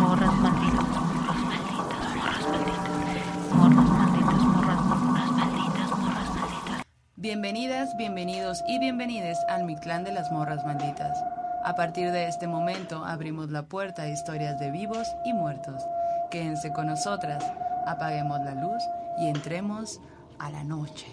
[0.00, 1.92] morras malditas, morras malditas,
[3.52, 6.82] morras malditas, morras malditas, morras, morras malditas, morras malditas.
[7.16, 11.18] Bienvenidas, bienvenidos y bienvenides al Mi Clan de las Morras Malditas.
[11.64, 15.82] A partir de este momento abrimos la puerta a historias de vivos y muertos.
[16.30, 17.44] Quédense con nosotras,
[17.86, 18.82] apaguemos la luz
[19.18, 20.00] y entremos
[20.38, 21.08] a la noche.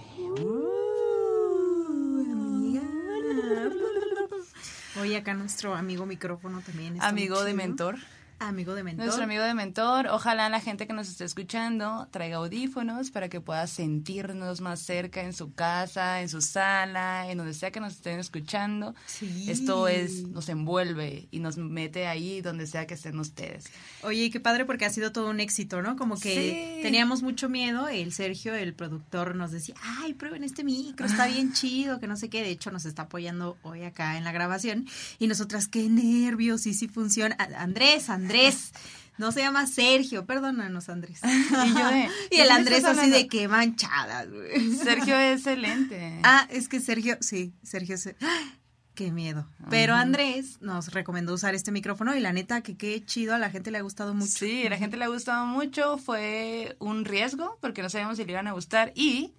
[4.98, 6.96] Hoy acá nuestro amigo micrófono también.
[6.96, 7.98] está Amigo de mentor.
[8.40, 9.06] Amigo de mentor.
[9.06, 13.42] Nuestro amigo de mentor, ojalá la gente que nos esté escuchando traiga audífonos para que
[13.42, 17.94] pueda sentirnos más cerca en su casa, en su sala, en donde sea que nos
[17.94, 18.94] estén escuchando.
[19.08, 19.48] Sí.
[19.50, 23.66] Esto es, nos envuelve y nos mete ahí donde sea que estén ustedes.
[24.04, 25.96] Oye, qué padre porque ha sido todo un éxito, ¿no?
[25.96, 26.84] Como que Sí.
[26.84, 27.88] teníamos mucho miedo.
[27.88, 32.16] El Sergio, el productor, nos decía, ay, prueben este micro, está bien chido, que no
[32.16, 32.44] sé qué.
[32.44, 34.86] De hecho, nos está apoyando hoy acá en la grabación.
[35.18, 37.36] Y nosotras, qué nervios, y si funciona.
[37.40, 38.72] A- Andrés, Andrés.
[39.18, 41.22] No se llama Sergio, perdónanos, Andrés.
[41.24, 44.76] Y yo de, y ¿de el Andrés así de que manchadas, güey.
[44.76, 46.20] Sergio es excelente.
[46.24, 48.16] Ah, es que Sergio, sí, Sergio se...
[48.22, 48.58] ¡Ah!
[48.98, 49.48] Qué miedo.
[49.70, 49.94] Pero.
[49.94, 53.70] Andrés nos recomendó usar este micrófono y la neta que qué chido, a la gente
[53.70, 54.32] le ha gustado mucho.
[54.32, 58.26] Sí, a la gente le ha gustado mucho, fue un riesgo porque no sabíamos si
[58.26, 59.36] le iban a gustar y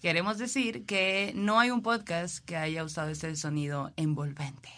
[0.00, 4.70] queremos decir que no hay un podcast que haya usado este sonido envolvente.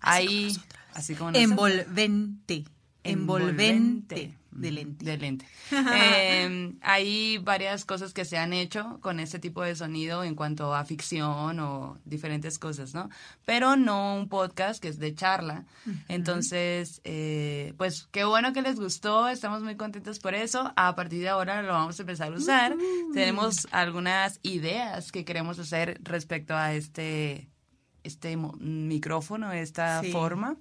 [0.00, 0.56] Ahí,
[0.94, 1.50] así como nosotros.
[1.50, 2.64] Envolvente.
[3.10, 4.34] Envolvente.
[4.52, 5.04] De lente.
[5.04, 5.46] De lente.
[5.94, 10.74] Eh, hay varias cosas que se han hecho con este tipo de sonido en cuanto
[10.74, 13.10] a ficción o diferentes cosas, ¿no?
[13.44, 15.66] Pero no un podcast que es de charla.
[16.08, 20.72] Entonces, eh, pues qué bueno que les gustó, estamos muy contentos por eso.
[20.76, 22.76] A partir de ahora lo vamos a empezar a usar.
[23.12, 27.50] Tenemos algunas ideas que queremos hacer respecto a este,
[28.04, 30.12] este micrófono, esta Sí.
[30.12, 30.56] forma.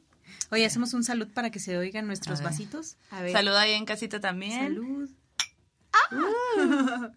[0.51, 2.51] Oye, hacemos un salud para que se oigan nuestros A ver.
[2.51, 2.97] vasitos.
[3.11, 3.31] A ver.
[3.31, 4.59] Saluda ahí en casita también.
[4.75, 5.09] Salud.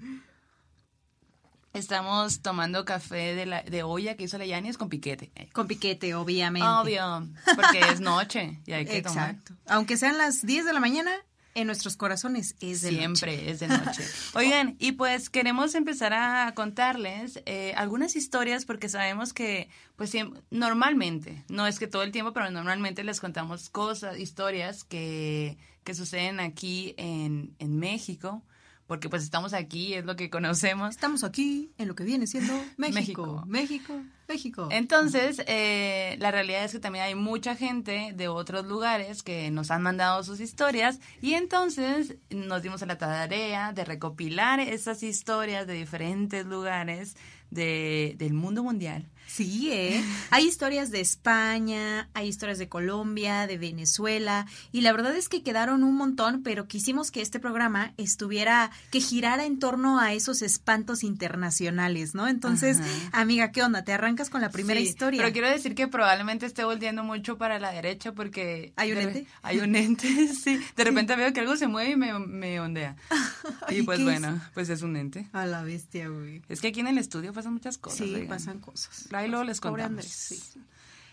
[1.75, 5.31] Estamos tomando café de, la, de olla que hizo la Yanis con piquete.
[5.53, 6.67] Con piquete, obviamente.
[6.67, 9.31] Obvio, porque es noche y hay que tomar.
[9.31, 9.55] Exacto.
[9.67, 11.13] Aunque sean las 10 de la mañana,
[11.61, 13.51] en nuestros corazones es de Siempre noche.
[13.51, 14.05] es de noche.
[14.35, 20.13] Oigan, y pues queremos empezar a contarles eh, algunas historias porque sabemos que, pues
[20.51, 25.95] normalmente, no es que todo el tiempo, pero normalmente les contamos cosas, historias que, que
[25.95, 28.45] suceden aquí en, en México,
[28.89, 30.91] porque pues estamos aquí, es lo que conocemos.
[30.91, 32.95] Estamos aquí en lo que viene siendo México.
[32.95, 33.45] México.
[33.47, 34.69] México, México.
[34.73, 39.71] Entonces, eh, la realidad es que también hay mucha gente de otros lugares que nos
[39.71, 45.67] han mandado sus historias y entonces nos dimos a la tarea de recopilar esas historias
[45.67, 47.15] de diferentes lugares
[47.51, 49.07] de, del mundo mundial.
[49.29, 50.03] Sí, ¿eh?
[50.31, 55.43] Hay historias de España, hay historias de Colombia, de Venezuela, y la verdad es que
[55.43, 60.41] quedaron un montón, pero quisimos que este programa estuviera, que girara en torno a esos
[60.41, 62.27] espantos internacionales, ¿no?
[62.27, 63.21] Entonces, Ajá.
[63.21, 63.85] amiga, ¿qué onda?
[63.85, 65.21] ¿Te arrancas con la primera Sí, historia?
[65.21, 68.73] Pero quiero decir que probablemente esté volteando mucho para la derecha porque...
[68.77, 69.27] ¿Hay un ente?
[69.43, 70.09] Hay un ente,
[70.43, 70.59] sí.
[70.75, 72.97] De repente veo que algo se mueve y me, me ondea.
[73.69, 74.05] ¿Y pues es?
[74.05, 75.29] bueno, pues es un ente.
[75.33, 76.43] A la bestia, güey.
[76.49, 77.99] Es que aquí en el estudio pasan muchas cosas.
[77.99, 78.29] Sí, oigan.
[78.29, 79.07] pasan cosas.
[79.13, 79.87] Ahí luego les contamos.
[79.91, 80.61] Andrés, sí.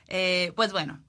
[0.07, 0.99] Eh, pues bueno,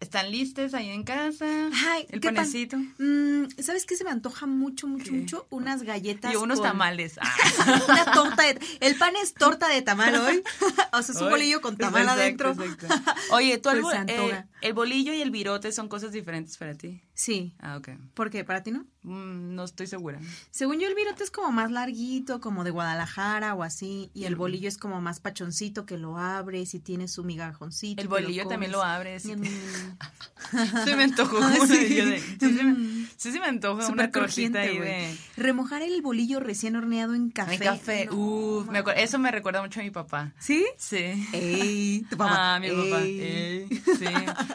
[0.00, 1.44] ¿están listos ahí en casa?
[1.88, 2.76] Ay, el ¿qué pan- panecito.
[2.98, 5.10] Mm, ¿Sabes qué se me antoja mucho, mucho, ¿Qué?
[5.12, 5.46] mucho?
[5.50, 7.18] Unas galletas Y unos con- tamales.
[7.20, 7.34] Ah.
[7.88, 8.58] Una torta de...
[8.80, 10.42] El pan es torta de tamal hoy.
[10.92, 12.64] o sea, es un bolillo con tamal exacto, adentro.
[12.64, 13.12] exacto.
[13.32, 17.02] Oye, tú Pues bo- eh, el bolillo y el virote son cosas diferentes para ti.
[17.18, 17.52] Sí.
[17.58, 17.88] Ah, ok.
[18.14, 18.44] ¿Por qué?
[18.44, 18.86] ¿Para ti no?
[19.02, 20.20] Mm, no estoy segura.
[20.52, 24.12] Según yo, el virote es como más larguito, como de Guadalajara o así.
[24.14, 24.38] Y el Mm.
[24.38, 28.00] bolillo es como más pachoncito, que lo abres y tiene su migajoncito.
[28.00, 29.24] El lo bolillo también lo abres.
[29.24, 29.42] Ñam.
[30.84, 31.76] Se me antojó Ah, sí.
[31.76, 35.16] de- yo de- sí, me, sí, sí me antoja Súper una crujiente, ahí de...
[35.36, 37.54] Remojar el bolillo recién horneado en café.
[37.54, 38.06] En café.
[38.06, 40.32] No, Uf, me eso me recuerda mucho a mi papá.
[40.38, 40.64] ¿Sí?
[40.76, 41.26] Sí.
[41.32, 42.06] ¡Ey!
[42.08, 42.28] Tu papá.
[42.54, 43.02] Ah, mi papá.
[43.02, 43.20] Ey.
[43.20, 43.68] Ey,
[43.98, 44.06] sí.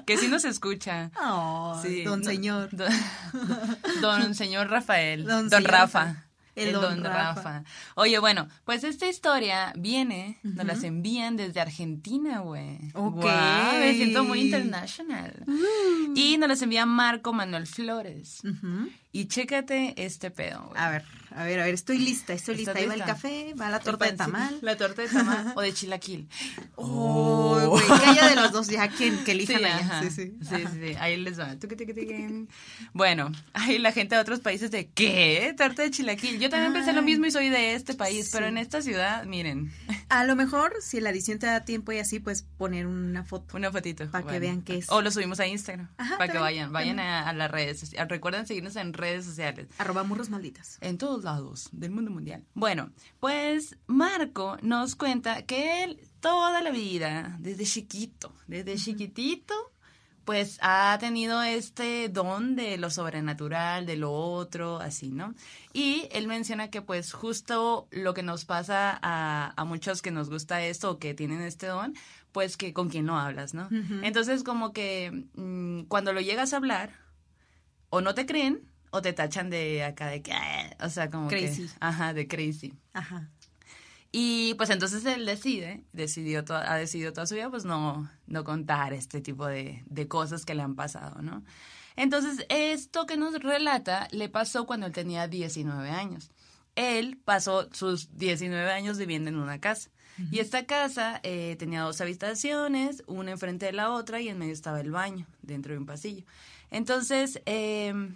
[0.05, 1.11] Que sí nos escucha.
[1.15, 2.69] Ay, Sí, don no, señor.
[2.71, 5.25] Don, don señor Rafael.
[5.25, 6.05] Don Don, señor Rafa.
[6.05, 6.25] Rafa.
[6.55, 7.63] El don Rafa.
[7.95, 12.77] Oye, bueno, pues esta historia viene, nos las envían desde Argentina, güey.
[12.93, 13.25] Ok.
[13.79, 15.33] Me siento muy international.
[16.15, 18.43] Y nos las envía Marco Manuel Flores.
[19.11, 20.79] Y chécate este pedo, güey.
[20.79, 22.71] A ver, a ver, a ver, estoy lista, estoy lista.
[22.71, 24.57] ¿Estás Ahí va el café, va la torta de tamal.
[24.61, 26.27] La torta de tamal o de chilaquil.
[26.75, 30.01] Oh, güey, que haya de los dos, ya quien que elijan Sí, allá.
[30.03, 30.37] Sí, sí.
[30.41, 30.95] Sí, sí.
[30.99, 31.55] Ahí les va.
[32.93, 35.53] Bueno, ahí la gente de otros países de ¿qué?
[35.57, 36.39] Torta de chilaquil.
[36.39, 39.71] Yo también pensé lo mismo y soy de este país, pero en esta ciudad, miren,
[40.09, 43.57] A lo mejor, si la edición te da tiempo y así, pues poner una foto.
[43.57, 44.05] una fotito.
[44.09, 44.89] Pa' que vean qué es.
[44.89, 48.09] O lo subimos a Instagram, Ajá, para que vayan, vayan a, a las redes sociales.
[48.09, 49.67] Recuerden seguirnos en redes sociales.
[49.77, 50.77] Arroba murros malditas.
[50.81, 52.45] En todos lados del mundo mundial.
[52.53, 59.53] Bueno, pues Marco nos cuenta que él toda la vida, desde chiquito, desde chiquitito,
[60.25, 65.35] pues ha tenido este don de lo sobrenatural, de lo otro, así, ¿no?
[65.73, 70.29] Y él menciona que pues justo lo que nos pasa a, a muchos que nos
[70.29, 71.93] gusta esto o que tienen este don,
[72.31, 73.69] pues que con quien no hablas, ¿no?
[74.01, 77.03] Entonces como que mm, cuando lo llegas a hablar,
[77.89, 81.27] o no te creen o te tachan de acá de que, "Ah", o sea, como
[81.27, 81.63] Crazy.
[81.63, 82.73] que, ajá, de crazy.
[82.93, 83.27] Ajá.
[84.11, 88.93] Y pues entonces él decide, decidió ha decidido toda su vida pues no, no contar
[88.93, 91.43] este tipo de, de cosas que le han pasado, ¿no?
[91.95, 96.29] Entonces esto que nos relata le pasó cuando él tenía 19 años.
[96.75, 99.89] Él pasó sus 19 años viviendo en una casa.
[100.31, 104.53] Y esta casa eh, tenía dos habitaciones, una enfrente de la otra y en medio
[104.53, 106.23] estaba el baño, dentro de un pasillo.
[106.69, 108.15] Entonces, em,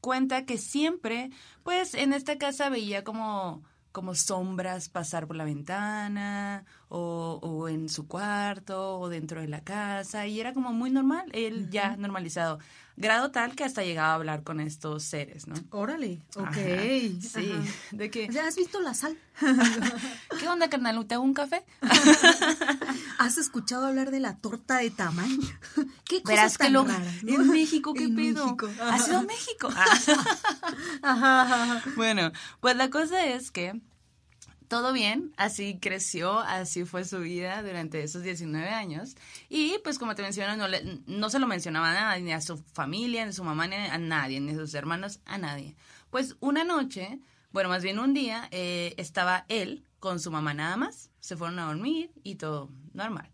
[0.00, 1.30] cuenta que siempre,
[1.62, 3.62] pues en esta casa veía como,
[3.92, 9.62] como sombras pasar por la ventana o, o en su cuarto o dentro de la
[9.62, 12.58] casa y era como muy normal, él ya normalizado,
[13.00, 15.54] grado tal que hasta llegaba a hablar con estos seres, ¿no?
[15.70, 16.46] Órale, ok.
[16.46, 16.54] Ajá,
[17.20, 17.62] Sí, Ajá.
[17.92, 19.16] de que, sea, ¿Has visto la sal?
[20.38, 21.04] ¿qué onda carnal?
[21.06, 21.64] ¿Te hago un café?
[23.18, 25.30] ¿Has escuchado hablar de la torta de tamal?
[26.04, 26.84] ¿Qué cosas Verás que tan lo...
[26.84, 27.34] raras, no?
[27.34, 28.44] En México, ¿qué En pedo?
[28.44, 28.68] México.
[28.82, 29.68] ¿Has ido a México?
[31.02, 31.82] Ajá, ajá.
[31.96, 33.80] Bueno, pues la cosa es que
[34.70, 39.16] todo bien, así creció, así fue su vida durante esos 19 años.
[39.48, 43.24] Y pues como te menciono, no, le- se lo mencionaba a ni a su familia,
[43.24, 45.74] ni a su mamá, ni a nadie, ni a sus hermanos, a nadie.
[46.10, 47.18] Pues una noche,
[47.50, 51.58] bueno, más bien un día, eh, estaba él con su mamá nada más, se fueron
[51.58, 53.28] a dormir y todo normal.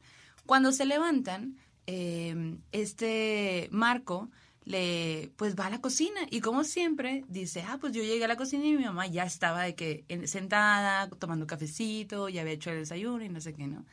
[0.46, 4.30] Cuando se levantan, eh, este Marco
[4.66, 8.28] le pues va a la cocina y como siempre dice, ah, pues yo llegué a
[8.28, 12.52] la cocina y mi mamá ya estaba de que en- sentada, tomando cafecito, ya había
[12.54, 13.84] hecho el desayuno y no sé qué, ¿no?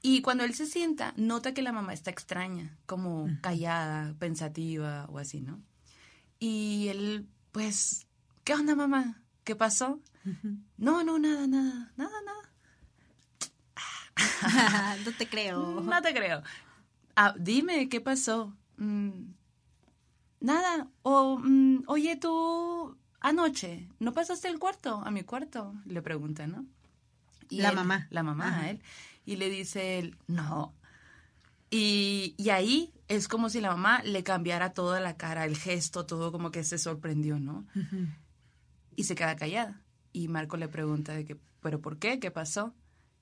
[0.00, 5.18] Y cuando él se sienta, nota que la mamá está extraña, como callada, pensativa o
[5.18, 5.60] así, ¿no?
[6.38, 8.06] Y él, pues,
[8.44, 9.22] ¿qué onda, mamá?
[9.44, 10.00] ¿Qué pasó?
[10.76, 12.50] No, no, nada, nada, nada, nada.
[15.04, 15.80] no te creo.
[15.80, 16.42] No te creo.
[17.16, 18.54] Ah, dime, ¿qué pasó?
[18.76, 19.32] Mm,
[20.44, 20.88] nada.
[21.02, 25.02] O, mm, oye, tú anoche, ¿no pasaste el cuarto?
[25.04, 26.64] A mi cuarto, le pregunta, ¿no?
[27.50, 28.06] La él- mamá.
[28.10, 28.60] La mamá Ajá.
[28.60, 28.82] a él.
[29.26, 30.74] Y le dice él, no.
[31.70, 36.06] Y, y ahí es como si la mamá le cambiara toda la cara, el gesto,
[36.06, 37.66] todo como que se sorprendió, ¿no?
[38.96, 39.80] Y se queda callada.
[40.12, 42.20] Y Marco le pregunta de que, ¿pero por qué?
[42.20, 42.74] ¿Qué pasó?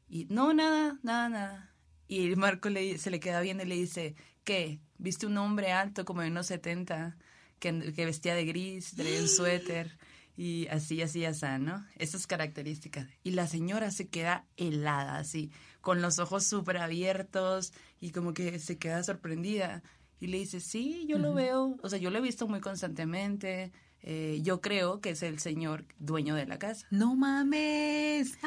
[0.09, 1.75] Y no, nada, nada, nada.
[2.09, 4.81] Y Marco le, se le queda viendo y le dice, ¿qué?
[4.99, 7.17] ¿Viste un hombre alto como de unos 70
[7.59, 9.99] que, que vestía de gris, traía un suéter
[10.37, 11.85] y así, así, así, ¿no?
[11.97, 13.07] Esas características.
[13.23, 15.51] Y la señora se queda helada, así,
[15.81, 19.83] con los ojos súper abiertos y como que se queda sorprendida.
[20.21, 23.73] Y le dice, sí, yo lo veo, o sea, yo lo he visto muy constantemente.
[24.05, 26.87] eh, yo creo que es el señor dueño de la casa.
[26.91, 28.39] No mames.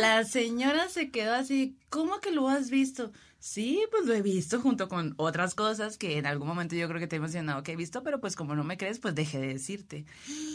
[0.00, 3.12] La señora se quedó así, ¿cómo que lo has visto?
[3.40, 6.98] Sí, pues lo he visto junto con otras cosas que en algún momento yo creo
[6.98, 9.38] que te he mencionado que he visto, pero pues como no me crees, pues dejé
[9.38, 10.06] de decirte.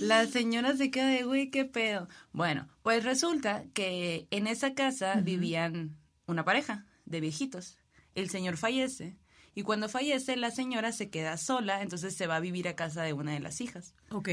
[0.01, 2.09] La señora se queda de, güey, qué pedo.
[2.33, 5.95] Bueno, pues resulta que en esa casa vivían
[6.27, 7.77] una pareja de viejitos.
[8.15, 9.15] El señor fallece
[9.55, 13.03] y cuando fallece la señora se queda sola, entonces se va a vivir a casa
[13.03, 14.29] de una de las hijas Ok.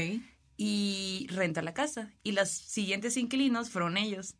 [0.57, 2.11] y renta la casa.
[2.21, 4.35] Y los siguientes inquilinos fueron ellos.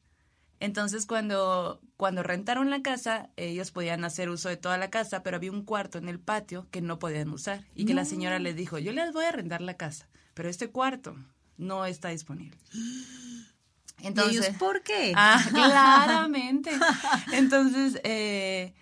[0.62, 5.38] Entonces, cuando, cuando rentaron la casa, ellos podían hacer uso de toda la casa, pero
[5.38, 7.66] había un cuarto en el patio que no podían usar.
[7.74, 10.70] Y que la señora les dijo, yo les voy a rentar la casa, pero este
[10.70, 11.16] cuarto
[11.58, 12.60] no está disponible.
[14.04, 15.14] ¿Y ellos por qué?
[15.16, 16.70] Ah, claramente.
[17.34, 18.76] Entonces, eh,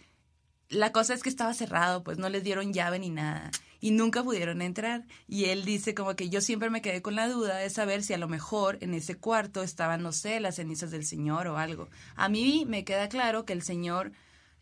[0.67, 3.51] la cosa es que estaba cerrado, pues no les dieron llave ni nada.
[3.81, 5.05] Y nunca pudieron entrar.
[5.27, 8.13] Y él dice como que yo siempre me quedé con la duda de saber si
[8.13, 11.89] a lo mejor en ese cuarto estaban, no sé, las cenizas del señor o algo.
[12.15, 14.11] A mí me queda claro que el señor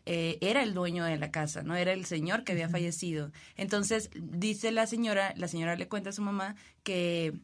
[0.06, 3.30] eh, era el dueño de la casa, no era el señor que había fallecido.
[3.56, 7.34] Entonces dice la señora, la señora le cuenta a su mamá que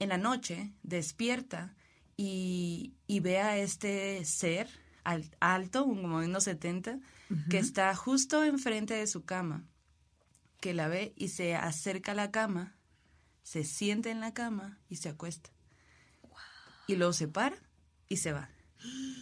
[0.00, 1.74] en la noche despierta
[2.16, 4.68] y, y ve a este ser
[5.04, 6.98] al- alto, un- como de unos 70,
[7.48, 9.64] que está justo enfrente de su cama,
[10.60, 12.76] que la ve y se acerca a la cama,
[13.42, 15.50] se sienta en la cama y se acuesta.
[16.86, 17.56] Y luego se para
[18.08, 18.50] y se va.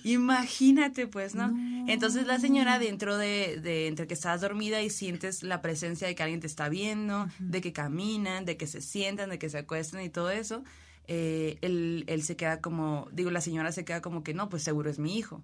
[0.04, 1.52] Imagínate, pues, ¿no?
[1.88, 6.14] Entonces la señora dentro de, de entre que estás dormida y sientes la presencia de
[6.14, 9.59] que alguien te está viendo, de que caminan, de que se sientan, de que se
[9.59, 10.62] acuestan y todo eso,
[11.09, 14.62] eh, él, él se queda como, digo, la señora se queda como que no, pues
[14.62, 15.42] seguro es mi hijo.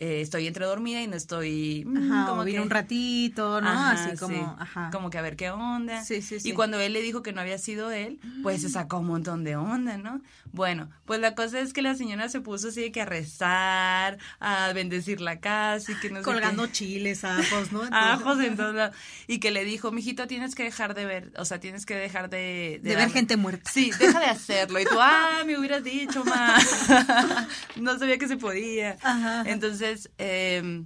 [0.00, 1.84] Eh, estoy entre dormida y no estoy...
[1.86, 3.68] mm, Ajá, como vino un ratito, ¿no?
[3.68, 4.42] Ajá, Así como, sí.
[4.58, 4.88] ajá.
[4.90, 6.02] Como que a ver qué onda.
[6.02, 6.48] Sí, sí, sí.
[6.48, 9.44] Y cuando él le dijo que no había sido él, pues se sacó un montón
[9.44, 10.22] de onda, ¿no?
[10.52, 14.16] Bueno, pues la cosa es que la señora se puso así de que a rezar,
[14.40, 17.82] a bendecir la casa y que no Colgando chiles, ajos, ¿no?
[17.92, 18.96] Ajos en todos lados.
[19.26, 22.30] Y que le dijo, mijito, tienes que dejar de ver, o sea, tienes que dejar
[22.30, 22.80] de...
[22.82, 23.70] De ver gente muerta.
[23.70, 24.80] Sí, deja de hacerlo.
[24.80, 26.88] Y tú, ah, me hubieras dicho más.
[27.76, 28.96] no sabía que se podía.
[29.02, 29.42] Ajá.
[29.46, 30.84] Entonces, eh,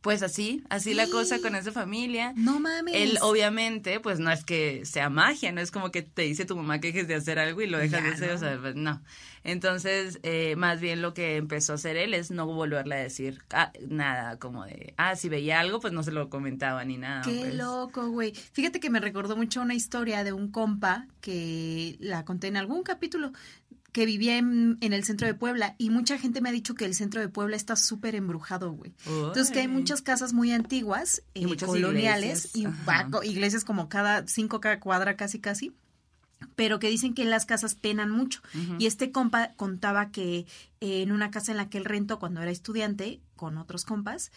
[0.00, 2.32] pues así, así la cosa con esa familia.
[2.34, 2.94] No mames.
[2.94, 6.56] Él obviamente, pues no es que sea magia, no es como que te dice tu
[6.56, 8.34] mamá que dejes de hacer algo y lo dejas Ya, de hacer, ¿no?
[8.34, 9.02] o sea, pues, no.
[9.44, 13.42] Entonces, eh, más bien lo que empezó a hacer él es no volverle a decir
[13.52, 17.22] ah, nada, como de, ah, si veía algo, pues no se lo comentaba ni nada.
[17.22, 17.54] Qué pues.
[17.54, 18.32] loco, güey.
[18.34, 22.82] Fíjate que me recordó mucho una historia de un compa que la conté en algún
[22.82, 23.32] capítulo
[23.92, 26.84] que vivía en, en el centro de Puebla y mucha gente me ha dicho que
[26.84, 28.94] el centro de Puebla está súper embrujado, güey.
[29.06, 34.26] Entonces que hay muchas casas muy antiguas, Y eh, coloniales, iglesias, y iglesias como cada
[34.26, 35.72] cinco cada cuadra casi casi,
[36.56, 38.40] pero que dicen que las casas penan mucho.
[38.78, 40.46] Y este compa contaba que
[40.80, 44.30] eh, en una casa en la que él rentó cuando era estudiante con otros compas,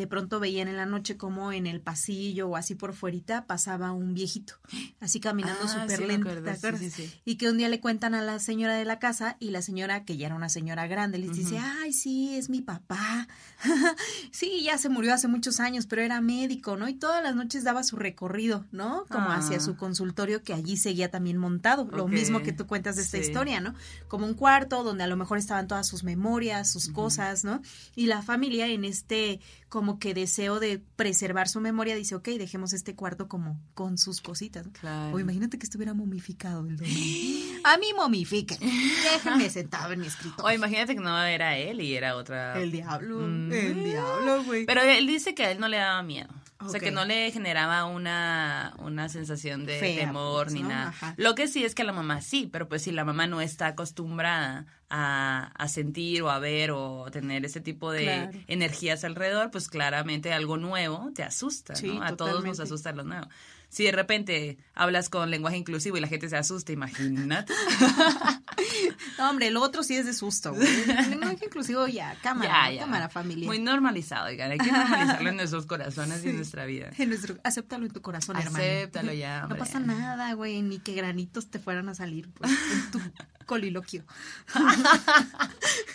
[0.00, 3.92] de pronto veían en la noche como en el pasillo o así por fuerita pasaba
[3.92, 4.54] un viejito,
[5.00, 6.80] así caminando Ah, súper sí lento, acuerdo, ¿te sí, acuerdas?
[6.80, 7.12] sí, sí.
[7.24, 10.04] Y que un día le cuentan a la señora de la casa y la señora,
[10.04, 13.28] que ya era una señora grande, les dice, ay, sí, es mi papá.
[14.30, 16.88] sí, ya se murió hace muchos años, pero era médico, ¿no?
[16.88, 19.04] Y todas las noches daba su recorrido, ¿no?
[19.08, 19.36] Como Ah.
[19.36, 21.86] hacia su consultorio que allí seguía también montado.
[21.90, 23.74] Lo mismo que tú cuentas de esta historia, ¿no?
[24.08, 27.60] Como un cuarto donde a lo mejor estaban todas sus memorias, sus cosas, ¿no?
[27.94, 32.72] Y la familia en este como que deseo de preservar su memoria dice, ok, dejemos
[32.72, 34.66] este cuarto como con sus cositas.
[35.12, 37.60] O imagínate que estuviera momificado el domingo.
[37.64, 38.56] A mí momifique.
[38.58, 40.44] Déjenme sentado en mi escritorio.
[40.44, 42.58] O imagínate que no era él y era otra.
[42.60, 43.52] El diablo, Mm.
[43.52, 44.64] el diablo, güey.
[44.66, 46.28] Pero él dice que a él no le daba miedo.
[46.62, 46.84] O sea, Ok.
[46.84, 50.68] que no le generaba una, una sensación de Fea, temor pues, ni ¿no?
[50.68, 50.88] nada.
[50.88, 51.14] Ajá.
[51.16, 53.40] Lo que sí es que a la mamá sí, pero pues si la mamá no
[53.40, 58.38] está acostumbrada a, a sentir o a ver o tener ese tipo de Claro.
[58.46, 62.02] energías alrededor, pues claramente algo nuevo te asusta, Sí, ¿no?
[62.02, 63.26] A todos nos asusta lo nuevo.
[63.68, 67.52] Si de repente hablas con lenguaje inclusivo y la gente se asusta, imagínate.
[69.18, 70.66] No, hombre, lo otro sí es de susto, güey.
[70.90, 72.80] El lenguaje inclusivo ya, cámara, Ya, ya.
[72.82, 73.46] cámara familia.
[73.46, 74.50] Muy normalizado, oigan.
[74.52, 76.90] Hay que normalizarlo en nuestros corazones y en nuestra vida.
[76.98, 78.56] En nuestro- acéptalo en tu corazón, hermano.
[78.56, 79.58] Acéptalo ya, No hombre.
[79.58, 83.00] pasa nada, güey, ni que granitos te fueran a salir pues, en tu
[83.46, 84.04] coliloquio.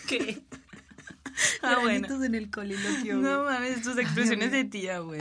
[0.07, 0.43] ¿Qué?
[1.61, 1.85] Ah, bueno.
[2.07, 3.17] granitos en el coliloquio.
[3.17, 5.19] No mames, tus expresiones de tía, güey.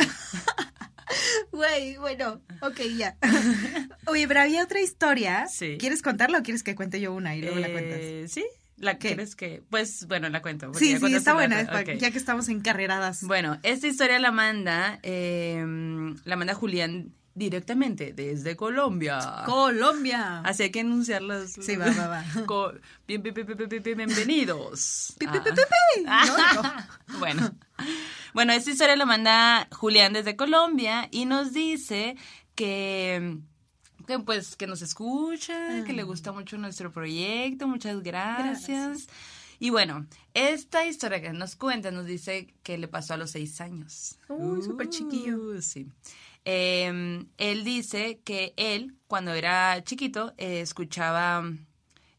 [1.52, 3.16] Güey, bueno, ok, ya.
[4.06, 5.46] Oye, pero había otra historia.
[5.46, 5.76] Sí.
[5.78, 7.99] ¿Quieres contarla o quieres que cuente yo una y luego la cuentas?
[8.00, 8.44] Eh, ¿Sí?
[8.76, 9.08] ¿La ¿Qué?
[9.08, 9.62] quieres que...?
[9.70, 10.73] Pues, bueno, la cuento.
[10.75, 13.23] Sí, sí, está buena, es ya que estamos encarreradas.
[13.23, 15.64] Bueno, esta historia la manda, eh,
[16.25, 19.42] la manda Julián directamente desde Colombia.
[19.46, 20.40] Colombia.
[20.40, 21.52] Así hay que anunciarlas.
[21.60, 22.24] Sí, va, va, va.
[23.06, 25.14] Bien, bien, bien, bien, bien, bien, bienvenidos.
[25.26, 25.44] Ah.
[26.56, 27.18] No, no.
[27.18, 27.54] Bueno.
[28.32, 32.16] Bueno, esta historia la manda Julián desde Colombia y nos dice
[32.54, 33.38] que,
[34.06, 38.68] que pues que nos escucha, que le gusta mucho nuestro proyecto, muchas gracias.
[38.98, 39.08] Gracias.
[39.60, 43.60] Y bueno, esta historia que nos cuenta nos dice que le pasó a los seis
[43.60, 44.18] años.
[44.28, 45.36] Uy, súper chiquillo.
[45.38, 45.86] Uh, sí.
[46.44, 51.44] Eh, él dice que él, cuando era chiquito, eh, escuchaba,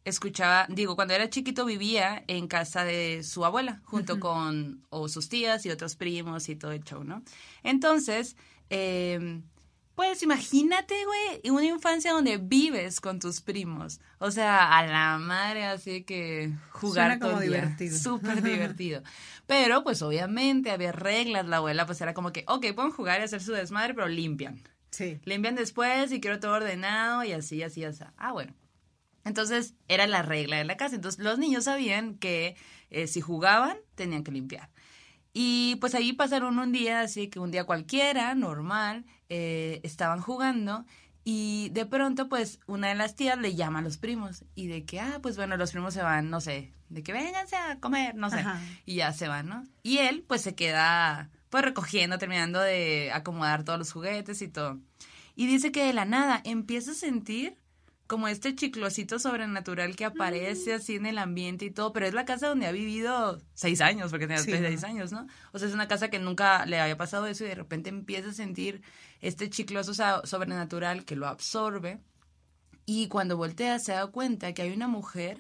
[0.04, 5.30] escuchaba, digo, cuando era chiquito vivía en casa de su abuela, junto con o sus
[5.30, 7.24] tías y otros primos y todo el show, ¿no?
[7.64, 8.36] Entonces,
[8.70, 9.42] eh,
[9.96, 14.02] pues imagínate, güey, una infancia donde vives con tus primos.
[14.20, 17.62] O sea, a la madre, así que jugar Suena como todo el día.
[17.62, 17.98] divertido.
[17.98, 19.04] Súper divertido.
[19.48, 21.46] Pero, pues, obviamente había reglas.
[21.48, 24.62] La abuela, pues, era como que, ok, pueden jugar y hacer su desmadre, pero limpian.
[24.92, 25.20] Sí.
[25.24, 28.04] Limpian después y quiero todo ordenado y así, así, así.
[28.18, 28.54] Ah, bueno.
[29.24, 30.96] Entonces, era la regla de la casa.
[30.96, 32.58] Entonces, los niños sabían que
[32.90, 34.70] eh, si jugaban, tenían que limpiar.
[35.34, 40.86] Y pues ahí pasaron un día, así que un día cualquiera, normal, eh, estaban jugando
[41.28, 44.46] Y de pronto, pues, una de las tías le llama a los primos.
[44.54, 47.56] Y de que, ah, pues bueno, los primos se van, no sé, de que vénganse
[47.56, 48.40] a comer, no sé.
[48.42, 48.62] Ajá.
[48.86, 49.64] Y ya se van, ¿no?
[49.82, 54.80] Y él, pues, se queda, pues, recogiendo, terminando de acomodar todos los juguetes y todo.
[55.36, 57.58] Y dice que de la nada empieza a sentir
[58.08, 60.76] como este chiclosito sobrenatural que aparece Mm.
[60.78, 64.12] así en el ambiente y todo, pero es la casa donde ha vivido seis años,
[64.12, 64.88] porque tenía Sí, seis ¿no?
[64.88, 65.26] años, ¿no?
[65.54, 68.30] O sea, es una casa que nunca le había pasado eso y de repente empieza
[68.30, 68.82] a sentir
[69.22, 69.94] este chicloso
[70.26, 72.00] sobrenatural que lo absorbe
[72.86, 75.40] y cuando voltea se da cuenta que hay una mujer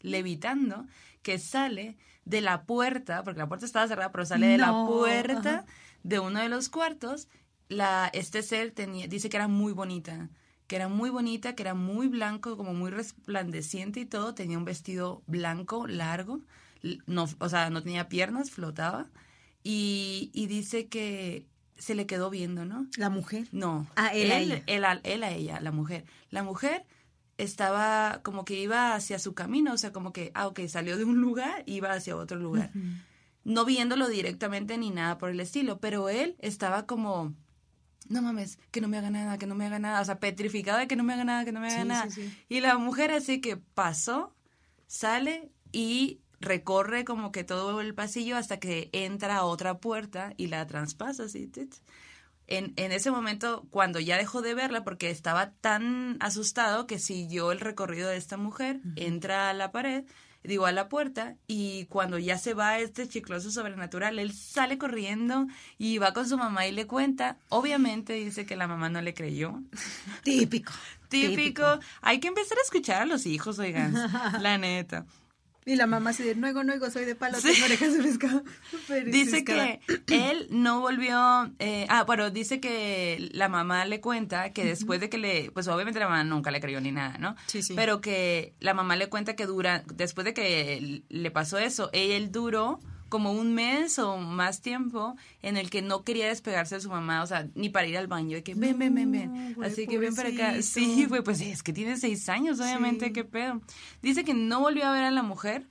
[0.00, 0.86] levitando
[1.22, 5.50] que sale de la puerta, porque la puerta estaba cerrada, pero sale de la puerta
[5.60, 5.64] ajá.
[6.02, 7.28] de uno de los cuartos.
[7.68, 10.28] La, este ser tenía, dice que era muy bonita,
[10.66, 14.34] que era muy bonita, que era muy blanco, como muy resplandeciente y todo.
[14.34, 16.40] Tenía un vestido blanco, largo,
[17.06, 19.06] no, o sea, no tenía piernas, flotaba.
[19.62, 22.86] Y, y dice que se le quedó viendo, ¿no?
[22.96, 23.48] La mujer.
[23.52, 23.86] No.
[23.96, 24.62] Ah, él a él, ella.
[24.66, 26.04] él a, él a ella, la mujer.
[26.30, 26.84] La mujer
[27.38, 31.04] estaba como que iba hacia su camino, o sea, como que, ah, ok, salió de
[31.04, 32.70] un lugar, iba hacia otro lugar.
[33.42, 37.34] No viéndolo directamente ni nada por el estilo, pero él estaba como,
[38.08, 40.78] no mames, que no me haga nada, que no me haga nada, o sea, petrificado
[40.78, 42.10] de que no me haga nada, que no me haga Sí, nada.
[42.10, 42.38] sí, sí.
[42.48, 44.34] Y la mujer así que pasó,
[44.86, 50.48] sale y recorre como que todo el pasillo hasta que entra a otra puerta y
[50.48, 51.50] la traspasa así.
[52.46, 57.52] En, en ese momento, cuando ya dejó de verla, porque estaba tan asustado que siguió
[57.52, 60.04] el recorrido de esta mujer, entra a la pared,
[60.44, 65.46] digo, a la puerta, y cuando ya se va este chicloso sobrenatural, él sale corriendo
[65.78, 67.38] y va con su mamá y le cuenta.
[67.48, 69.60] Obviamente dice que la mamá no le creyó.
[70.22, 70.72] Típico.
[71.08, 71.78] Típico.
[72.02, 73.94] Hay que empezar a escuchar a los hijos, oigan.
[74.40, 75.06] la neta.
[75.66, 77.52] Y la mamá se dice, no, no, soy de palo, Sí.
[77.52, 78.44] tengo orejas de pescado.
[78.88, 84.52] Pero Dice que él no volvió, eh, ah, bueno, dice que la mamá le cuenta
[84.52, 87.34] que después de que le, pues obviamente la mamá nunca le creyó ni nada, ¿no?
[87.46, 87.72] Sí, sí.
[87.74, 92.30] Pero que la mamá le cuenta que dura, después de que le pasó eso, él
[92.30, 92.78] duró
[93.14, 97.22] como un mes o más tiempo en el que no quería despegarse de su mamá,
[97.22, 99.54] o sea, ni para ir al baño, de que ven, ven, ven, ven.
[99.54, 100.60] Güey, Así que ven para acá.
[100.62, 103.12] Sí, güey, pues es que tiene seis años, obviamente, Sí.
[103.12, 103.60] qué pedo.
[104.02, 105.68] Dice que no volvió a ver a la mujer,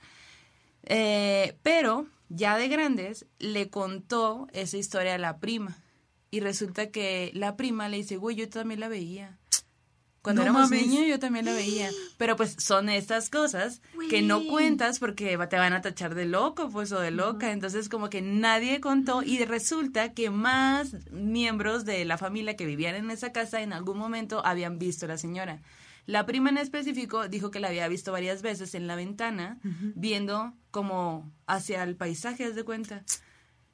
[0.84, 5.78] eh, pero ya de grandes le contó esa historia a la prima.
[6.32, 9.38] Y resulta que la prima le dice, güey, yo también la veía.
[10.24, 10.88] Cuando No éramos mames.
[10.88, 11.90] niños yo también la veía.
[12.18, 16.70] Pero pues son estas cosas que no cuentas porque te van a tachar de loco,
[16.70, 17.52] pues, o de loca.
[17.52, 22.96] Entonces como que nadie contó y resulta que más miembros de la familia que vivían
[22.96, 25.62] en esa casa en algún momento habían visto a la señora.
[26.06, 29.60] La prima en específico dijo que la había visto varias veces en la ventana,
[29.96, 33.04] viendo como hacia el paisaje, haz de cuenta.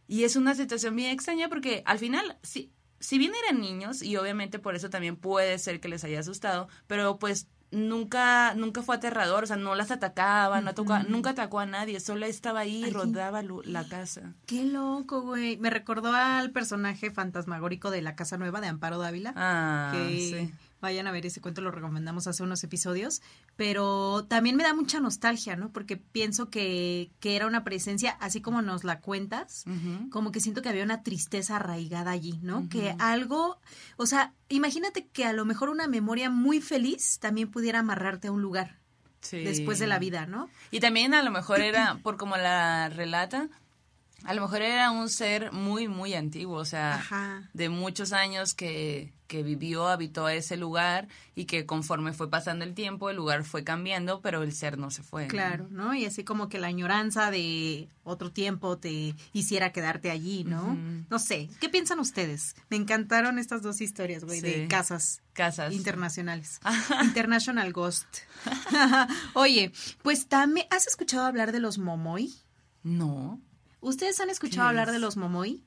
[0.08, 4.18] Y es una situación bien extraña porque al final, si, si bien eran niños, y
[4.18, 8.96] obviamente por eso también puede ser que les haya asustado, pero pues nunca, nunca fue
[8.96, 12.84] aterrador, o sea, no las atacaba, no atacó- nunca atacó a nadie, solo estaba ahí
[12.86, 14.34] y rodaba la casa.
[14.46, 15.58] Qué loco, güey.
[15.58, 19.34] Me recordó al personaje fantasmagórico de La Casa Nueva de Amparo Dávila.
[19.36, 20.54] Ah, que sí.
[20.82, 23.22] Vayan a ver ese cuento, lo recomendamos hace unos episodios,
[23.56, 25.72] pero también me da mucha nostalgia, ¿no?
[25.72, 29.66] Porque pienso que, que era una presencia, así como nos la cuentas,
[30.12, 32.70] como que siento que había una tristeza arraigada allí, ¿no?
[32.70, 33.60] Que algo,
[33.98, 38.32] o sea, imagínate que a lo mejor una memoria muy feliz también pudiera amarrarte a
[38.32, 38.78] un lugar
[39.22, 39.44] Sí.
[39.44, 40.50] después de la vida, ¿no?
[40.72, 43.50] Y también a lo mejor era, por como la relata,
[44.24, 47.50] a lo mejor era un ser muy, muy antiguo, o sea, Ajá.
[47.54, 52.74] de muchos años que, que vivió, habitó ese lugar y que conforme fue pasando el
[52.74, 55.28] tiempo, el lugar fue cambiando, pero el ser no se fue.
[55.28, 55.94] Claro, ¿no?
[55.94, 60.78] Y así como que la añoranza de otro tiempo te hiciera quedarte allí, ¿no?
[61.10, 62.56] No sé, ¿qué piensan ustedes?
[62.70, 65.74] Me encantaron estas dos historias, güey, de casas Casas.
[65.74, 66.60] internacionales.
[67.04, 68.08] International Ghost.
[69.34, 72.34] Oye, pues también, ¿has escuchado hablar de los Momoy?
[72.84, 73.40] No.
[73.82, 74.94] ¿Ustedes han escuchado ¿Qué hablar es?
[74.94, 75.64] de los Momoy?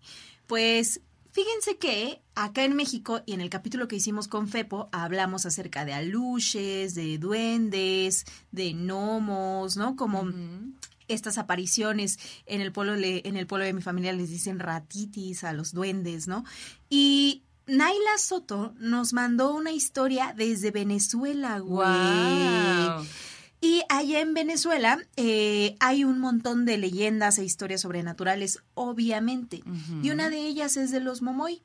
[0.46, 1.01] Pues
[1.33, 5.85] fíjense que acá en México y en el capítulo que hicimos con Fepo hablamos acerca
[5.85, 9.96] de aluches, de duendes, de gnomos, ¿no?
[9.96, 10.31] Como
[11.09, 15.44] estas apariciones en el pueblo le- en el pueblo de mi familia les dicen ratitis
[15.44, 16.44] a los duendes, ¿no?
[16.90, 21.87] Y Naila Soto nos mandó una historia desde Venezuela, güey.
[21.88, 23.05] Guau.
[23.62, 29.62] Y allá en Venezuela eh, hay un montón de leyendas e historias sobrenaturales, obviamente.
[30.03, 31.62] Y una de ellas es de los Momoy.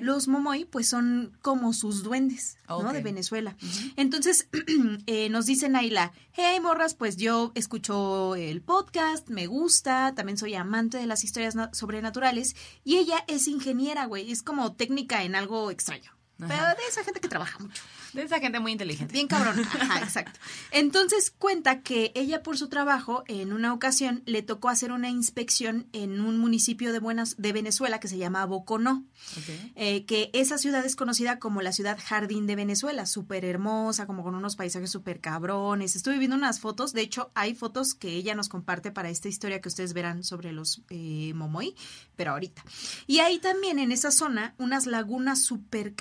[0.00, 2.92] Los Momoy, pues son como sus duendes, ¿no?
[2.92, 3.56] De Venezuela.
[3.96, 4.48] Entonces,
[5.06, 10.54] eh, nos dice Naila, hey morras, pues yo escucho el podcast, me gusta, también soy
[10.54, 12.56] amante de las historias na- sobrenaturales.
[12.84, 16.12] Y ella es ingeniera, güey, es como técnica en algo extraño.
[16.38, 17.82] Pero de esa gente que trabaja mucho.
[18.12, 19.12] De esa gente muy inteligente.
[19.12, 19.60] Bien cabrón.
[19.80, 20.38] Ajá, exacto.
[20.70, 25.88] Entonces cuenta que ella por su trabajo en una ocasión le tocó hacer una inspección
[25.92, 29.04] en un municipio de Buenas de Venezuela que se llama Boconó.
[29.36, 29.72] Ok.
[29.74, 34.22] Eh, que esa ciudad es conocida como la ciudad jardín de Venezuela, súper hermosa, como
[34.22, 35.96] con unos paisajes súper cabrones.
[35.96, 39.60] Estuve viendo unas fotos, de hecho hay fotos que ella nos comparte para esta historia
[39.60, 41.74] que ustedes verán sobre los eh, Momoy,
[42.16, 42.64] pero ahorita.
[43.06, 45.94] Y ahí también en esa zona unas lagunas súper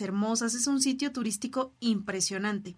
[0.00, 2.76] hermosas, es un sitio turístico impresionante.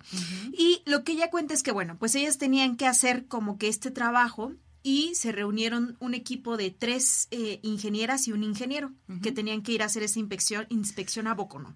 [0.52, 3.68] Y lo que ella cuenta es que, bueno, pues ellas tenían que hacer como que
[3.68, 8.92] este trabajo y se reunieron un equipo de tres eh, ingenieras y un ingeniero
[9.22, 11.74] que tenían que ir a hacer esa inspección, inspección a Bocono.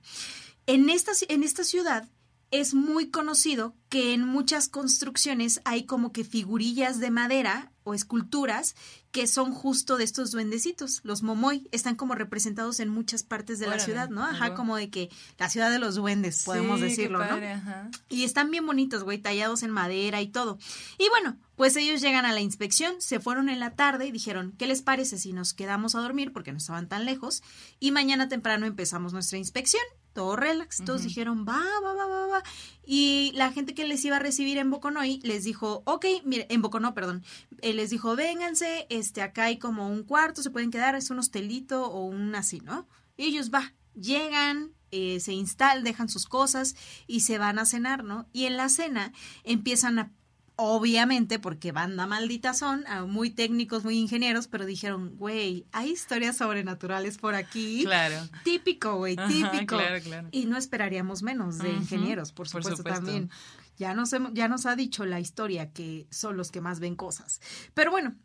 [0.66, 2.06] En esta, en esta ciudad
[2.50, 8.74] es muy conocido que en muchas construcciones hay como que figurillas de madera o esculturas
[9.10, 11.00] que son justo de estos duendecitos.
[11.02, 14.22] Los momoy están como representados en muchas partes de la ciudad, ¿no?
[14.22, 14.54] Ajá, ajá.
[14.54, 17.24] como de que la ciudad de los duendes, podemos Sí, qué decirlo, ¿no?
[17.24, 17.90] ajá.
[18.08, 20.58] Y están bien bonitos, güey, tallados en madera y todo.
[20.98, 24.54] Y bueno, pues ellos llegan a la inspección, se fueron en la tarde y dijeron,
[24.58, 27.42] ¿qué les parece si nos quedamos a dormir porque no estaban tan lejos?
[27.80, 30.82] Y mañana temprano empezamos nuestra inspección, todo relax.
[30.84, 32.42] Todos dijeron, va, va, va, va, va.
[32.84, 36.62] Y la gente que les iba a recibir en Boconoy les dijo, ok, mire, en
[36.62, 37.24] Boconó, perdón,
[37.60, 41.18] eh, les dijo, vénganse, este, acá hay como un cuarto, se pueden quedar, es un
[41.18, 42.88] hostelito o un así, ¿no?
[43.16, 46.74] Y ellos, va, llegan, eh, se instalan, dejan sus cosas
[47.06, 48.28] y se van a cenar, ¿no?
[48.32, 49.12] Y en la cena
[49.44, 50.12] empiezan a,
[50.60, 56.36] obviamente, porque banda maldita son, a muy técnicos, muy ingenieros, pero dijeron, güey, hay historias
[56.36, 57.84] sobrenaturales por aquí.
[57.84, 58.16] Claro.
[58.42, 59.76] Típico, güey, Ajá, típico.
[59.76, 60.28] claro, claro.
[60.32, 63.30] Y no esperaríamos menos de ingenieros, por por supuesto, también.
[63.76, 66.96] Ya nos, hemos- ya nos ha dicho la historia que son los que más ven
[66.96, 67.40] cosas.
[67.74, 68.16] Pero bueno,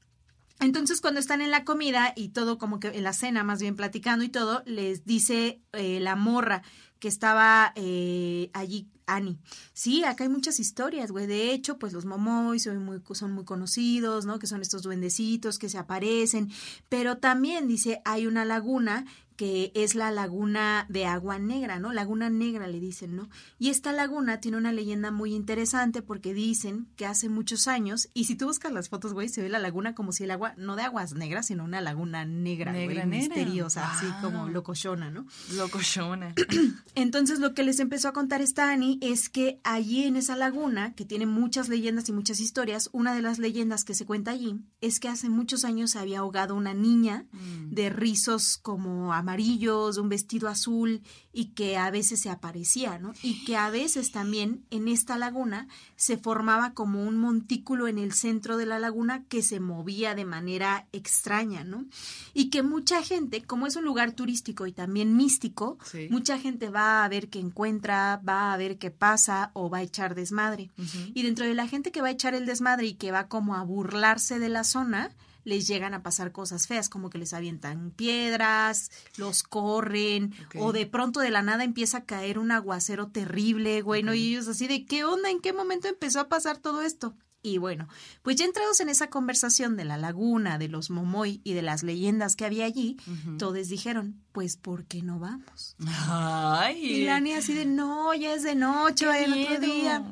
[0.60, 3.76] entonces cuando están en la comida y todo como que en la cena más bien
[3.76, 6.63] platicando y todo, les dice eh, la morra
[6.98, 9.38] que estaba eh, allí, Annie.
[9.74, 11.28] Sí, acá hay muchas historias, güey.
[11.28, 14.39] De hecho, pues los momoy son muy, son muy conocidos, ¿no?
[14.39, 16.52] Que son estos duendecitos que se aparecen.
[16.89, 21.91] Pero también dice, hay una laguna que es la laguna de agua negra, ¿no?
[21.93, 23.30] Laguna negra le dicen, ¿no?
[23.60, 28.26] Y esta laguna tiene una leyenda muy interesante porque dicen que hace muchos años, y
[28.26, 30.76] si tú buscas las fotos, güey, se ve la laguna como si el agua, no
[30.76, 35.26] de aguas negras, sino una laguna negra, güey, Negra, misteriosa, así como locochona, ¿no?
[35.56, 36.34] Locochona.
[36.96, 40.93] Entonces lo que les empezó a contar esta Annie es que allí en esa laguna,
[40.93, 44.60] que tiene muchas leyendas y muchas historias, una de las leyendas que se cuenta allí
[44.82, 47.74] es que hace muchos años se había ahogado una niña Mm.
[47.74, 53.13] de rizos como amarillos, un vestido azul y que a veces se aparecía, ¿no?
[53.23, 58.13] Y que a veces también en esta laguna se formaba como un montículo en el
[58.13, 61.86] centro de la laguna que se movía de manera extraña, ¿no?
[62.33, 66.07] Y que mucha gente, como es un lugar turístico y también místico, Sí.
[66.12, 69.81] mucha gente va a ver qué encuentra, va a ver qué pasa o va a
[69.83, 70.69] echar desmadre.
[71.13, 73.55] Y dentro de la gente que va a echar el desmadre y que va como
[73.55, 75.09] a burlarse de la zona,
[75.43, 80.86] les llegan a pasar cosas feas, como que les avientan piedras, los corren, o de
[80.86, 84.13] pronto de la nada empieza a caer un aguacero terrible, güey, ¿no?
[84.13, 85.29] Y ellos así de, ¿qué onda?
[85.29, 87.15] ¿En qué momento empezó a pasar todo esto?
[87.45, 87.89] Y bueno,
[88.21, 91.84] pues ya entrados en esa conversación de la laguna, de los momoy y de las
[91.84, 92.95] leyendas que había allí,
[93.38, 95.75] todos dijeron, pues, ¿por qué no vamos?
[96.08, 96.86] Ay.
[96.86, 100.06] Y Lani así de, no, ya es de noche, el otro día.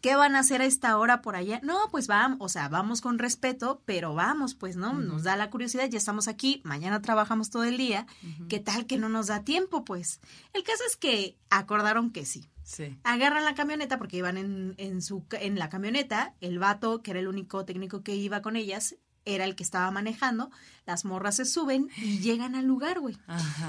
[0.00, 1.60] ¿Qué van a hacer a esta hora por allá?
[1.62, 4.94] No, pues vamos, o sea, vamos con respeto, pero vamos, pues, ¿no?
[4.94, 8.06] Nos da la curiosidad, ya estamos aquí, mañana trabajamos todo el día,
[8.48, 10.20] ¿qué tal que no nos da tiempo, pues?
[10.52, 12.48] El caso es que acordaron que sí.
[12.62, 12.98] Sí.
[13.04, 17.20] Agarran la camioneta porque iban en, en, su, en la camioneta, el vato, que era
[17.20, 20.50] el único técnico que iba con ellas, era el que estaba manejando,
[20.86, 23.18] las morras se suben y llegan al lugar, güey.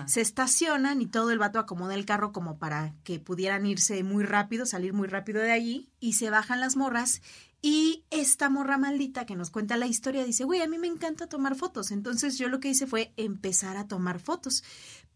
[0.05, 4.23] Se estacionan y todo el vato acomoda el carro como para que pudieran irse muy
[4.23, 5.89] rápido, salir muy rápido de allí.
[5.99, 7.21] Y se bajan las morras.
[7.61, 11.27] Y esta morra maldita que nos cuenta la historia dice, güey, a mí me encanta
[11.27, 11.91] tomar fotos.
[11.91, 14.63] Entonces yo lo que hice fue empezar a tomar fotos.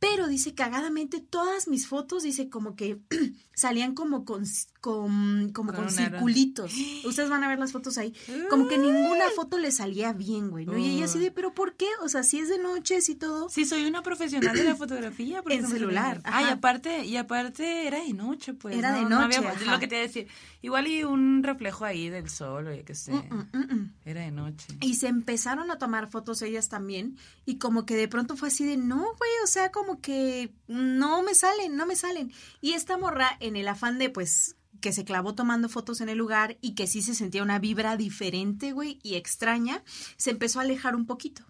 [0.01, 2.99] Pero dice cagadamente, todas mis fotos, dice como que
[3.53, 4.43] salían como con,
[4.81, 6.73] con, como Con circulitos.
[7.05, 8.11] Ustedes van a ver las fotos ahí.
[8.49, 10.65] Como que ninguna foto le salía bien, güey.
[10.65, 10.75] ¿no?
[10.75, 11.85] Y ella así de, pero ¿por qué?
[12.01, 13.47] O sea, si es de noche, si todo.
[13.49, 15.43] Sí, soy una profesional de la fotografía.
[15.43, 16.19] ¿por En celular?
[16.23, 18.75] Ah, y aparte, y aparte era de noche, pues.
[18.75, 20.27] Era de no- no noche, había- lo que te iba a decir.
[20.63, 23.11] Igual y un reflejo ahí del sol, o qué sé.
[23.13, 23.93] Mm, mm, mm.
[24.05, 24.67] Era de noche.
[24.81, 28.65] Y se empezaron a tomar fotos ellas también y como que de pronto fue así
[28.65, 32.31] de, no, güey, o sea, como que no me salen, no me salen.
[32.61, 36.17] Y esta morra, en el afán de, pues, que se clavó tomando fotos en el
[36.17, 39.83] lugar y que sí se sentía una vibra diferente, güey, y extraña,
[40.17, 41.43] se empezó a alejar un poquito.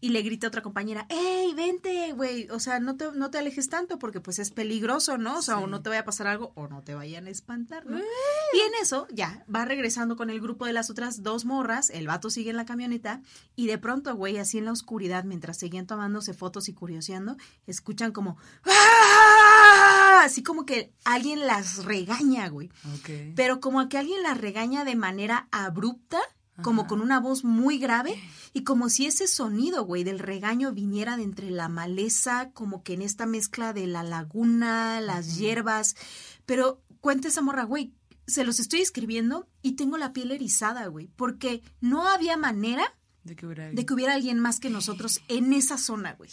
[0.00, 2.48] Y le grita a otra compañera, ¡Ey, vente, güey!
[2.50, 5.38] O sea, no te, no te alejes tanto porque pues es peligroso, ¿no?
[5.38, 7.86] O sea, o no te vaya a pasar algo o no te vayan a espantar,
[7.86, 7.98] ¿no?
[7.98, 12.06] Y en eso, ya, va regresando con el grupo de las otras dos morras, el
[12.06, 13.22] vato sigue en la camioneta
[13.56, 18.12] y de pronto, güey, así en la oscuridad, mientras seguían tomándose fotos y curioseando, escuchan
[18.12, 20.22] como, ¡Ah!
[20.22, 22.70] Así como que alguien las regaña, güey.
[22.94, 23.34] Ok.
[23.34, 26.20] Pero como que alguien las regaña de manera abrupta,
[26.62, 28.20] como con una voz muy grave,
[28.52, 32.94] y como si ese sonido, güey, del regaño viniera de entre la maleza, como que
[32.94, 35.96] en esta mezcla de la laguna, las hierbas.
[36.44, 37.94] Pero cuenta esa morra, güey,
[38.26, 42.84] se los estoy escribiendo y tengo la piel erizada, güey, porque no había manera
[43.24, 46.30] De que hubiera de que hubiera alguien más que nosotros en esa zona, güey.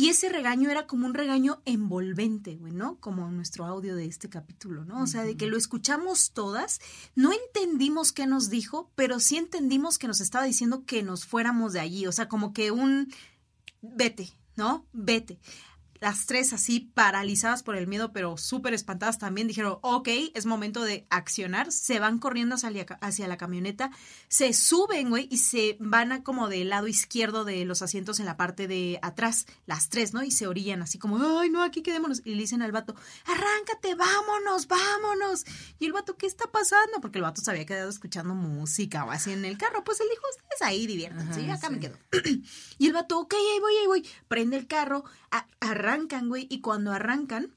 [0.00, 2.98] Y ese regaño era como un regaño envolvente, güey, ¿no?
[3.00, 5.02] Como nuestro audio de este capítulo, ¿no?
[5.02, 6.80] O sea, de que lo escuchamos todas,
[7.14, 11.74] no entendimos qué nos dijo, pero sí entendimos que nos estaba diciendo que nos fuéramos
[11.74, 13.12] de allí, o sea, como que un
[13.82, 14.86] vete, ¿no?
[14.94, 15.38] Vete.
[16.00, 20.82] Las tres así paralizadas por el miedo, pero súper espantadas también, dijeron, ok, es momento
[20.82, 21.70] de accionar.
[21.72, 23.90] Se van corriendo hacia, hacia la camioneta,
[24.28, 28.26] se suben, güey, y se van a como del lado izquierdo de los asientos en
[28.26, 30.22] la parte de atrás, las tres, ¿no?
[30.22, 32.22] Y se orillan así como, ay, no, aquí quedémonos.
[32.24, 32.94] Y le dicen al vato,
[33.26, 35.44] arráncate, vámonos, vámonos.
[35.78, 37.00] Y el vato, ¿qué está pasando?
[37.00, 39.84] Porque el vato se había quedado escuchando música o así en el carro.
[39.84, 41.96] Pues él dijo, ustedes ahí diviértanse, Ajá, yo acá me quedo.
[42.78, 44.08] y el vato, ok, ahí voy, ahí voy.
[44.28, 45.46] Prende el carro, a-
[45.90, 47.54] arrancan, güey, y cuando arrancan,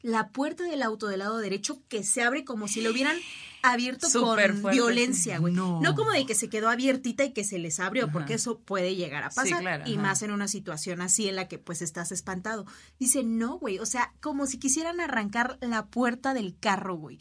[0.00, 3.16] la puerta del auto del lado derecho que se abre como si lo hubieran
[3.64, 5.52] abierto Súper con fuerte, violencia, güey.
[5.52, 5.80] No.
[5.80, 5.96] No.
[5.96, 8.12] como de que se quedó abiertita y que se les abrió, Ajá.
[8.12, 9.60] porque eso puede llegar a Sí, pasar.
[9.60, 10.02] claro, y ajá.
[10.02, 12.64] más en una situación así en la que pues estás espantado.
[13.00, 17.18] Dice, no, güey, o sea, como si quisieran arrancar la puerta del carro, güey.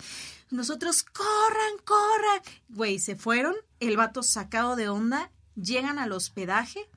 [0.52, 2.42] Nosotros, corran, corran.
[2.70, 6.90] Güey, se fueron, el vato sacado de onda, llegan al hospedaje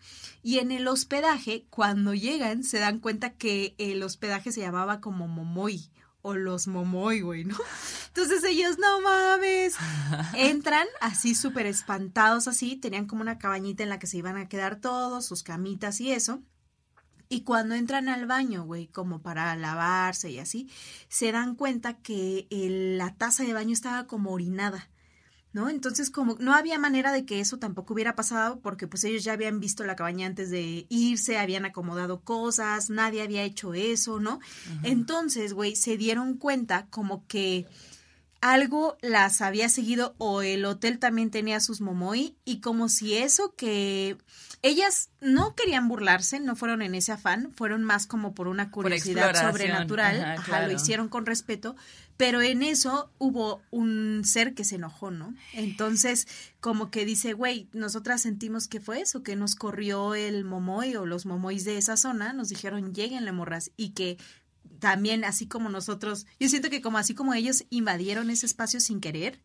[0.42, 5.26] y en el hospedaje, cuando llegan, se dan cuenta que el hospedaje se llamaba como
[5.26, 5.90] Momoy
[6.22, 7.56] o los Momoy, güey, ¿no?
[8.08, 9.74] Entonces ellos, no mames,
[10.34, 14.48] entran así súper espantados así, tenían como una cabañita en la que se iban a
[14.48, 16.42] quedar todos, sus camitas y eso.
[17.32, 20.68] Y cuando entran al baño, güey, como para lavarse y así,
[21.08, 24.90] se dan cuenta que la taza de baño estaba como orinada.
[25.52, 25.68] ¿No?
[25.68, 29.32] Entonces, como no había manera de que eso tampoco hubiera pasado, porque pues ellos ya
[29.32, 34.38] habían visto la cabaña antes de irse, habían acomodado cosas, nadie había hecho eso, ¿no?
[34.84, 37.66] Entonces, güey, se dieron cuenta como que
[38.40, 43.54] algo las había seguido o el hotel también tenía sus momoy y como si eso
[43.54, 44.16] que
[44.62, 49.34] ellas no querían burlarse, no fueron en ese afán, fueron más como por una curiosidad
[49.34, 50.66] sobrenatural, ajá, ajá, claro.
[50.68, 51.76] lo hicieron con respeto,
[52.20, 55.34] pero en eso hubo un ser que se enojó, ¿no?
[55.54, 56.28] Entonces,
[56.60, 61.06] como que dice, güey, nosotras sentimos que fue eso, que nos corrió el momoy o
[61.06, 64.18] los momois de esa zona, nos dijeron, lleguenle morras, y que
[64.80, 69.00] también así como nosotros, yo siento que como así como ellos invadieron ese espacio sin
[69.00, 69.38] querer,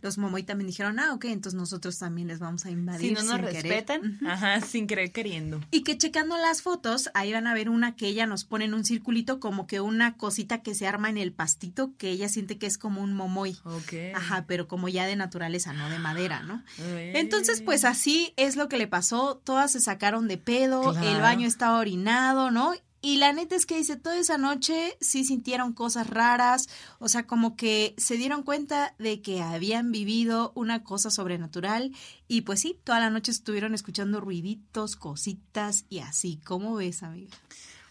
[0.00, 3.22] los Momoy también dijeron, ah, ok, entonces nosotros también les vamos a invadir Si no
[3.22, 3.62] nos sin querer".
[3.62, 5.60] respetan, ajá, sin querer queriendo.
[5.70, 8.74] Y que checando las fotos, ahí van a ver una que ella nos pone en
[8.74, 12.58] un circulito como que una cosita que se arma en el pastito que ella siente
[12.58, 13.56] que es como un momoy.
[13.64, 13.92] Ok.
[14.14, 16.62] Ajá, pero como ya de naturaleza, no de madera, ¿no?
[16.78, 17.10] Ay.
[17.14, 19.40] Entonces, pues así es lo que le pasó.
[19.44, 22.72] Todas se sacaron de pedo, el baño estaba orinado, ¿no?
[23.06, 27.24] Y la neta es que dice, toda esa noche sí sintieron cosas raras, o sea,
[27.24, 31.92] como que se dieron cuenta de que habían vivido una cosa sobrenatural
[32.26, 36.40] y pues sí, toda la noche estuvieron escuchando ruiditos, cositas y así.
[36.44, 37.30] ¿Cómo ves, amiga?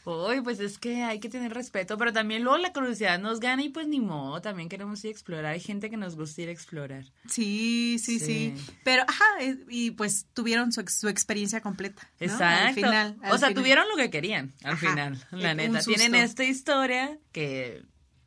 [0.06, 3.64] Uy, pues es que hay que tener respeto, pero también luego la curiosidad nos gana
[3.64, 5.46] y pues ni modo, también queremos ir a explorar.
[5.46, 7.06] Hay gente que nos gusta ir a explorar.
[7.28, 8.54] Sí, sí, sí.
[8.56, 8.74] Sí.
[8.84, 12.10] Pero, ajá, eh, y pues tuvieron su, su experiencia completa.
[12.20, 12.26] ¿no?
[12.28, 12.68] Exacto.
[12.68, 13.18] Al final.
[13.20, 13.54] o sea, final.
[13.56, 14.90] tuvieron lo que querían al Ajá.
[14.90, 15.80] final, la Un neta.
[15.80, 17.84] Tienen esta historia que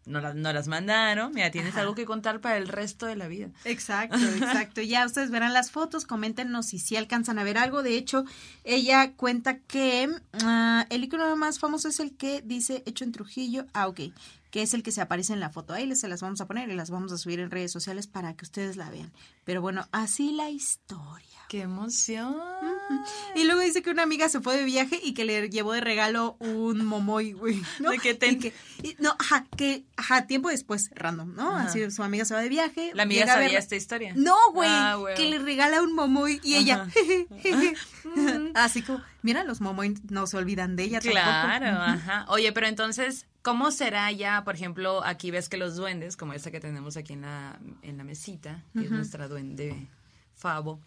[0.08, 1.32] no, la- no las mandaron.
[1.32, 1.82] Mira, tienes Ajá.
[1.82, 3.48] algo que contar para el resto de la vida.
[3.64, 4.80] Exacto, exacto.
[4.82, 7.82] Ya ustedes verán las fotos, coméntenos si sí alcanzan a ver algo.
[7.82, 8.24] De hecho,
[8.64, 10.08] ella cuenta que
[10.44, 13.66] ah, el icono más famoso es el que dice hecho en Trujillo.
[13.74, 14.00] Ah, ok.
[14.50, 15.74] Que es el que se aparece en la foto.
[15.74, 18.06] Ahí les se las vamos a poner y las vamos a subir en redes sociales
[18.06, 19.12] para que ustedes la vean.
[19.44, 21.37] Pero bueno, así la historia.
[21.48, 22.36] ¡Qué emoción!
[23.34, 25.80] Y luego dice que una amiga se fue de viaje y que le llevó de
[25.82, 27.62] regalo un momoy, güey.
[27.80, 27.90] ¿no?
[27.90, 31.54] De que te- Y que- y- no, ajá, que, ajá, tiempo después, random, ¿no?
[31.54, 31.66] Ajá.
[31.68, 32.90] Así su amiga se va de viaje.
[32.94, 34.14] La amiga sabía esta historia.
[34.16, 37.26] No, güey, Ah, que le regala un momoy y ella, jeje,
[38.54, 41.82] así como, mira, los momoy no se olvidan de ella Claro, tampoco.
[41.90, 42.24] ajá.
[42.30, 46.50] Oye, pero entonces, ¿cómo será ya, por ejemplo, aquí ves que los duendes, como esta
[46.50, 49.86] que tenemos aquí en la, en la mesita, que es nuestra duende
[50.34, 50.80] Favo,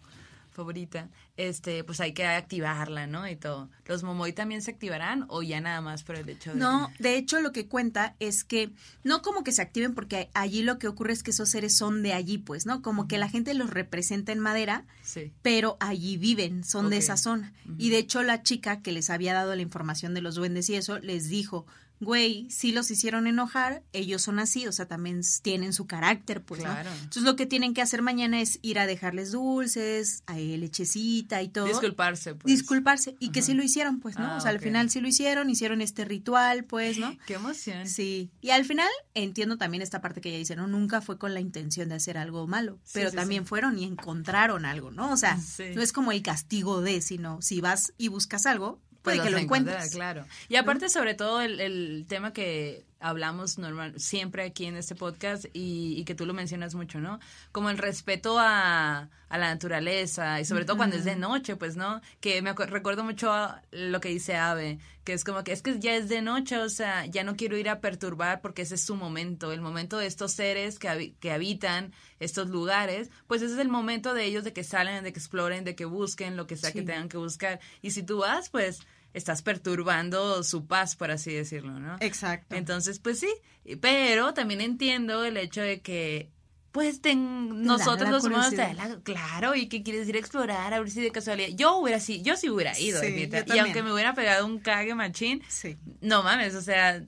[0.52, 3.28] favorita, este, pues hay que activarla, ¿no?
[3.28, 3.70] Y todo.
[3.86, 6.60] ¿Los Momoy también se activarán o ya nada más por el hecho de...
[6.60, 8.70] No, de hecho lo que cuenta es que
[9.02, 12.02] no como que se activen porque allí lo que ocurre es que esos seres son
[12.02, 12.82] de allí, pues, ¿no?
[12.82, 15.32] Como que la gente los representa en madera, Sí.
[15.42, 17.52] pero allí viven, son de esa zona.
[17.78, 20.74] Y de hecho la chica que les había dado la información de los duendes y
[20.76, 21.66] eso, les dijo,
[22.02, 26.60] güey, sí los hicieron enojar, ellos son así, o sea, también tienen su carácter, pues,
[26.62, 26.90] Claro.
[26.90, 26.96] ¿no?
[26.96, 31.48] Entonces lo que tienen que hacer mañana es ir a dejarles dulces, a lechecita y
[31.48, 31.66] todo.
[31.66, 32.52] Disculparse, pues.
[32.52, 33.16] Disculparse.
[33.20, 34.26] Y que sí lo hicieron, pues, ¿no?
[34.32, 37.16] Ah, o sea, al final sí lo hicieron, hicieron este ritual, pues, ¿no?
[37.26, 37.86] Qué emoción.
[37.86, 41.34] Sí, y al final entiendo también esta parte que ella dice, no, nunca fue con
[41.34, 43.48] la intención de hacer algo malo, Sí, pero sí, también sí.
[43.48, 45.12] fueron y encontraron algo, ¿no?
[45.12, 45.38] O sea,
[45.74, 49.38] no es como el castigo de, sino si vas y buscas algo, puede que lo
[49.38, 49.92] encuentres.
[49.92, 50.24] Claro.
[50.48, 55.44] Y aparte, sobre todo, el, el tema que hablamos normal, siempre aquí en este podcast
[55.52, 57.18] y, y que tú lo mencionas mucho, ¿no?
[57.50, 61.76] Como el respeto a, a la naturaleza y sobre todo cuando es de noche, pues,
[61.76, 62.00] ¿no?
[62.20, 65.80] Que me recuerdo mucho a lo que dice Ave, que es como que es que
[65.80, 68.82] ya es de noche, o sea, ya no quiero ir a perturbar porque ese es
[68.82, 73.58] su momento, el momento de estos seres que, que habitan estos lugares, pues ese es
[73.58, 76.56] el momento de ellos de que salen, de que exploren, de que busquen lo que
[76.56, 77.58] sea que tengan que buscar.
[77.80, 78.80] Y si tú vas, pues
[79.14, 81.96] estás perturbando su paz, por así decirlo, ¿no?
[82.00, 82.54] Exacto.
[82.56, 83.32] Entonces, pues sí,
[83.80, 86.30] pero también entiendo el hecho de que
[86.72, 88.54] pues ten- nosotros los humanos
[89.02, 92.22] claro y que quieres ir a explorar a ver si de casualidad yo hubiera sí
[92.22, 95.76] yo sí hubiera ido Sí, y aunque me hubiera pegado un cague machín sí.
[96.00, 97.04] no mames o sea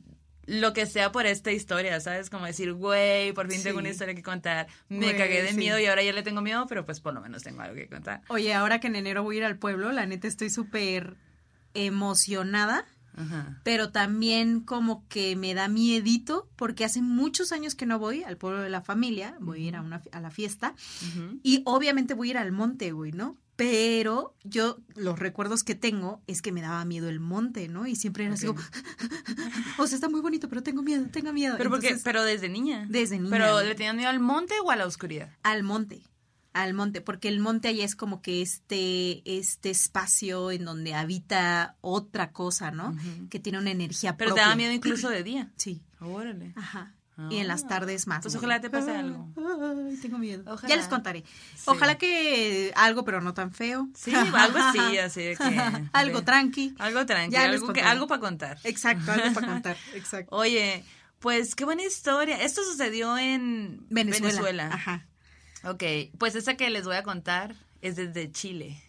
[0.47, 2.29] lo que sea por esta historia, ¿sabes?
[2.29, 4.67] Como decir, güey, por fin tengo una historia que contar.
[4.91, 5.57] Me Güey, cagué de sí.
[5.57, 7.89] miedo y ahora ya le tengo miedo, pero pues por lo menos tengo algo que
[7.89, 8.21] contar.
[8.29, 11.17] Oye, ahora que en enero voy a ir al pueblo, la neta estoy súper
[11.75, 13.61] emocionada, Ajá.
[13.63, 18.37] pero también como que me da miedito, porque hace muchos años que no voy al
[18.37, 20.75] pueblo de la familia, voy a ir a, una, a la fiesta.
[21.43, 23.37] Y obviamente voy a ir al monte, güey, ¿no?
[23.57, 27.87] Pero yo, los recuerdos que tengo es que me daba miedo el monte, ¿no?
[27.87, 28.59] Y siempre era así como,
[29.79, 31.55] o sea, está muy bonito, pero tengo miedo, tengo miedo.
[31.57, 32.85] Pero porque, pero desde niña.
[32.89, 35.31] Desde niña, Pero le tenían miedo al monte o a la oscuridad.
[35.45, 36.03] al monte,
[36.55, 41.77] al monte, porque el monte allá es como que este, este espacio en donde habita
[41.83, 42.97] otra cosa, ¿no?
[43.29, 45.53] Que tiene una energía Pero te daba miedo incluso de día.
[45.59, 46.53] Sí, Órale.
[46.57, 46.95] ajá.
[47.31, 47.69] Y en las Ah.
[47.69, 48.23] tardes más.
[48.23, 49.29] Pues ojalá te pase algo.
[49.37, 50.43] Ay, tengo miedo.
[50.53, 50.69] Ojalá.
[50.69, 51.21] Ya les contaré.
[51.55, 51.63] Sí.
[51.67, 53.89] Ojalá que algo, pero no tan feo.
[53.95, 55.45] Sí, algo así, así de que.
[55.93, 56.75] algo de- tranqui.
[56.79, 57.83] Algo Ya les algo, que, contaré.
[57.87, 58.59] algo para contar.
[58.65, 59.77] Exacto, algo para contar.
[59.95, 60.35] Exacto.
[60.35, 60.85] Oye,
[61.21, 62.43] pues qué buena historia.
[62.43, 64.27] Esto sucedió en Venezuela.
[64.29, 64.71] Venezuela.
[64.73, 65.07] Ajá.
[65.67, 65.83] Ok,
[66.19, 68.81] pues esta que les voy a contar es desde Chile.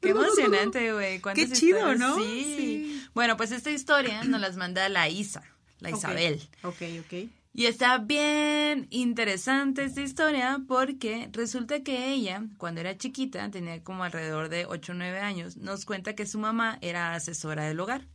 [0.00, 1.20] Qué emocionante, güey.
[1.20, 1.98] ¿Cuántas Qué chido, historias?
[1.98, 2.16] ¿no?
[2.16, 2.54] Sí.
[2.56, 3.06] Sí.
[3.14, 5.42] Bueno, pues esta historia nos las manda la Isa,
[5.80, 5.90] la.
[5.90, 6.40] Isabel.
[6.62, 7.28] Ok, ok.
[7.52, 14.04] Y está bien interesante esta historia porque resulta que ella, cuando era chiquita, tenía como
[14.04, 18.06] alrededor de 8 o 9 años, nos cuenta que su mamá era asesora del hogar.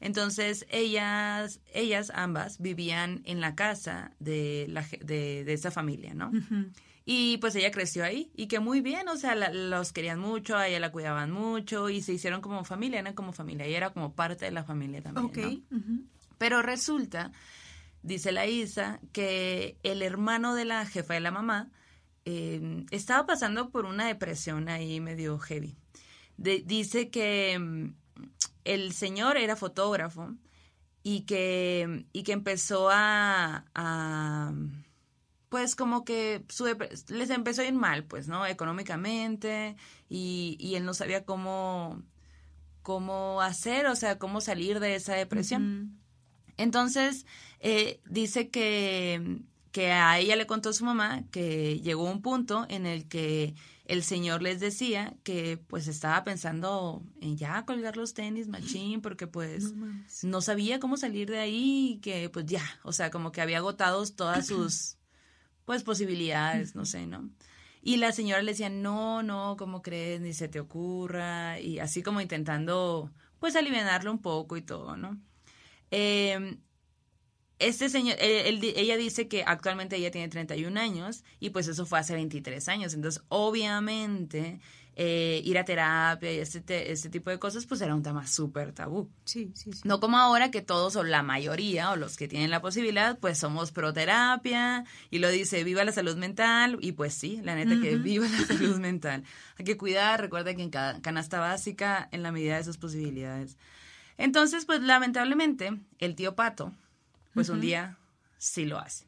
[0.00, 6.30] Entonces, ellas, ellas ambas vivían en la casa de, la, de, de esa familia, ¿no?
[7.08, 10.56] Y pues ella creció ahí y que muy bien, o sea, la- los querían mucho,
[10.56, 13.90] a ella la cuidaban mucho y se hicieron como familia, eran como familia, y era
[13.90, 15.26] como parte de la familia también.
[16.36, 17.30] Pero resulta,
[18.02, 21.70] dice la Isa, que el hermano de la jefa de la mamá
[22.24, 25.76] eh, estaba pasando por una depresión ahí medio heavy.
[26.36, 27.92] De- dice que
[28.66, 30.34] el señor era fotógrafo
[31.02, 34.52] y que, y que empezó a, a,
[35.48, 36.66] pues como que su
[37.08, 38.46] les empezó a ir mal, pues, ¿no?
[38.46, 39.76] Económicamente
[40.08, 42.02] y, y él no sabía cómo,
[42.82, 45.98] cómo hacer, o sea, cómo salir de esa depresión.
[46.56, 47.26] Entonces,
[47.60, 49.40] eh, dice que,
[49.72, 53.54] que a ella le contó su mamá que llegó un punto en el que
[53.86, 59.26] el señor les decía que pues estaba pensando en ya colgar los tenis, machín, porque
[59.26, 59.72] pues
[60.22, 63.58] No sabía cómo salir de ahí y que pues ya, o sea, como que había
[63.58, 64.96] agotado todas sus
[65.64, 67.30] pues posibilidades, no sé, ¿no?
[67.86, 70.20] Y la señora le decía, no, no, ¿cómo crees?
[70.20, 71.60] Ni se te ocurra.
[71.60, 75.20] Y así como intentando, pues, aliviarlo un poco y todo, ¿no?
[75.92, 76.58] Eh,
[77.58, 81.86] este señor, eh, él ella dice que actualmente ella tiene 31 años y pues eso
[81.86, 82.92] fue hace 23 años.
[82.94, 84.60] Entonces, obviamente,
[84.98, 88.26] eh, ir a terapia y este, te- este tipo de cosas, pues era un tema
[88.26, 89.10] súper tabú.
[89.24, 89.80] Sí, sí, sí.
[89.84, 93.38] No como ahora que todos o la mayoría o los que tienen la posibilidad, pues
[93.38, 97.78] somos pro terapia y lo dice viva la salud mental y pues sí, la neta
[97.80, 99.24] que viva la salud mental.
[99.58, 103.56] Hay que cuidar, recuerda que en cada canasta básica en la medida de sus posibilidades.
[104.18, 106.72] Entonces, pues lamentablemente el tío Pato,
[107.36, 107.98] pues un día
[108.38, 109.06] sí lo hace.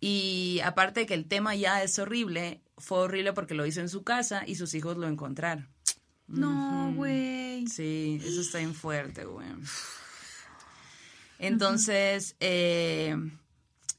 [0.00, 3.88] Y aparte de que el tema ya es horrible, fue horrible porque lo hizo en
[3.88, 5.68] su casa y sus hijos lo encontraron.
[6.26, 7.68] No, güey.
[7.68, 9.46] Sí, eso está bien fuerte, güey.
[11.38, 13.16] Entonces, eh,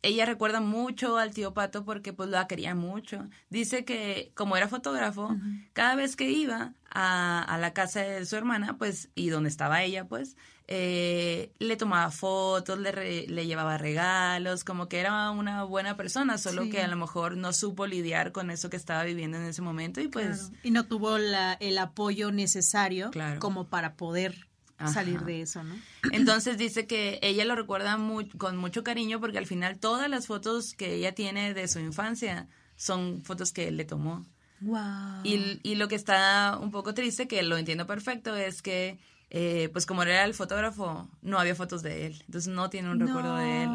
[0.02, 3.30] ella recuerda mucho al tío Pato porque pues la quería mucho.
[3.50, 5.34] Dice que como era fotógrafo,
[5.72, 9.84] cada vez que iba a, a, la casa de su hermana, pues, y donde estaba
[9.84, 10.36] ella, pues,
[10.76, 16.40] eh, le tomaba fotos, le, re, le llevaba regalos, como que era una buena persona,
[16.40, 16.72] solo Sí.
[16.72, 20.02] que a lo mejor no supo lidiar con eso que estaba viviendo en ese momento
[20.02, 20.48] y pues...
[20.50, 20.58] Claro.
[20.64, 23.40] Y no tuvo la, el apoyo necesario Claro.
[23.40, 24.48] como para poder
[24.80, 24.92] Ajá.
[24.94, 25.76] salir de eso, ¿no?
[26.12, 27.96] Entonces dice que ella lo recuerda
[28.40, 32.48] con mucho cariño porque al final todas las fotos que ella tiene de su infancia
[32.76, 34.26] son fotos que él le tomó.
[34.62, 35.22] Wow.
[35.24, 38.98] Y, y lo que está un poco triste, que lo entiendo perfecto, es que
[39.36, 42.24] eh, pues como era el fotógrafo, no había fotos de él.
[42.28, 43.70] Entonces no tiene un recuerdo de él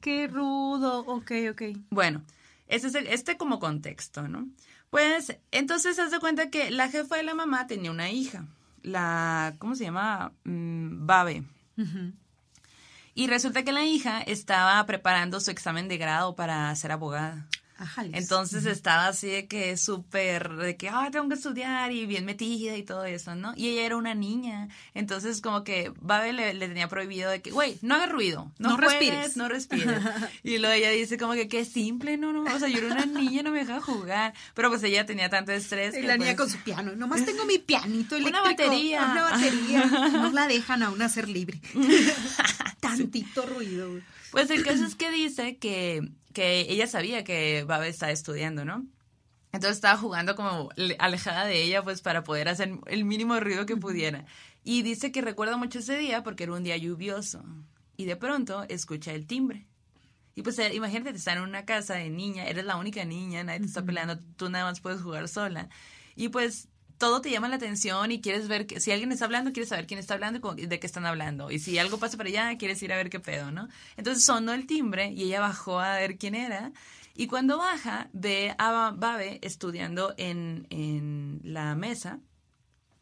[0.00, 1.00] Qué rudo.
[1.06, 1.62] Ok, ok.
[1.90, 2.22] Bueno,
[2.66, 4.48] este es el- este como contexto, ¿no?
[4.88, 8.46] Pues entonces haz de cuenta que la jefa de la mamá tenía una hija,
[8.82, 10.32] la, ¿cómo se llama?
[10.44, 11.44] Mm, Babe.
[13.14, 17.46] Y resulta que la hija estaba preparando su examen de grado para ser abogada.
[18.12, 22.76] Entonces estaba así de que súper, de que, ah, tengo que estudiar y bien metida
[22.76, 23.52] y todo eso, ¿no?
[23.56, 24.68] Y ella era una niña.
[24.94, 28.70] Entonces como que Babe le, le tenía prohibido de que, güey, no hagas ruido, no,
[28.70, 29.36] No juegues, respires".
[29.36, 30.00] no respires.
[30.42, 33.06] y luego ella dice como que, qué simple, no, no, o sea, yo era una
[33.06, 34.34] niña, no me dejaba jugar.
[34.54, 35.94] Pero pues ella tenía tanto estrés.
[35.96, 36.94] Y que, la niña pues, con su piano.
[36.96, 38.62] Nomás tengo mi pianito Una eléctrico.
[38.70, 39.08] batería.
[39.12, 39.84] Una batería.
[40.12, 41.60] No la dejan aún hacer libre.
[42.80, 43.88] Tantito ruido.
[44.30, 48.86] Pues el caso es que dice que, que ella sabía que Babe estaba estudiando, ¿no?
[49.52, 53.66] Entonces estaba jugando como le- alejada de ella, pues para poder hacer el mínimo ruido
[53.66, 54.26] que pudiera.
[54.64, 57.44] Y dice que recuerda mucho ese día porque era un día lluvioso.
[57.96, 59.66] Y de pronto escucha el timbre.
[60.34, 63.60] Y pues eh, imagínate, estar en una casa de niña, eres la única niña, nadie
[63.60, 65.68] te está peleando, tú nada más puedes jugar sola.
[66.14, 66.68] Y pues
[67.00, 69.86] todo te llama la atención y quieres ver, que, si alguien está hablando, quieres saber
[69.86, 71.50] quién está hablando y de qué están hablando.
[71.50, 73.68] Y si algo pasa por allá, quieres ir a ver qué pedo, ¿no?
[73.96, 76.72] Entonces sonó el timbre y ella bajó a ver quién era.
[77.16, 82.20] Y cuando baja, ve a Babe estudiando en, en la mesa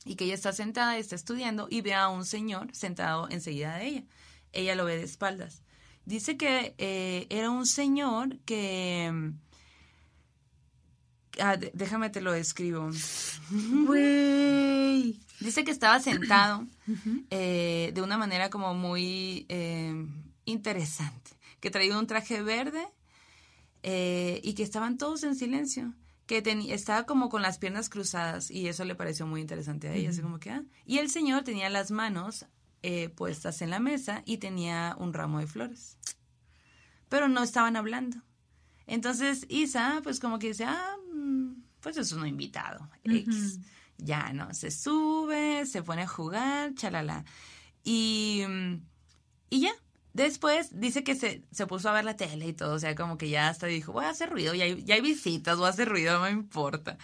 [0.05, 3.79] y que ella está sentada y está estudiando y ve a un señor sentado enseguida
[3.79, 4.05] de ella.
[4.53, 5.65] Ella lo ve de espaldas.
[6.05, 9.33] Dice que eh, era un señor que...
[11.41, 12.91] ah, déjame te lo escribo.
[13.87, 15.21] Güey.
[15.41, 16.67] Dice que estaba sentado
[17.31, 20.07] eh, de una manera como muy eh,
[20.45, 21.31] interesante,
[21.61, 22.87] que traía un traje verde
[23.83, 25.95] eh, y que estaban todos en silencio,
[26.27, 30.11] que estaba como con las piernas cruzadas y eso le pareció muy interesante a ella,
[30.11, 30.65] así como que, ah.
[30.85, 32.47] Y el señor tenía las manos
[32.83, 35.97] eh, puestas en la mesa y tenía un ramo de flores,
[37.09, 38.19] pero no estaban hablando.
[38.89, 43.61] Entonces Isa, pues como que dice, ah, mm, pues es un invitado, X.
[43.99, 44.53] Ya, ¿no?
[44.55, 47.25] Se sube, se pone a jugar, chalala.
[47.85, 48.75] Y, mm,
[49.51, 49.73] y ya.
[50.15, 53.19] Después dice que se, se puso a ver la tele y todo, o sea, como
[53.19, 55.71] que ya hasta dijo, voy a hacer ruido, ya hay, ya hay visitas, voy a
[55.71, 56.97] hacer ruido, no me importa.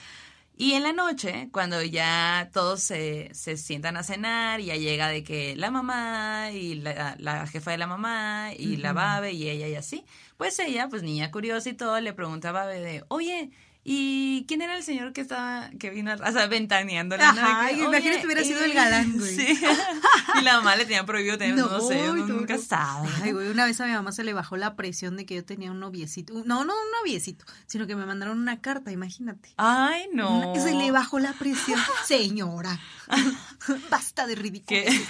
[0.56, 5.08] Y en la noche, cuando ya todos se, se sientan a cenar, y ya llega
[5.08, 9.48] de que la mamá y la, la jefa de la mamá y la Babe y
[9.48, 10.04] ella y así,
[10.36, 13.50] pues ella, pues niña curiosa y todo, le pregunta a de, oye,
[13.84, 17.22] ¿y quién era el señor que estaba, que vino, o sea, ventaneándole?
[17.24, 17.32] ¿no?
[17.34, 19.36] De Ajá, y imagínate "Oye, hubiera sido el eh", galán, güey.
[19.36, 19.46] Sí.
[20.40, 23.08] y la mamá le tenía prohibido tener, no, sé, y uno tú- nunca sabe.
[23.22, 25.44] Ay, güey, una vez a mi mamá se le bajó la presión de que yo
[25.44, 26.32] tenía un noviecito.
[26.46, 29.50] No, no un noviecito, sino que me mandaron una carta, imagínate.
[29.58, 30.50] Ay, no.
[30.52, 31.78] Una- Se le bajó la presión.
[32.06, 32.80] Señora,
[33.90, 34.64] basta de ridículo.
[34.80, 35.06] ¿Qué?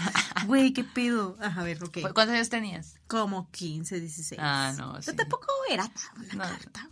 [0.47, 1.37] Güey, qué pedo.
[1.41, 1.99] Ajá, a ver, ok.
[2.13, 2.95] ¿Cuántos años tenías?
[3.07, 4.41] Como 15, 16.
[4.43, 5.13] Ah, no, sí.
[5.15, 6.51] tampoco era tan una No.
[6.51, 6.89] carta,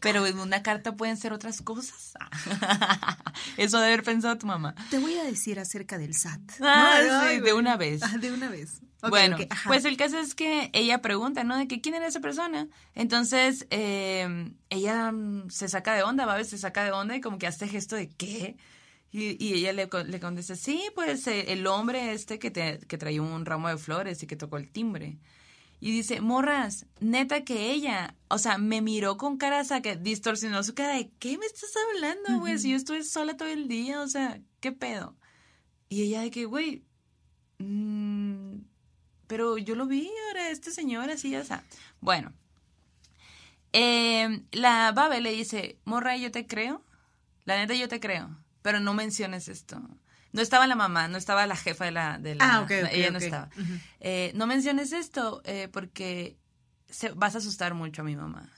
[0.00, 2.14] Pero en una carta pueden ser otras cosas.
[3.56, 4.74] Eso de haber pensado tu mamá.
[4.90, 6.40] Te voy a decir acerca del SAT.
[6.60, 8.02] Ah, No, sí, ay, de una vez.
[8.02, 8.80] Ah, de una vez.
[9.08, 11.56] Bueno, pues el caso es que ella pregunta, ¿no?
[11.56, 12.66] De que quién era esa persona.
[12.94, 17.38] Entonces, eh, ella mm, se saca de onda, Babe se saca de onda y como
[17.38, 18.56] que hace gesto de ¿qué?
[19.12, 22.98] Y, y ella le, le contesta, sí, pues eh, el hombre este que, te, que
[22.98, 25.18] traía un ramo de flores y que tocó el timbre.
[25.78, 29.96] Y dice, morras, neta que ella, o sea, me miró con cara, o sea, que
[29.96, 32.58] distorsionó su cara de, ¿qué me estás hablando, güey?
[32.58, 35.16] Si yo estuve sola todo el día, o sea, ¿qué pedo?
[35.88, 36.82] Y ella de que, güey,
[37.58, 38.56] mm,
[39.26, 41.62] pero yo lo vi, ahora este señor así, o sea,
[42.00, 42.32] bueno.
[43.72, 46.82] Eh, la Babe le dice, morra, yo te creo,
[47.44, 49.82] la neta yo te creo, pero no menciones esto.
[50.32, 52.18] No estaba la mamá, no estaba la jefa de la...
[52.18, 53.48] De la Ah, ok, ok, ella no estaba.
[54.00, 56.36] Eh, no menciones esto eh, porque
[56.88, 58.50] se- vas a asustar mucho a mi mamá.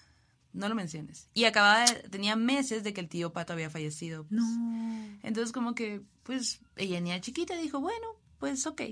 [0.53, 1.29] No lo menciones.
[1.35, 4.25] Y acababa de, tenía meses de que el tío Pato había fallecido.
[4.25, 4.41] pues.
[4.41, 5.19] No.
[5.23, 8.07] Entonces como que, pues, ella niña chiquita dijo, bueno,
[8.39, 8.83] pues ok.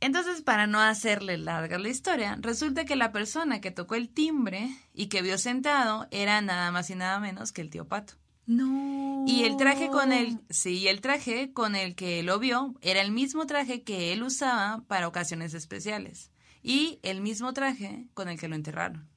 [0.00, 4.68] Entonces, para no hacerle larga la historia, resulta que la persona que tocó el timbre
[4.94, 8.14] y que vio sentado era nada más y nada menos que el tío Pato.
[8.46, 9.24] No.
[9.26, 13.12] Y el traje con el, sí, el traje con el que lo vio era el
[13.12, 16.30] mismo traje que él usaba para ocasiones especiales.
[16.62, 19.08] Y el mismo traje con el que lo enterraron.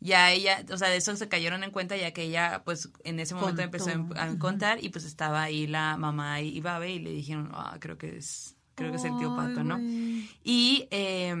[0.00, 3.20] Ya ella, o sea, de eso se cayeron en cuenta ya que ella, pues, en
[3.20, 3.88] ese momento Contó.
[3.88, 7.78] empezó a contar y pues estaba ahí la mamá y Babe y le dijeron, ah,
[7.80, 9.78] creo que es, creo que es el tío Pato, ¿no?
[10.42, 11.34] Y eh,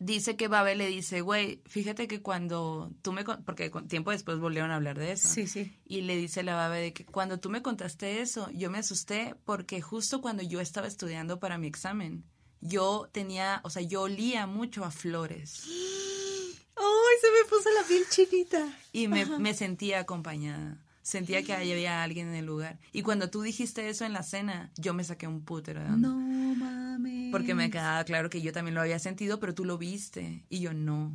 [0.00, 3.22] dice que Babe le dice, güey, fíjate que cuando tú me...
[3.22, 5.28] con-" Porque tiempo después volvieron a hablar de eso.
[5.28, 5.78] Sí, sí.
[5.84, 9.36] Y le dice la Babe de que cuando tú me contaste eso, yo me asusté
[9.44, 12.24] porque justo cuando yo estaba estudiando para mi examen,
[12.60, 15.64] yo tenía, o sea, yo olía mucho a flores
[16.76, 18.78] ¡Ay, se me puso la piel chinita!
[18.92, 20.78] y me, me sentía acompañada.
[21.10, 22.78] Sentía que ahí había alguien en el lugar.
[22.92, 26.08] Y cuando tú dijiste eso en la cena, yo me saqué un putero de onda.
[26.08, 27.32] No mames.
[27.32, 30.60] Porque me quedaba claro que yo también lo había sentido, pero tú lo viste y
[30.60, 31.12] yo no.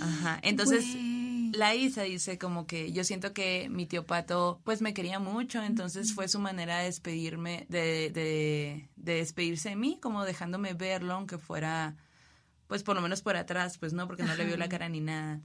[0.00, 0.38] Ajá.
[0.42, 1.52] Entonces, Güey.
[1.52, 5.62] la Isa dice como que yo siento que mi tío Pato pues me quería mucho,
[5.62, 11.14] entonces fue su manera de despedirme, de, de, de despedirse de mí, como dejándome verlo,
[11.14, 11.96] aunque fuera
[12.66, 15.00] pues por lo menos por atrás, pues no, porque no le vio la cara ni
[15.00, 15.40] nada.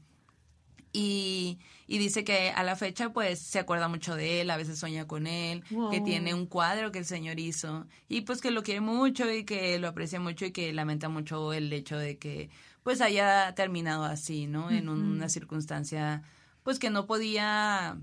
[0.96, 4.78] Y, y dice que a la fecha pues se acuerda mucho de él, a veces
[4.78, 8.62] sueña con él, que tiene un cuadro que el señor hizo y pues que lo
[8.62, 12.52] quiere mucho y que lo aprecia mucho y que lamenta mucho el hecho de que
[12.84, 14.70] pues haya terminado así, ¿no?
[14.70, 16.22] En una circunstancia
[16.62, 17.98] pues que no podía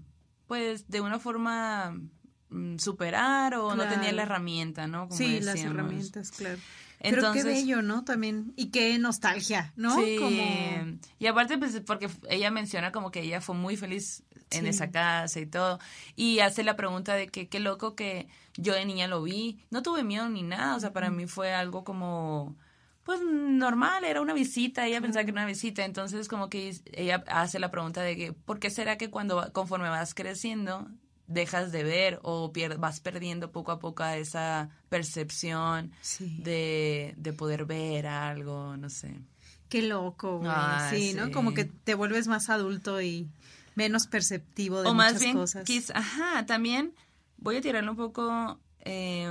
[0.48, 1.96] pues de una forma
[2.48, 5.06] mm, superar o no tenía la herramienta, ¿no?
[5.06, 6.58] Como Sí, las herramientas, claro.
[7.02, 8.04] Pero qué bello, ¿no?
[8.04, 8.52] También.
[8.56, 9.96] Y qué nostalgia, ¿no?
[9.96, 10.16] Sí.
[10.18, 10.98] Como...
[11.18, 14.68] Y aparte, pues, porque ella menciona como que ella fue muy feliz en Sí.
[14.68, 15.78] esa casa y todo.
[16.16, 19.60] Y hace la pregunta de que qué loco que yo de niña lo vi.
[19.70, 20.76] No tuve miedo ni nada.
[20.76, 22.56] O sea, para mí fue algo como,
[23.04, 24.04] pues, normal.
[24.04, 24.86] Era una visita.
[24.86, 25.84] Ella pensaba que era una visita.
[25.84, 29.50] Entonces, como que ella hace la pregunta de que, ¿por qué será que cuando, va-
[29.52, 30.88] conforme vas creciendo,
[31.30, 36.36] dejas de ver o pier- vas perdiendo poco a poco esa percepción Sí.
[36.42, 39.14] de, de poder ver algo, no sé.
[39.68, 40.50] Qué loco, güey.
[40.90, 41.30] Sí, ¿no?
[41.30, 43.28] Como que te vuelves más adulto y
[43.76, 45.64] menos perceptivo de o más bien, cosas.
[45.64, 46.92] quiz- ajá, también
[47.38, 49.30] voy a tirarle un poco eh,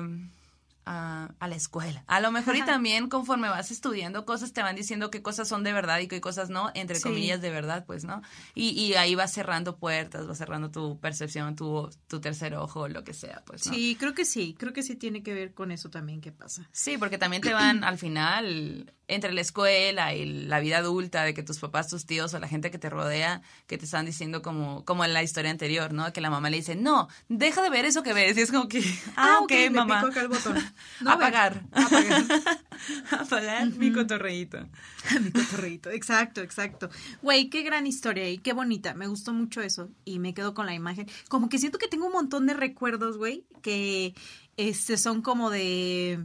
[0.92, 2.04] a, a la escuela.
[2.08, 5.64] A lo mejor y también conforme vas estudiando cosas te van diciendo qué cosas son
[5.64, 7.04] de verdad y qué cosas no, entre Sí.
[7.04, 8.22] comillas de verdad, pues, ¿no?
[8.56, 13.04] Y, y ahí vas cerrando puertas, vas cerrando tu percepción, tu, tu tercer ojo, lo
[13.04, 13.74] que sea, pues, ¿no?
[13.74, 14.56] Sí, creo que sí.
[14.58, 16.68] Creo que sí tiene que ver con eso también que pasa.
[16.72, 21.34] Sí, porque también te van al final entre la escuela y la vida adulta de
[21.34, 24.42] que tus papás, tus tíos o la gente que te rodea que te están diciendo
[24.42, 26.14] como como en la historia anterior, ¿no?
[26.14, 28.68] Que la mamá le dice, "No, deja de ver eso que ves." Y es como
[28.68, 28.82] que,
[29.18, 30.58] "Ah, ok, me mamá." pico acá el botón.
[31.02, 31.64] No, apagar.
[31.72, 32.24] Apagar.
[33.12, 34.60] apagar mi cotorreíto.
[35.22, 35.90] Mi cotorreíto.
[35.90, 36.90] Exacto, exacto.
[37.22, 38.94] Güey, qué gran historia y qué bonita.
[38.94, 41.08] Me gustó mucho eso y me quedo con la imagen.
[41.30, 44.14] Como que siento que tengo un montón de recuerdos, güey, que
[44.58, 46.20] este son como de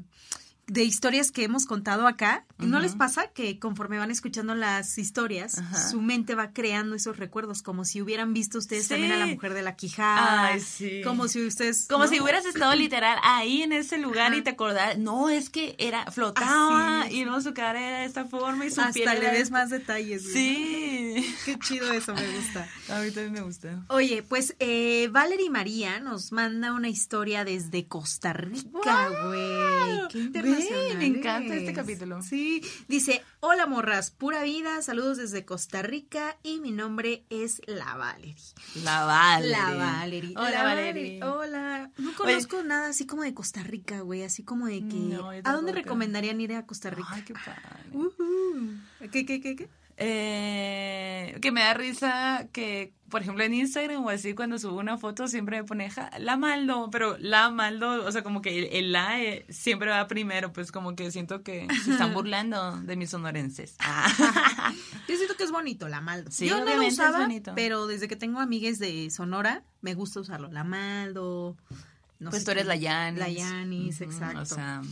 [0.67, 2.45] de historias que hemos contado acá.
[2.59, 5.61] ¿No les pasa que conforme van escuchando las historias,
[5.91, 8.91] su mente va creando esos recuerdos como si hubieran visto ustedes Sí.
[8.91, 10.47] también a la mujer de la quijada?
[10.47, 11.03] Ay, sí.
[11.05, 12.11] Como si ustedes Como ¿no?
[12.11, 16.11] si hubieras estado literal ahí en ese lugar y te acordás, no, es que era
[16.12, 19.31] flotaba Así y no su cara era de esta forma y su piel hasta le
[19.31, 20.23] ves esta- más detalles.
[20.23, 20.35] güey.
[20.35, 21.35] Sí.
[21.45, 22.69] Qué chido eso, me gusta.
[22.89, 23.85] A mí también me gusta.
[23.89, 30.09] Oye, pues eh, Valerie María nos manda una historia desde Costa Rica, güey.
[30.11, 30.54] Qué internacional.
[30.57, 32.23] Güey, me encanta este capítulo.
[32.23, 37.97] Sí, dice, hola morras, pura vida, saludos desde Costa Rica y mi nombre es La
[37.97, 38.37] Valerie.
[38.83, 39.51] La Valerie.
[39.51, 40.35] La Valerie.
[40.37, 41.23] Hola, La Valerie.
[41.25, 41.91] Hola.
[41.99, 44.97] No conozco nada así como de Costa Rica, güey, así como de que...
[44.97, 47.09] No, ¿A dónde recomendarían ir a Costa Rica?
[47.11, 49.11] Ay, qué padre.
[49.11, 49.69] ¿Qué, qué, qué, qué?
[49.97, 54.99] Eh, que me da risa que, por ejemplo, en Instagram o así, cuando subo una
[54.99, 58.65] foto, siempre me pone ja, la maldo, pero la maldo, o sea, como que el,
[58.73, 62.97] el la eh, siempre va primero, pues como que siento que se están burlando de
[62.97, 63.77] mis sonorenses.
[65.09, 66.31] Yo siento que es bonito, la Maldo.
[66.31, 67.53] Sí, Yo no lo usaba, bonito.
[67.55, 70.51] pero desde que tengo amigues de Sonora, me gusta usarlo.
[70.51, 71.57] La Maldo.
[72.19, 72.69] no pues sé tú eres qué.
[72.69, 73.21] la Yanis.
[73.21, 74.41] La Yanis, exacto.
[74.41, 74.83] O sea,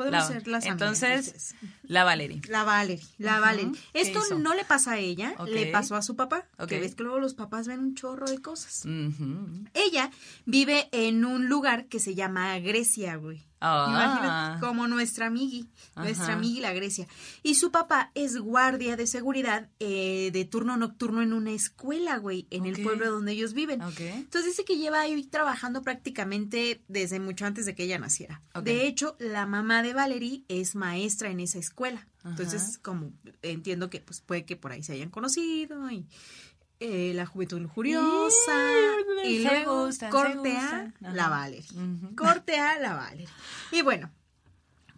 [0.00, 2.40] Podemos la- ser las entonces, la Valerie.
[2.48, 3.72] La Valerie, la Valerie.
[3.92, 6.46] ¿qué Esto no le pasa a ella, le pasó a su papá.
[6.58, 6.68] Ok.
[6.68, 8.84] Que ves que luego los papás ven un chorro de cosas.
[9.74, 10.10] Ella
[10.46, 13.44] vive en un lugar que se llama Grecia, güey.
[13.60, 16.34] Imagínate, como nuestra amigui, nuestra Ajá.
[16.34, 17.06] amigui la Grecia.
[17.42, 22.46] Y su papá es guardia de seguridad eh, de turno nocturno en una escuela, güey,
[22.50, 23.82] en el pueblo donde ellos viven.
[23.82, 28.42] Entonces dice que lleva ahí trabajando prácticamente desde mucho antes de que ella naciera.
[28.62, 32.06] De hecho, la mamá de Valerie es maestra en esa escuela.
[32.20, 32.30] Ajá.
[32.30, 36.06] Entonces, como entiendo que pues puede que por ahí se hayan conocido y
[36.80, 38.52] eh, la juventud lujuriosa
[39.24, 41.70] y luego gustan, corte a la Valerie.
[41.72, 42.16] Ujú.
[42.16, 43.28] Corte a la Valerie.
[43.70, 44.10] Y bueno,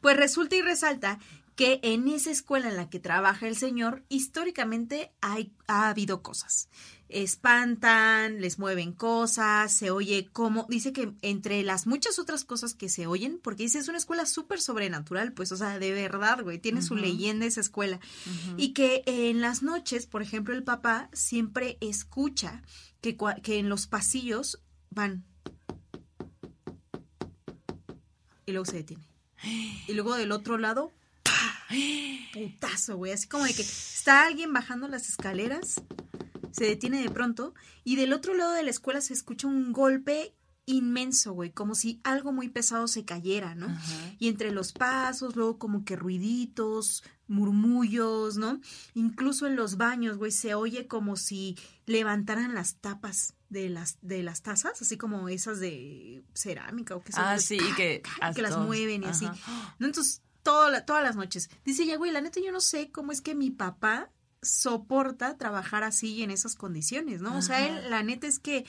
[0.00, 1.18] pues resulta y resalta
[1.56, 6.68] que en esa escuela en la que trabaja el señor, históricamente hay, ha habido cosas.
[7.12, 12.88] Espantan, les mueven cosas, se oye como, dice que entre las muchas otras cosas que
[12.88, 16.58] se oyen, porque dice es una escuela súper sobrenatural, pues, o sea, de verdad, güey,
[16.58, 17.02] tiene su Ujú.
[17.02, 18.00] leyenda esa escuela.
[18.56, 22.62] Y que en las noches, por ejemplo, el papá siempre escucha
[23.00, 24.60] que, que en los pasillos
[24.90, 25.24] van.
[28.46, 29.04] Y luego se detiene.
[29.88, 30.92] Y luego del otro lado,
[31.22, 31.32] ¡pa!
[32.32, 33.12] putazo, güey.
[33.12, 35.80] Así como de que está alguien bajando las escaleras,
[36.52, 40.34] se detiene de pronto, y del otro lado de la escuela se escucha un golpe
[40.64, 43.66] inmenso, güey, como si algo muy pesado se cayera, ¿no?
[43.66, 44.14] Ajá.
[44.20, 48.60] Y entre los pasos, luego como que ruiditos, murmullos, ¿no?
[48.94, 54.22] Incluso en los baños, güey, se oye como si levantaran las tapas de las, de
[54.22, 58.02] las tazas, así como esas de cerámica o qué sé Ah, sí, y que,
[58.34, 59.26] que las mueven y así.
[59.78, 59.86] ¿no?
[59.86, 61.50] Entonces, toda la- todas las noches.
[61.64, 64.10] Dice ya, güey, la neta yo no sé cómo es que mi papá
[64.42, 67.36] soporta trabajar así y en esas condiciones, ¿no?
[67.38, 68.64] O sea, él, la neta es que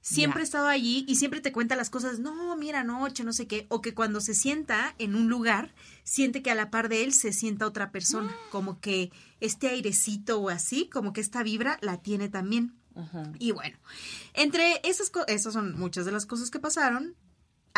[0.00, 3.46] siempre ha estado allí y siempre te cuenta las cosas, no, mira, noche, no sé
[3.46, 7.04] qué, o que cuando se sienta en un lugar, siente que a la par de
[7.04, 8.48] él se sienta otra persona, Ah.
[8.50, 12.74] como que este airecito o así, como que esta vibra la tiene también.
[12.94, 13.32] Ajá.
[13.38, 13.76] Y bueno,
[14.34, 17.14] entre esas cosas, esas son muchas de las cosas que pasaron.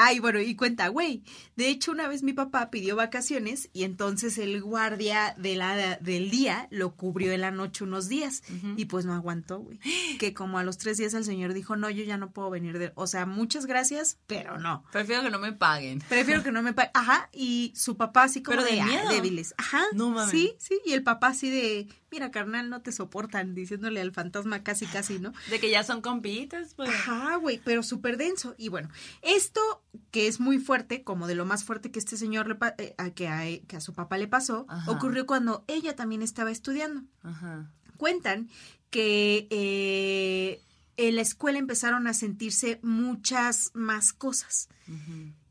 [0.01, 1.22] Ay, bueno, y cuenta, güey.
[1.57, 6.30] De hecho, una vez mi papá pidió vacaciones y entonces el guardia de la, del
[6.30, 8.42] día lo cubrió en la noche unos días.
[8.76, 9.78] Y pues no aguantó, güey.
[10.18, 12.78] Que como a los tres días el señor dijo, no, yo ya no puedo venir
[12.78, 12.92] de...
[12.94, 14.84] O sea, muchas gracias, pero no.
[14.92, 16.01] Prefiero que no me paguen.
[16.09, 16.90] Prefiero que no me pague.
[16.94, 19.09] Ajá, y su papá así como Pero de de, "Ah, miedo.
[19.11, 19.55] débiles.
[19.59, 19.82] Ajá.
[19.94, 20.30] No mames.
[20.30, 24.62] Sí, sí, y el papá así de, mira, carnal, no te soportan, diciéndole al fantasma
[24.62, 25.32] casi, casi, ¿no?
[25.50, 26.88] De que ya son compitas, pues.
[26.90, 28.54] Ajá, güey, pero súper denso.
[28.59, 28.88] Y bueno,
[29.22, 29.61] esto
[30.11, 32.94] que es muy fuerte, como de lo más fuerte que este señor le pa- eh,
[32.98, 34.90] a, que, a, que a su papá le pasó, Ajá.
[34.90, 37.02] ocurrió cuando ella también estaba estudiando.
[37.22, 37.70] Ajá.
[37.96, 38.48] Cuentan
[38.90, 40.62] que eh,
[40.96, 44.68] en la escuela empezaron a sentirse muchas más cosas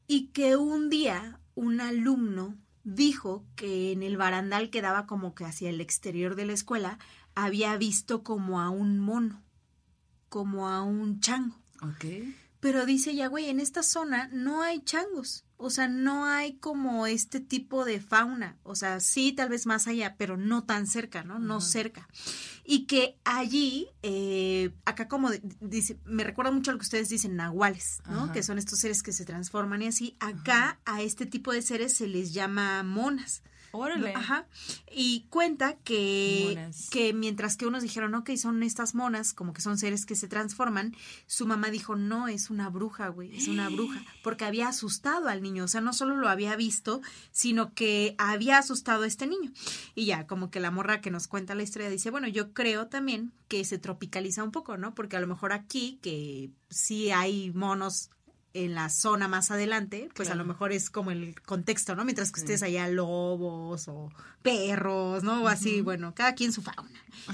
[0.07, 2.55] y que un día un alumno
[2.87, 6.99] dijo que en el barandal que daba como que hacia el exterior de la escuela
[7.35, 9.43] había visto como a un mono,
[10.29, 11.57] como a un chango.
[12.67, 15.45] Pero dice ya, güey, en esta zona no hay changos.
[15.55, 18.57] O sea, no hay como este tipo de fauna.
[18.63, 21.39] O sea, sí, tal vez más allá, pero no tan cerca, ¿no?
[21.39, 22.09] No cerca.
[22.65, 25.29] Y que allí, eh, acá como
[25.61, 28.33] dice, me recuerda mucho a lo que ustedes dicen, nahuales, ¿no?
[28.33, 30.17] Que son estos seres que se transforman y así.
[30.19, 33.43] Acá a este tipo de seres se les llama monas.
[33.71, 34.13] Órale.
[34.13, 34.47] Ajá.
[34.91, 36.89] Y cuenta que, Monas.
[36.89, 40.27] que mientras que unos dijeron, ok, son estas monas, como que son seres que se
[40.27, 40.95] transforman,
[41.25, 45.41] su mamá dijo, no, es una bruja, güey, es una bruja, porque había asustado al
[45.41, 47.01] niño, o sea, no solo lo había visto,
[47.31, 49.51] sino que había asustado a este niño.
[49.95, 52.87] Y ya, como que la morra que nos cuenta la historia dice, bueno, yo creo
[52.87, 54.93] también que se tropicaliza un poco, ¿no?
[54.93, 58.09] Porque a lo mejor aquí, que sí hay monos
[58.53, 62.03] en la zona más adelante, pues a lo mejor es como el contexto, ¿no?
[62.05, 62.45] Mientras que Sí.
[62.45, 65.43] ustedes allá lobos o perros, ¿no?
[65.43, 66.89] O así, bueno, cada quien su fauna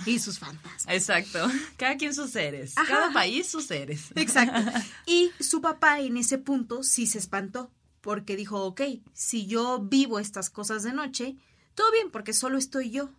[0.06, 0.86] y sus fantasmas.
[0.88, 1.48] Exacto.
[1.78, 2.78] Cada quien sus seres.
[2.78, 2.88] Ajá.
[2.88, 4.12] Cada país sus seres.
[4.16, 4.54] Exacto.
[5.06, 8.82] Y su papá en ese punto sí se espantó, porque dijo, ok,
[9.14, 11.38] si yo vivo estas cosas de noche,
[11.76, 13.10] todo bien, porque solo estoy yo.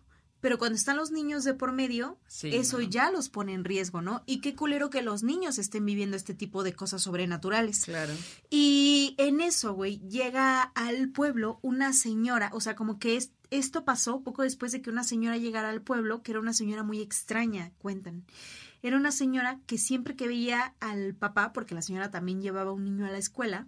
[0.41, 2.83] Pero cuando están los niños de por medio, Sí, eso no.
[2.83, 4.21] ya los pone en riesgo, ¿no?
[4.27, 7.85] Y qué culero que los niños estén viviendo este tipo de cosas sobrenaturales.
[7.85, 8.13] Claro.
[8.49, 13.85] Y en eso, güey, llega al pueblo una señora, o sea, como que es, esto
[13.85, 17.01] pasó poco después de que una señora llegara al pueblo, que era una señora muy
[17.01, 18.25] extraña, cuentan.
[18.83, 22.83] Era una señora que siempre que veía al papá, porque la señora también llevaba un
[22.83, 23.67] niño a la escuela,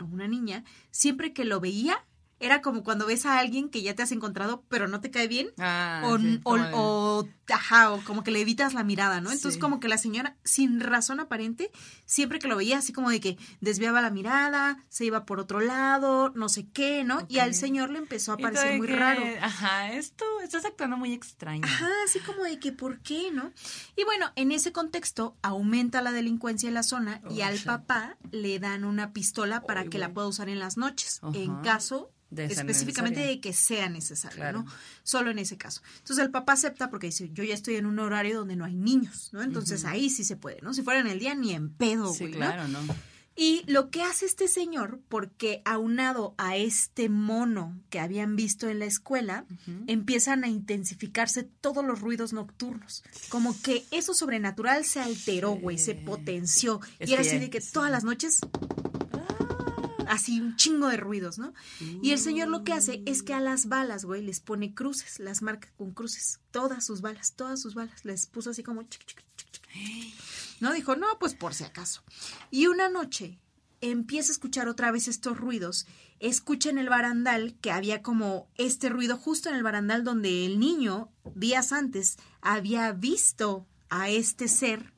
[0.00, 2.04] o una niña, siempre que lo veía,
[2.40, 5.28] era como cuando ves a alguien que ya te has encontrado, pero no te cae
[5.28, 5.50] bien.
[5.58, 9.30] Ah, o, sí, o- o- ajá, o como que le evitas la mirada, ¿no?
[9.30, 9.60] Entonces Sí.
[9.60, 11.70] como que la señora, sin razón aparente,
[12.06, 15.60] siempre que lo veía, así como de que desviaba la mirada, se iba por otro
[15.60, 17.26] lado, no sé qué, ¿no?
[17.28, 19.22] Y al señor le empezó a parecer muy que, raro.
[19.42, 21.62] Ajá, esto, estás actuando muy extraño.
[21.64, 23.52] Ajá, así como de que, ¿por qué, no?
[23.96, 27.66] Y bueno, en ese contexto aumenta la delincuencia en la zona y Oh, al shit.
[27.66, 32.10] papá le dan una pistola para que la pueda usar en las noches, en caso
[32.30, 33.36] De específicamente necesario.
[33.36, 34.62] de que sea necesario, Claro.
[34.62, 34.72] ¿no?
[35.02, 35.82] Solo en ese caso.
[35.98, 38.74] Entonces el papá acepta porque dice, yo ya estoy en un horario donde no hay
[38.74, 39.42] niños, ¿no?
[39.42, 40.72] Entonces ahí sí se puede, ¿no?
[40.72, 42.78] Si fuera en el día, ni en pedo, Sí, güey, claro, ¿no?
[43.36, 48.80] Y lo que hace este señor, porque aunado a este mono que habían visto en
[48.80, 49.46] la escuela,
[49.86, 53.02] empiezan a intensificarse todos los ruidos nocturnos.
[53.30, 56.80] Como que eso sobrenatural se alteró, güey, se potenció.
[56.98, 58.40] Es y era así de que todas las noches,
[60.10, 61.54] así un chingo de ruidos, ¿no?
[62.02, 65.20] Y el señor lo que hace es que a las balas, güey, les pone cruces,
[65.20, 66.40] las marca con cruces.
[66.50, 68.04] Todas sus balas, todas sus balas.
[68.04, 68.82] Les puso así como...
[68.82, 69.60] chic, chic, chic.
[70.60, 72.02] No, dijo, no, pues por si acaso.
[72.50, 73.38] Y una noche
[73.80, 75.86] empieza a escuchar otra vez estos ruidos.
[76.18, 80.58] Escucha en el barandal que había como este ruido justo en el barandal donde el
[80.58, 84.92] niño, días antes, había visto a este ser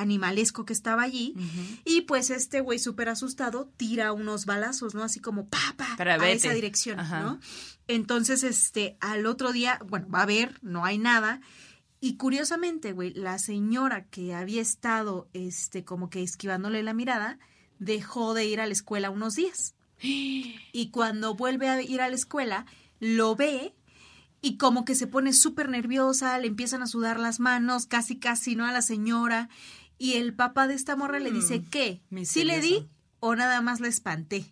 [0.00, 1.34] animalesco que estaba allí.
[1.84, 5.02] Y pues este güey súper asustado tira unos balazos, ¿no?
[5.02, 7.22] Así como pa, pa, Para a esa dirección, Ajá.
[7.22, 7.40] ¿no?
[7.86, 11.40] Entonces, este, al otro día, bueno, va a ver, no hay nada.
[12.00, 17.38] Y curiosamente, güey, la señora que había estado, este, como que esquivándole la mirada,
[17.78, 19.74] dejó de ir a la escuela unos días.
[20.00, 22.66] Y cuando vuelve a ir a la escuela,
[23.00, 23.74] lo ve
[24.40, 28.54] y como que se pone súper nerviosa, le empiezan a sudar las manos, casi casi,
[28.54, 28.64] ¿no?
[28.64, 29.48] A la señora.
[29.98, 32.00] Y el papá de esta morra le dice, Mm, ¿qué?
[32.24, 32.88] ¿Sí le di
[33.20, 34.46] o nada más la espanté?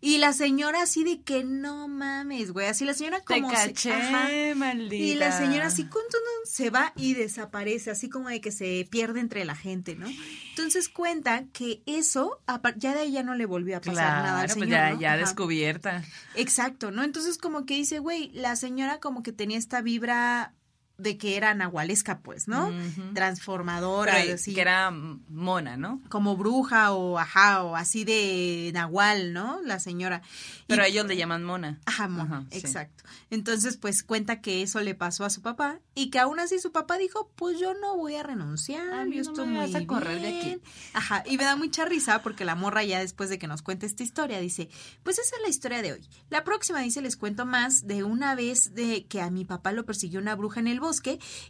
[0.00, 2.68] Y la señora así de que no mames, güey.
[2.68, 3.50] Así la señora Te como...
[3.50, 4.28] se- ajá.
[4.54, 4.94] maldita.
[4.94, 6.02] Y la señora así con
[6.44, 10.08] se va y desaparece, así como de que se pierde entre la gente, ¿no?
[10.50, 12.40] Entonces cuenta que eso,
[12.76, 15.00] ya de ahí ya no le volvió a pasar Claro, nada al pues ya, ¿no?
[15.00, 16.04] ya descubierta.
[16.34, 17.02] Exacto, ¿no?
[17.04, 20.54] Entonces como que dice, güey, la señora como que tenía esta vibra
[20.98, 22.72] de que era nahualesca, pues, ¿no?
[23.14, 24.52] Transformadora, Pero, así.
[24.52, 26.02] que era mona, ¿no?
[26.08, 29.60] Como bruja o ajá, o así de nahual, ¿no?
[29.62, 30.22] La señora.
[30.62, 31.78] Y- Pero ellos le llaman mona.
[31.86, 32.58] Ajá, mona, Ajá, sí.
[32.58, 33.04] exacto.
[33.30, 36.72] Entonces, pues cuenta que eso le pasó a su papá y que aún así su
[36.72, 39.70] papá dijo, pues yo no voy a renunciar, A mí yo no estoy me vas
[39.70, 40.46] muy a correr de aquí.
[40.46, 40.62] bien".
[40.94, 43.86] Ajá, y me da mucha risa porque la morra ya después de que nos cuente
[43.86, 44.68] esta historia dice,
[45.04, 46.08] pues esa es la historia de hoy.
[46.28, 49.86] La próxima dice, les cuento más de una vez de que a mi papá lo
[49.86, 50.87] persiguió una bruja en el bosque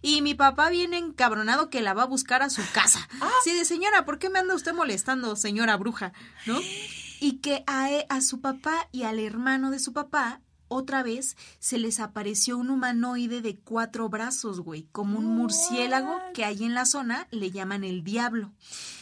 [0.03, 3.09] y mi papá viene encabronado que la va a buscar a su casa.
[3.21, 3.31] Ah.
[3.43, 6.13] Sí, de señora, ¿por qué me anda usted molestando, señora bruja?
[6.47, 6.59] ¿No?
[7.21, 11.79] y que a, a su papá y al hermano de su papá otra vez se
[11.79, 16.85] les apareció un humanoide de cuatro brazos, güey, como un murciélago que ahí en la
[16.85, 18.53] zona le llaman el diablo.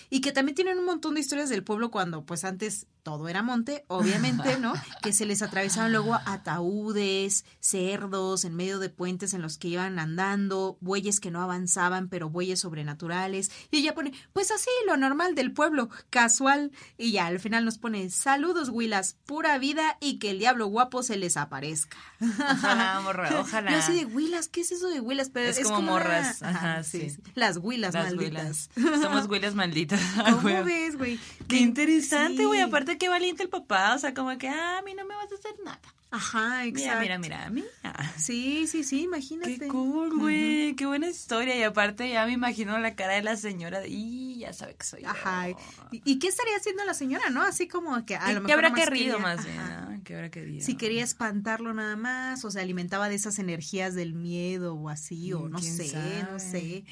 [0.09, 3.41] Y que también tienen un montón de historias del pueblo cuando pues antes todo era
[3.45, 4.73] monte, obviamente, ¿no?
[5.01, 10.01] Que se les atravesaban luego ataúdes, cerdos en medio de puentes en los que iban
[10.01, 13.53] andando, bueyes que no avanzaban, pero bueyes sobrenaturales.
[13.71, 16.73] Y ella pone, pues así, lo normal del pueblo, casual.
[16.99, 21.05] Y ya al final nos pone, saludos, Huilas, pura vida y que el diablo guapo
[21.05, 21.97] se les aparezca.
[22.21, 23.71] Ojalá, morra, ojalá.
[23.71, 25.31] Yo así de Huilas, ¿qué es eso de Huilas?
[25.33, 27.17] Pero Es es, como una- morras, ajá, sí.
[27.37, 28.69] Las Huilas Las malditas.
[28.75, 29.01] huilas.
[29.01, 30.01] Somos huilas malditas.
[30.25, 30.65] ¿Cómo Güey.
[30.65, 31.21] ves, güey?
[31.47, 32.59] Qué interesante, güey.
[32.59, 32.65] Sí.
[32.65, 33.95] Aparte, qué valiente el papá.
[33.95, 35.81] O sea, como que, ah, a mí no me vas a hacer nada.
[36.13, 37.01] Ajá, exacto.
[37.01, 37.51] Mira, mira, mira,
[37.83, 38.13] mira.
[38.17, 39.59] Sí, sí, sí, imagínate.
[39.59, 40.75] Qué cool, güey.
[40.77, 41.57] Qué buena historia.
[41.57, 43.81] Y aparte, ya me imagino la cara de la señora.
[43.81, 45.09] de, Y ya sabe que soy yo.
[45.11, 45.51] Ajá.
[45.51, 45.57] ¿Y,
[46.05, 47.43] y qué estaría haciendo la señora, no?
[47.43, 50.03] Así como que a ¿Qué- lo ¿Qué mejor habrá nomás querido más bien?
[50.05, 50.65] ¿Qué habrá querido?
[50.65, 55.33] Si quería espantarlo nada más, o se alimentaba de esas energías del miedo o así,
[55.33, 56.85] o Mm, no sé, no sé.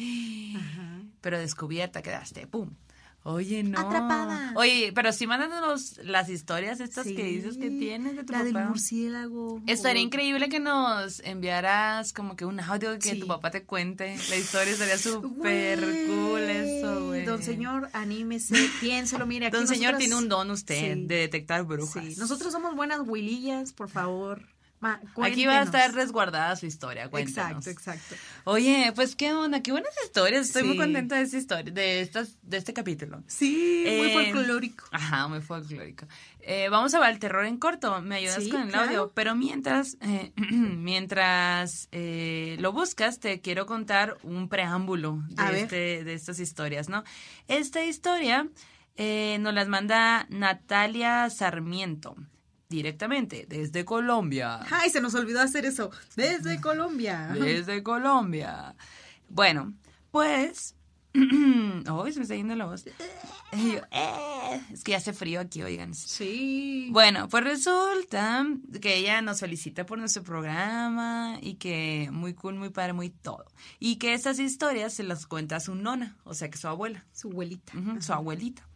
[0.56, 1.02] Ajá.
[1.20, 2.70] Pero descubierta quedaste, pum.
[3.26, 3.78] Oye, no.
[3.80, 4.52] Atrapada.
[4.54, 7.14] Oye, pero sí mándanos las historias estas Sí.
[7.16, 8.66] que dices que tienes de tu La del papá.
[8.68, 9.62] murciélago.
[9.66, 13.20] Estaría o- increíble que nos enviaras como que un audio que Sí.
[13.20, 14.14] tu papá te cuente.
[14.28, 17.24] La historia estaría súper cool eso, güey.
[17.24, 19.46] Don señor, anímese, piénselo, mire.
[19.46, 21.06] Aquí Don señor tiene un don usted Sí.
[21.06, 22.04] de detectar brujas.
[22.04, 24.42] Sí, nosotros somos buenas huilillas, por favor.
[24.84, 27.66] Ma- Aquí va a estar resguardada su historia, cuéntanos.
[27.66, 28.14] Exacto, exacto.
[28.44, 30.46] Oye, pues qué onda, qué buenas historias.
[30.46, 33.22] Estoy muy contenta de esta historia, de estas, de este capítulo.
[33.26, 34.84] Sí, muy Eh, folclórico.
[34.92, 36.06] Ajá, muy folclórico.
[36.40, 38.00] Eh, vamos a ver el terror en corto.
[38.02, 38.86] Me ayudas Sí, con el claro.
[38.88, 39.12] audio.
[39.14, 40.32] Pero mientras, eh,
[40.94, 47.02] mientras eh, lo buscas, te quiero contar un preámbulo de, este, de estas historias, ¿no?
[47.48, 48.48] Esta historia
[48.96, 52.14] eh, nos las manda Natalia Sarmiento.
[52.74, 54.60] Directamente desde Colombia.
[54.70, 55.90] Ay, se nos olvidó hacer eso.
[56.16, 57.30] Desde Colombia.
[57.34, 58.74] Desde Colombia.
[59.28, 59.72] Bueno,
[60.10, 60.74] pues.
[61.88, 62.84] Hoy se me está yendo la voz.
[63.52, 65.94] Y yo, eh, es que ya hace frío aquí, oigan.
[65.94, 66.88] Sí.
[66.90, 68.44] Bueno, pues resulta
[68.82, 73.44] que ella nos felicita por nuestro programa y que muy cool, muy padre, muy todo.
[73.78, 77.06] Y que estas historias se las cuenta a su nona, o sea que su abuela,
[77.12, 77.72] Su abuelita.
[78.00, 78.66] su abuelita.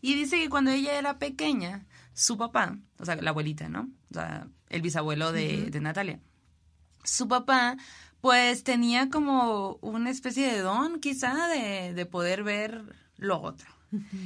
[0.00, 3.90] Y dice que cuando ella era pequeña, su papá, o sea, la abuelita, ¿no?
[4.10, 6.20] O sea, el bisabuelo de, de Natalia.
[7.02, 7.76] Su papá,
[8.20, 13.68] pues tenía como una especie de don, quizá, de, de poder ver lo otro.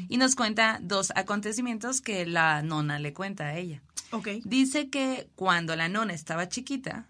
[0.08, 3.82] Y nos cuenta dos acontecimientos que la nona le cuenta a ella.
[4.12, 4.28] Ok.
[4.44, 7.06] Dice que cuando la nona estaba chiquita,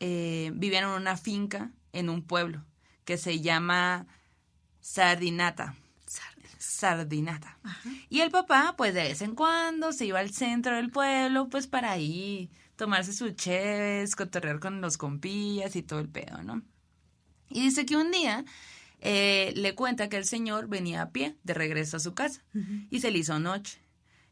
[0.00, 2.64] eh, vivían en una finca en un pueblo
[3.04, 4.06] que se llama
[4.80, 5.76] Sardinata.
[6.84, 7.58] Sardinata.
[8.10, 11.66] Y el papá, pues de vez en cuando se iba al centro del pueblo, pues
[11.66, 16.60] para ahí tomarse sus cheves, cotorrear con los compillas y todo el pedo, ¿no?
[17.48, 18.44] Y dice que un día
[19.00, 22.42] eh, le cuenta que el señor venía a pie de regreso a su casa
[22.90, 23.80] y se le hizo noche.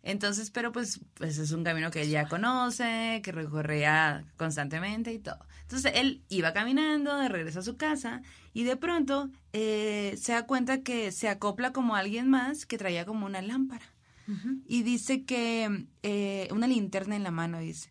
[0.02, 5.20] Entonces, pero pues, pues es un camino que él ya conoce, que recorría constantemente y
[5.20, 5.38] todo.
[5.72, 8.20] Entonces él iba caminando de regreso a su casa
[8.52, 13.06] y de pronto eh, se da cuenta que se acopla como alguien más que traía
[13.06, 13.86] como una lámpara.
[14.66, 17.90] Y dice que eh, una linterna en la mano, dice,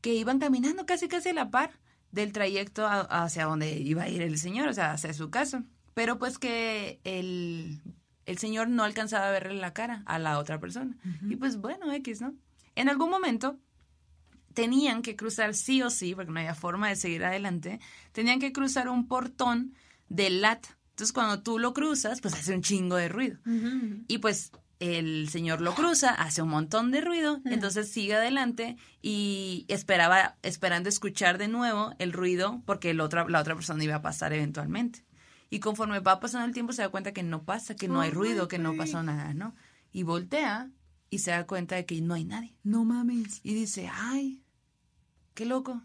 [0.00, 1.70] que iban caminando casi casi a la par
[2.10, 5.64] del trayecto a- hacia donde iba a ir el señor, o sea, hacia su casa.
[5.94, 7.80] Pero pues que el,
[8.26, 10.96] el señor no alcanzaba a verle la cara a la otra persona.
[11.28, 12.34] Y pues bueno, X, ¿no?
[12.74, 13.58] En algún momento
[14.54, 17.80] tenían que cruzar sí o sí, porque no había forma de seguir adelante,
[18.12, 19.74] tenían que cruzar un portón
[20.08, 20.78] de lata.
[20.90, 23.38] Entonces cuando tú lo cruzas, pues hace un chingo de ruido.
[24.08, 29.64] Y pues el señor lo cruza, hace un montón de ruido, entonces sigue adelante y
[29.68, 34.02] esperaba, esperando escuchar de nuevo el ruido porque el otra, la otra persona iba a
[34.02, 35.04] pasar eventualmente.
[35.50, 38.08] Y conforme va pasando el tiempo se da cuenta que no pasa, que no hay
[38.08, 39.54] Ay, ruido, que no pasó nada, ¿no?
[39.92, 40.70] Y voltea
[41.10, 42.56] y se da cuenta de que no hay nadie.
[42.64, 43.40] No mames.
[43.44, 44.41] Y dice, ay,
[45.34, 45.82] qué loco.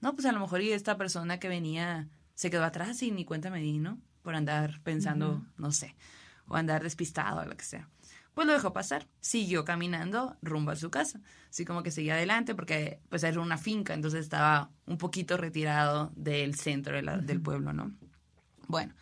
[0.00, 3.24] No, pues a lo mejor y esta persona que venía se quedó atrás y ni
[3.24, 3.98] cuenta me di, ¿no?
[4.22, 5.94] Por andar pensando, no sé,
[6.48, 7.88] o andar despistado o lo que sea.
[8.34, 11.20] Pues lo dejó pasar, siguió caminando rumbo a su casa,
[11.50, 16.10] así como que seguía adelante porque pues era una finca, entonces estaba un poquito retirado
[16.16, 17.92] del centro de la- del pueblo, ¿no?
[18.68, 18.94] Bueno,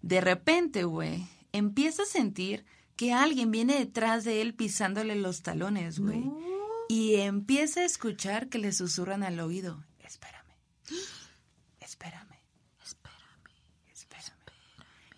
[0.00, 2.64] de repente, güey, empieza a sentir
[2.96, 6.24] que alguien viene detrás de él pisándole los talones, güey.
[6.88, 10.54] Y empieza a escuchar que le susurran al oído, espérame,
[11.80, 12.36] espérame,
[12.82, 13.18] espérame,
[13.92, 14.32] espérame.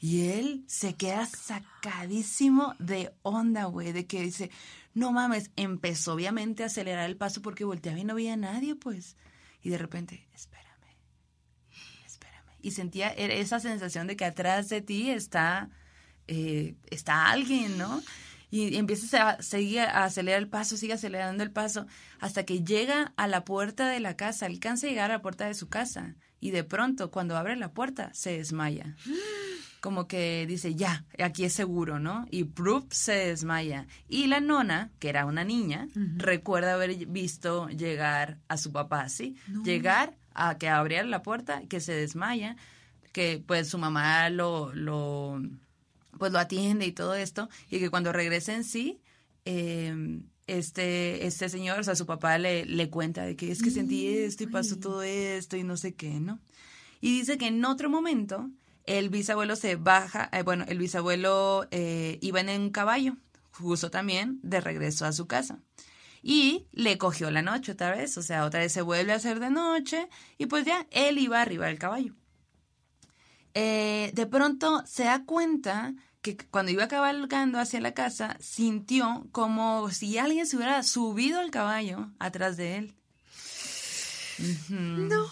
[0.01, 4.51] Y él se queda sacadísimo de onda, güey, de que dice,
[4.93, 8.77] no mames, empezó obviamente a acelerar el paso porque volteaba y no veía a nadie,
[8.77, 9.17] pues.
[9.63, 10.95] Y de repente, espérame,
[12.05, 12.53] espérame.
[12.61, 15.71] Y sentía e- esa sensación de que atrás de ti está,
[16.29, 18.03] eh, está alguien, ¿no?
[18.55, 21.89] Y empiezas a seguir a acelerar el paso, sigue acelerando el paso,
[22.21, 25.49] hasta que llega a la puerta de la casa, alcanza a llegar a la puerta
[25.49, 26.15] de su casa.
[26.39, 28.95] Y de pronto, cuando abre la puerta, se desmaya.
[29.81, 32.29] Como que dice, ya, aquí es seguro, ¿no?
[32.31, 33.89] Y Prup se desmaya.
[34.09, 39.35] Y la nona, que era una niña, recuerda haber visto llegar a su papá así.
[39.65, 42.55] Llegar a que abriera la puerta, que se desmaya,
[43.11, 45.43] que pues su mamá lo, lo,
[46.19, 49.01] pues lo atiende y todo esto, y que cuando regresa en sí,
[49.45, 53.71] eh, este, este señor, o sea, su papá le, le cuenta de que es que
[53.71, 56.41] sentí esto y pasó todo esto y no sé qué, ¿no?
[57.01, 58.51] Y dice que en otro momento
[58.85, 63.17] el bisabuelo se baja, eh, bueno, el bisabuelo eh, iba en un caballo,
[63.53, 65.61] justo también de regreso a su casa.
[66.23, 69.41] Y le cogió la noche otra vez, o sea, otra vez se vuelve a hacer
[69.41, 70.09] de noche
[70.39, 72.15] y pues ya él iba arriba del caballo.
[73.55, 79.91] Eh, de pronto se da cuenta que cuando iba cabalgando hacia la casa, sintió como
[79.91, 82.95] si alguien se hubiera subido al caballo atrás de él.
[84.69, 85.27] No.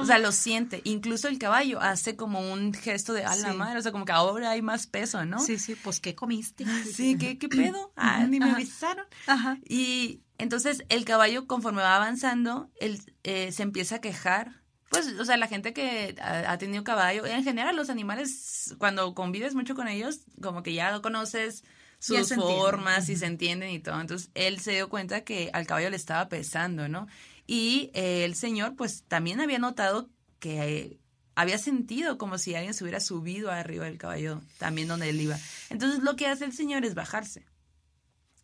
[0.00, 0.80] O sea, lo siente.
[0.84, 3.56] Incluso el caballo hace como un gesto de a la Sí.
[3.56, 3.78] madre.
[3.78, 5.38] O sea, como que ahora hay más peso, ¿no?
[5.38, 6.64] Sí, sí, pues ¿qué comiste?
[6.84, 7.92] Sí, ¿qué, qué pedo?
[7.96, 8.56] Ah, ni me Ajá.
[8.56, 9.06] avisaron.
[9.26, 9.58] Ajá.
[9.68, 14.61] Y entonces el caballo, conforme va avanzando, él eh, se empieza a quejar.
[14.92, 19.54] Pues, o sea, la gente que ha, tenido caballo, en general los animales, cuando convives
[19.54, 21.64] mucho con ellos, como que ya conoces
[21.98, 23.98] sus formas y se entienden y todo.
[23.98, 27.08] Entonces, él se dio cuenta que al caballo le estaba pesando, ¿no?
[27.46, 30.98] Y eh, el señor, pues, también había notado que eh,
[31.36, 35.38] había sentido como si alguien se hubiera subido arriba del caballo, también donde él iba.
[35.70, 37.46] Entonces, lo que hace el señor es bajarse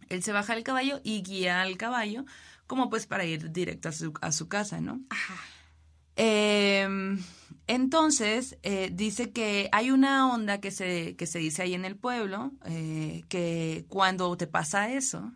[0.09, 2.25] Él se baja del caballo y guía al caballo
[2.67, 5.03] como pues para ir directo a su, a su casa, ¿no?
[6.21, 7.23] Em,
[7.69, 11.95] entonces, eh, dice que hay una onda que se, que se dice ahí en el
[11.95, 15.33] pueblo, eh, que cuando te pasa eso,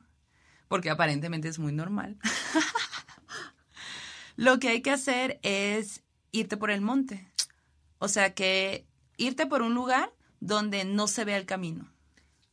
[0.67, 2.19] porque aparentemente es muy normal,
[4.37, 6.03] lo que hay que hacer es
[6.33, 7.33] irte por el monte.
[7.99, 8.85] O sea que
[9.17, 11.93] irte por un lugar donde no se vea el camino.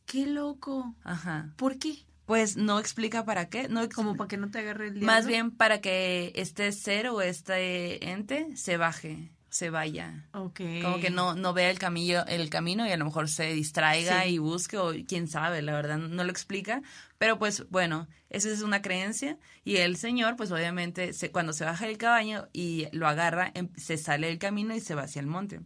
[0.06, 0.94] Qué loco.
[1.02, 1.52] Ajá.
[1.56, 2.06] ¿Por qué?
[2.30, 5.06] Pues no explica para qué, no Como para que no te agarre el diablo.
[5.08, 10.28] más bien para que este ser o este ente se baje, se vaya.
[10.32, 10.60] Ok.
[10.80, 14.22] Como que no, no vea el camino, el camino y a lo mejor se distraiga
[14.22, 14.28] Sí.
[14.34, 16.82] y busque o quién sabe, la verdad no lo explica.
[17.18, 21.64] Pero pues bueno, esa es una creencia y el señor pues obviamente se, cuando se
[21.64, 25.18] baja del caballo y lo agarra, em- se sale del camino y se va hacia
[25.18, 25.62] el monte.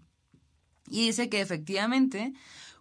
[0.89, 2.33] Y dice que efectivamente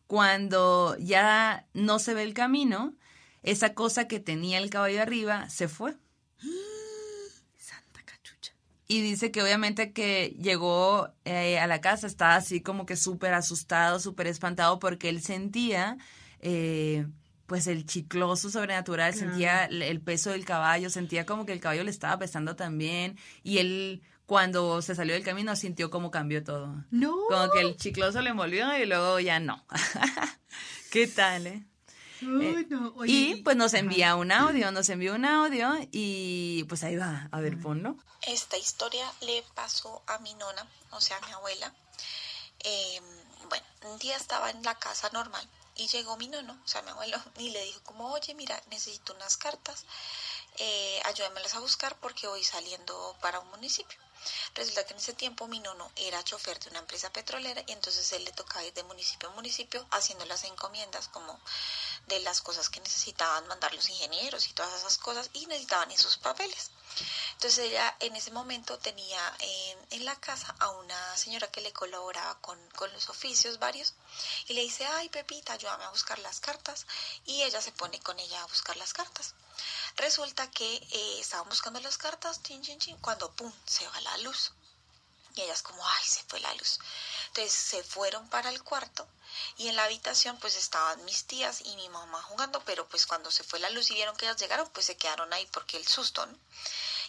[0.08, 2.96] cuando ya no se ve el camino,
[3.44, 5.96] esa cosa que tenía el caballo arriba se fue.
[7.58, 8.54] Santa cachucha.
[8.88, 13.34] Y dice que obviamente que llegó eh, a la casa, estaba así como que súper
[13.34, 15.98] asustado, súper espantado porque él sentía
[16.40, 17.06] eh,
[17.46, 19.30] pues el chicloso sobrenatural, Claro.
[19.30, 23.18] sentía el, el peso del caballo, sentía como que el caballo le estaba pesando también
[23.44, 26.84] y él cuando se salió del camino sintió como cambió todo.
[26.92, 27.14] No.
[27.30, 29.66] Como que el chicloso le envolvió y luego ya no.
[30.92, 31.64] ¿Qué tal, eh?
[32.24, 32.94] No.
[32.96, 33.80] Oye, y pues nos ajá.
[33.80, 37.98] envía un audio, nos envía un audio y pues ahí va, a ver, ponlo.
[38.22, 41.74] Esta historia le pasó a mi nona, o sea, a mi abuela.
[42.64, 43.02] Eh,
[43.50, 46.90] bueno, un día estaba en la casa normal y llegó mi nono, o sea, mi
[46.90, 49.86] abuelo, y le dijo como, oye, mira, necesito unas cartas,
[50.58, 53.98] eh, ayúdamelas a buscar porque voy saliendo para un municipio.
[54.56, 58.12] Resulta que en ese tiempo mi nono era chofer de una empresa petrolera y entonces
[58.14, 61.40] él le tocaba ir de municipio a municipio haciendo las encomiendas como
[62.08, 66.18] de las cosas que necesitaban mandar los ingenieros y todas esas cosas y necesitaban esos
[66.18, 66.72] papeles.
[67.34, 71.74] Entonces ella en ese momento tenía en, en la casa a una señora que le
[71.74, 73.94] colaboraba con, con los oficios varios
[74.48, 76.86] y le dice, ay Pepita, ayúdame a buscar las cartas
[77.26, 79.34] y ella se pone con ella a buscar las cartas.
[79.96, 84.18] Resulta que eh, estaban buscando las cartas, chin, chin, chin, cuando pum, se va la
[84.18, 84.52] luz.
[85.36, 86.80] Y ellas como, ay, se fue la luz.
[87.28, 89.08] Entonces se fueron para el cuarto
[89.58, 93.32] y en la habitación pues estaban mis tías y mi mamá jugando, pero pues cuando
[93.32, 95.88] se fue la luz y vieron que ellas llegaron, pues se quedaron ahí porque el
[95.88, 96.38] susto, ¿no?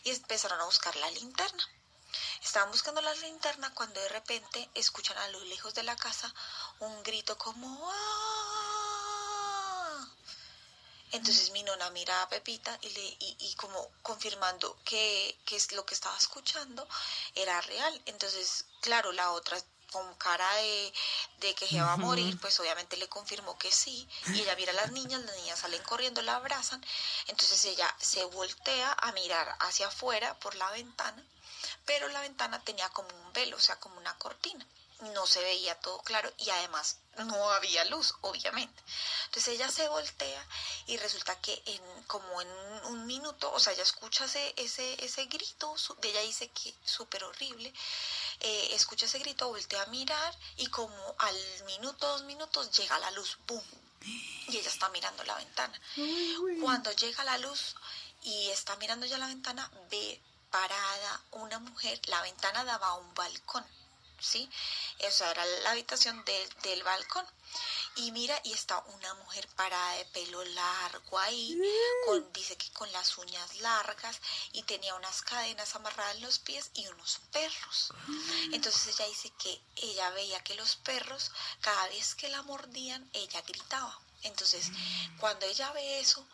[0.05, 1.65] Y empezaron a buscar la linterna.
[2.43, 6.33] Estaban buscando la linterna cuando de repente escuchan a lo lejos de la casa
[6.79, 8.84] un grito como ¡Ah!
[11.15, 15.71] Entonces mi nona mira a Pepita y, le, y, y como confirmando que, que es
[15.73, 16.87] lo que estaba escuchando
[17.37, 18.03] era real.
[18.07, 19.57] Entonces, claro, la otra
[19.93, 20.93] con cara de,
[21.39, 24.09] de que se va a morir, pues obviamente le confirmó que sí.
[24.35, 26.85] Y ella mira a las niñas, las niñas salen corriendo, la abrazan.
[27.29, 31.25] Entonces ella se voltea a mirar hacia afuera por la ventana,
[31.87, 34.67] pero la ventana tenía como un velo, o sea, como una cortina
[35.13, 38.83] no se veía todo claro y además no había luz, obviamente.
[39.27, 40.47] Entonces ella se voltea
[40.87, 42.49] y resulta que en como en
[42.87, 47.25] un minuto, o sea, ella escucha ese, ese, ese grito, su- ella dice que súper
[47.25, 47.73] horrible,
[48.41, 51.37] eh, escucha ese grito, voltea a mirar y como al
[51.67, 53.63] minuto, dos minutos llega la luz, ¡boom!
[54.49, 55.81] Y ella está mirando la ventana.
[56.61, 57.75] Cuando llega la luz
[58.23, 63.13] y está mirando ya la ventana, ve parada una mujer, la ventana daba a un
[63.15, 63.67] balcón,
[64.25, 64.49] ¿sí?
[64.99, 67.27] Esa era la habitación del, del balcón.
[67.97, 71.57] Y mira, y está una mujer parada de pelo largo ahí,
[72.07, 74.21] con, dice que con las uñas largas,
[74.53, 77.93] y tenía unas cadenas amarradas en los pies y unos perros.
[78.53, 83.41] Entonces ella dice que ella veía que los perros, cada vez que la mordían, ella
[83.43, 84.01] gritaba.
[84.23, 84.71] Entonces,
[85.21, 86.27] cuando ella ve eso,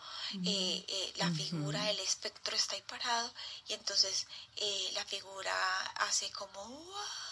[0.47, 3.31] eh, eh, la figura del espectro está ahí parado
[3.67, 5.53] y entonces eh, la figura
[5.97, 7.30] hace como "Uah",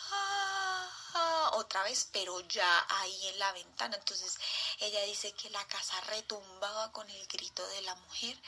[1.53, 3.97] otra vez, pero ya ahí en la ventana.
[3.97, 4.39] Entonces,
[4.79, 8.41] ella dice que la casa retumbaba con el grito de la mujer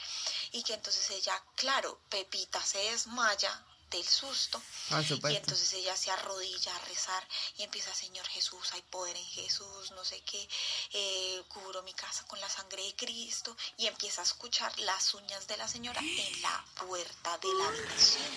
[0.51, 6.09] y que entonces ella, claro, Pepita se desmaya del susto Por y entonces ella se
[6.11, 7.27] arrodilla a rezar
[7.57, 10.47] y empieza, Señor Jesús, hay poder en Jesús, no sé qué,
[10.93, 15.47] eh, cubro mi casa con la sangre de Cristo y empieza a escuchar las uñas
[15.47, 18.31] de la señora en la puerta de la habitación.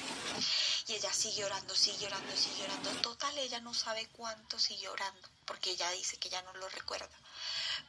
[0.88, 2.90] Y ella sigue orando, sigue orando, sigue orando.
[3.00, 7.16] Total, ella no sabe cuánto sigue orando, porque ella dice que ya no lo recuerda.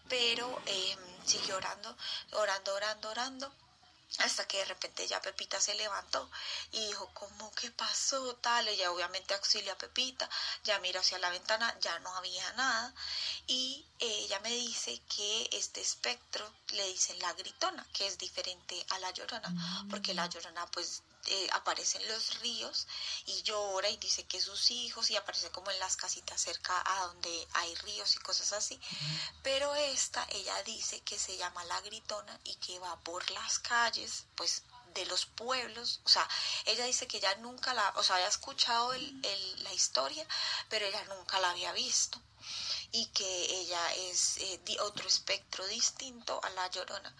[0.07, 1.95] Pero eh, sigue orando,
[2.31, 3.51] orando, orando, orando.
[4.19, 6.29] Hasta que de repente ya Pepita se levantó
[6.71, 8.35] y dijo, ¿cómo que pasó?
[8.37, 10.29] Tal, ella obviamente auxilia a Pepita,
[10.63, 12.93] ya mira hacia la ventana, ya no había nada.
[13.47, 18.99] Y ella me dice que este espectro le dicen la gritona, que es diferente a
[18.99, 22.87] la llorona, porque la llorona pues eh, aparece en los ríos
[23.25, 27.07] y llora y dice que sus hijos y aparece como en las casitas cerca a
[27.07, 28.79] donde hay ríos y cosas así.
[29.43, 34.25] Pero esta, ella dice que se llama la gritona y que va por las calles,
[34.35, 34.63] pues
[34.93, 36.27] de los pueblos, o sea,
[36.65, 40.25] ella dice que ella nunca la, o sea, había escuchado el, el, la historia,
[40.69, 42.21] pero ella nunca la había visto
[42.97, 47.13] y que ella es eh, di- otro espectro distinto a la llorona.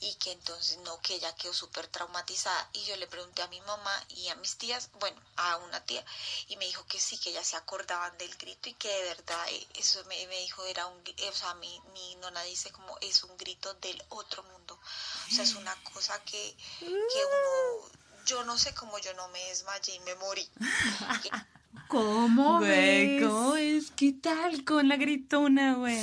[0.00, 2.68] Y que entonces no, que ella quedó súper traumatizada.
[2.72, 6.04] Y yo le pregunté a mi mamá y a mis tías, bueno, a una tía
[6.48, 9.46] y me dijo que sí, que ellas se acordaban del grito y que de verdad
[9.50, 12.98] eh, eso me, me dijo era un, gri- o sea, mi, mi nona dice como
[13.00, 17.88] es un grito del otro mundo, o sea, es una cosa que, que uno,
[18.26, 20.50] yo no sé cómo yo no me desmayé y me morí.
[21.88, 23.22] ¿Cómo Güey, ves?
[23.28, 23.90] ¿cómo es?
[23.92, 25.98] ¿Qué tal con la gritona, güey?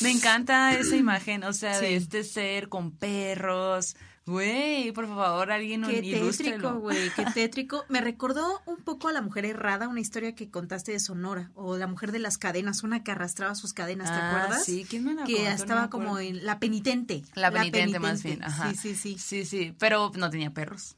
[0.00, 3.96] Me encanta esa imagen, o sea, de este ser con perros.
[4.26, 7.84] Güey, por favor, alguien Qué tétrico, güey, qué tétrico.
[7.90, 11.76] Me recordó un poco a La Mujer Errada, una historia que contaste de Sonora, o
[11.76, 14.64] La Mujer de las Cadenas, una que arrastraba sus cadenas, ¿te Ah, acuerdas?
[14.64, 15.50] sí, ¿quién me la Que contó?
[15.50, 17.22] Estaba como en La Penitente.
[17.34, 18.44] La penitente, más bien, Penitente.
[18.46, 18.70] ajá.
[18.72, 19.18] Sí, sí, sí.
[19.18, 20.96] Sí, sí, pero no tenía perros.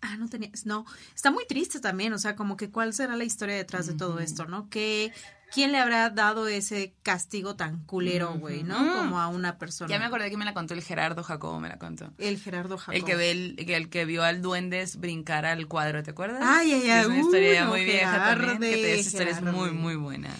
[0.00, 3.24] Ah, no tenía, no, está muy triste también, o sea, como que cuál será la
[3.24, 4.68] historia detrás de todo esto, ¿no?
[4.70, 5.12] Que
[5.52, 8.80] quién le habrá dado ese castigo tan culero, güey, ¿no?
[8.80, 8.96] Ujú.
[8.96, 9.90] Como a una persona.
[9.90, 12.12] Ya me acordé que me la contó el Gerardo Jacobo, me la contó.
[12.18, 12.94] El Gerardo Jacob.
[12.94, 16.42] El que, ve el, el que vio al duendes brincar al cuadro, ¿te acuerdas?
[16.44, 19.42] Ay, ay, ay, Es una uy, historia no, muy vieja también, que esa historia es
[19.42, 20.30] muy, muy buena.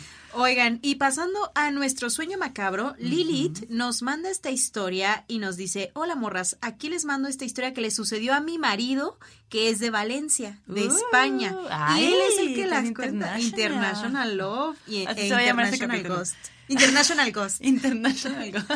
[0.41, 5.91] Oigan, y pasando a nuestro sueño macabro, Lilith nos manda esta historia y nos dice,
[5.95, 9.19] hola morras, aquí les mando esta historia que le sucedió a mi marido,
[9.49, 11.57] que es de Valencia, de Uh, España.
[11.71, 13.41] ay, y él es el que las cuenta.
[13.41, 14.37] international.
[14.37, 16.19] Love y Así e se va a llamar International.
[16.19, 16.37] Ghost.
[16.69, 17.57] International Ghost.
[17.65, 18.67] International.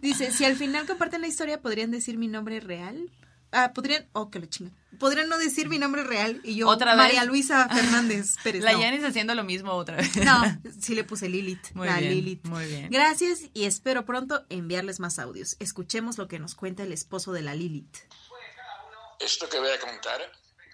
[0.00, 3.10] Dice, si al final comparten la historia, ¿podrían decir mi nombre real?
[3.52, 4.72] Ah, podrían, oh, que lo chinga.
[4.98, 6.96] Podrían no decir mi nombre real y yo, ¿Otra vez?
[6.96, 8.62] María Luisa Fernández Pérez.
[8.62, 8.80] La no.
[8.80, 10.16] Yanis haciendo lo mismo otra vez.
[10.16, 10.42] No,
[10.80, 11.72] sí le puse Lilith.
[11.74, 12.44] Muy la bien, Lilith.
[12.46, 12.88] muy bien.
[12.90, 15.56] Gracias y espero pronto enviarles más audios.
[15.60, 17.98] Escuchemos lo que nos cuenta el esposo de la Lilith.
[19.20, 20.20] Esto que voy a contar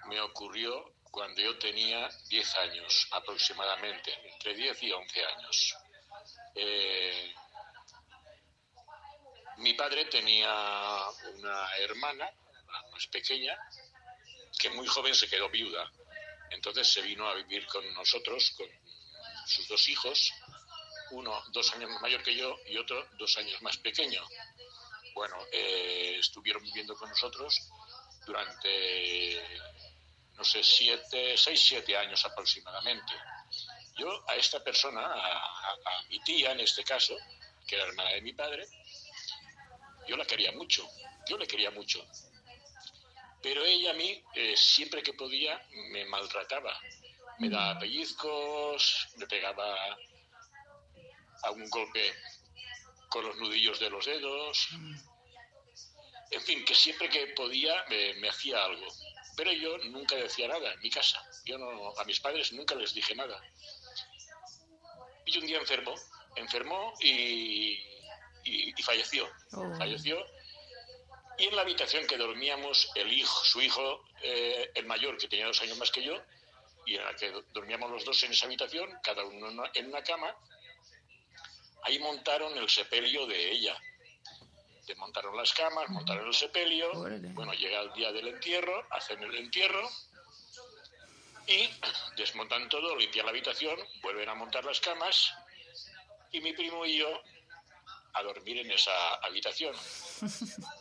[0.08, 5.76] me ocurrió cuando yo tenía 10 años aproximadamente, entre 10 y 11 años.
[6.54, 7.32] Eh,
[9.58, 10.48] mi padre tenía
[11.36, 12.47] una hermana la
[12.92, 13.56] más pequeña
[14.58, 15.90] que muy joven se quedó viuda.
[16.50, 18.66] Entonces se vino a vivir con nosotros, con
[19.46, 20.32] sus dos hijos,
[21.10, 24.22] uno dos años mayor que yo y otro dos años más pequeño.
[25.14, 27.54] Bueno, eh, estuvieron viviendo con nosotros
[28.26, 29.42] durante,
[30.36, 33.12] no sé, siete, seis, siete años aproximadamente.
[33.96, 37.16] Yo a esta persona, a, a- a mi tía en este caso,
[37.66, 38.66] que era hermana de mi padre,
[40.06, 40.88] yo la quería mucho,
[41.28, 42.06] yo le quería mucho.
[43.42, 45.60] Pero ella a mí, eh, siempre que podía,
[45.90, 46.78] me maltrataba.
[47.38, 49.96] Me daba pellizcos, me pegaba
[51.44, 52.12] a un golpe
[53.10, 54.68] con los nudillos de los dedos.
[56.30, 58.86] En fin, que siempre que podía me, me hacía algo.
[59.36, 61.22] Pero yo nunca decía nada en mi casa.
[61.44, 63.40] Yo no, a mis padres nunca les dije nada.
[65.24, 65.94] Y un día enfermó,
[66.36, 67.78] enfermó y,
[68.44, 69.28] y- y falleció.
[69.52, 69.76] Oh.
[69.78, 70.18] Falleció.
[71.38, 75.46] Y en la habitación que dormíamos, el hijo, su hijo, eh, el mayor, que tenía
[75.46, 76.20] dos años más que yo,
[76.84, 80.02] y en la que do- dormíamos los dos en esa habitación, cada uno en una-
[80.02, 80.34] cama,
[81.84, 83.76] ahí montaron el sepelio de ella.
[84.86, 86.90] Desmontaron las camas, montaron el sepelio.
[87.34, 89.88] Bueno, llega el día del entierro, hacen el entierro
[91.46, 91.68] y
[92.16, 95.32] desmontan todo, limpian la habitación, vuelven a montar las camas
[96.32, 97.22] y mi primo y yo
[98.14, 99.74] a dormir en esa habitación.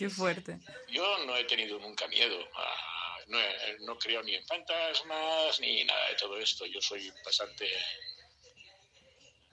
[0.00, 0.58] Qué fuerte.
[0.88, 5.84] Yo no he tenido nunca miedo, a- no, he- no creo ni en fantasmas ni
[5.84, 6.64] nada de todo esto.
[6.64, 7.68] Yo soy bastante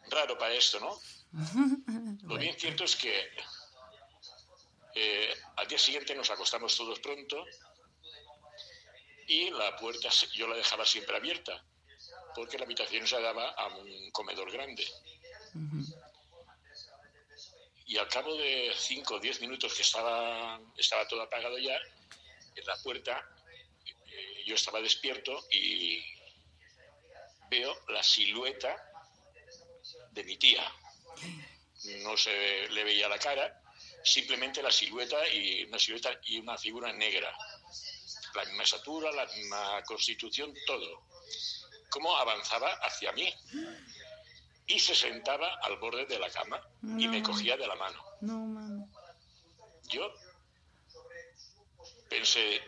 [0.10, 0.98] raro para esto, ¿no?
[2.24, 3.30] Lo bien cierto es que
[4.96, 7.44] eh, al día siguiente nos acostamos todos pronto
[9.28, 11.62] y la puerta yo la dejaba siempre abierta
[12.34, 14.88] porque la habitación se daba a un comedor grande.
[17.88, 21.80] Y al cabo de 5 o 10 minutos que estaba, estaba todo apagado ya,
[22.56, 23.26] en la puerta
[23.86, 26.04] eh, yo estaba despierto y
[27.50, 28.76] veo la silueta
[30.12, 30.70] de mi tía.
[32.04, 33.62] No se le veía la cara,
[34.04, 37.34] simplemente la silueta y una silueta y una figura negra.
[38.34, 41.08] La misma estatura, la misma constitución, todo.
[41.90, 43.34] Cómo avanzaba hacia mí.
[44.68, 47.28] Y se sentaba al borde de la cama y me No.
[47.30, 48.04] cogía de la mano.
[48.22, 48.84] No, mami.
[49.90, 50.14] Yo
[52.10, 52.62] pensé,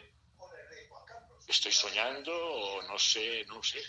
[1.47, 3.81] estoy soñando o no sé, no sé.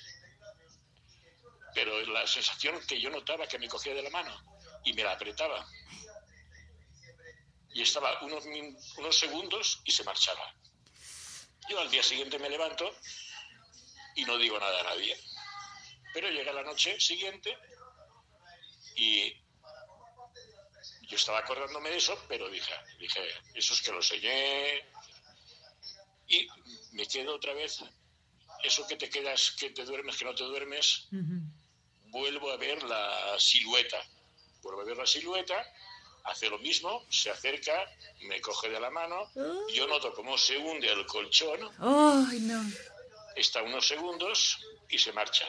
[1.74, 4.34] Pero la sensación que yo notaba que me cogía de la mano
[4.84, 5.64] y me la apretaba.
[7.72, 8.44] Y estaba unos,
[8.96, 10.52] unos segundos y se marchaba.
[11.68, 12.92] Yo al día siguiente me levanto
[14.16, 15.16] y no digo nada a nadie.
[16.12, 17.56] Pero llega la noche siguiente
[19.00, 19.34] y
[21.08, 23.20] yo estaba acordándome de eso, pero dije, dije,
[23.54, 24.84] eso es que lo soñé.
[26.28, 26.46] Y
[26.92, 27.82] me quedo otra vez,
[28.62, 31.08] eso que te quedas, que te duermes, que no te duermes,
[32.08, 33.96] vuelvo a ver la silueta.
[34.62, 35.64] Vuelvo a ver la silueta,
[36.24, 37.90] hace lo mismo, se acerca,
[38.28, 39.30] me coge de la mano,
[39.74, 41.60] yo noto cómo se hunde el colchón,
[42.40, 42.62] no.
[43.34, 44.58] está unos segundos
[44.90, 45.46] y se marcha.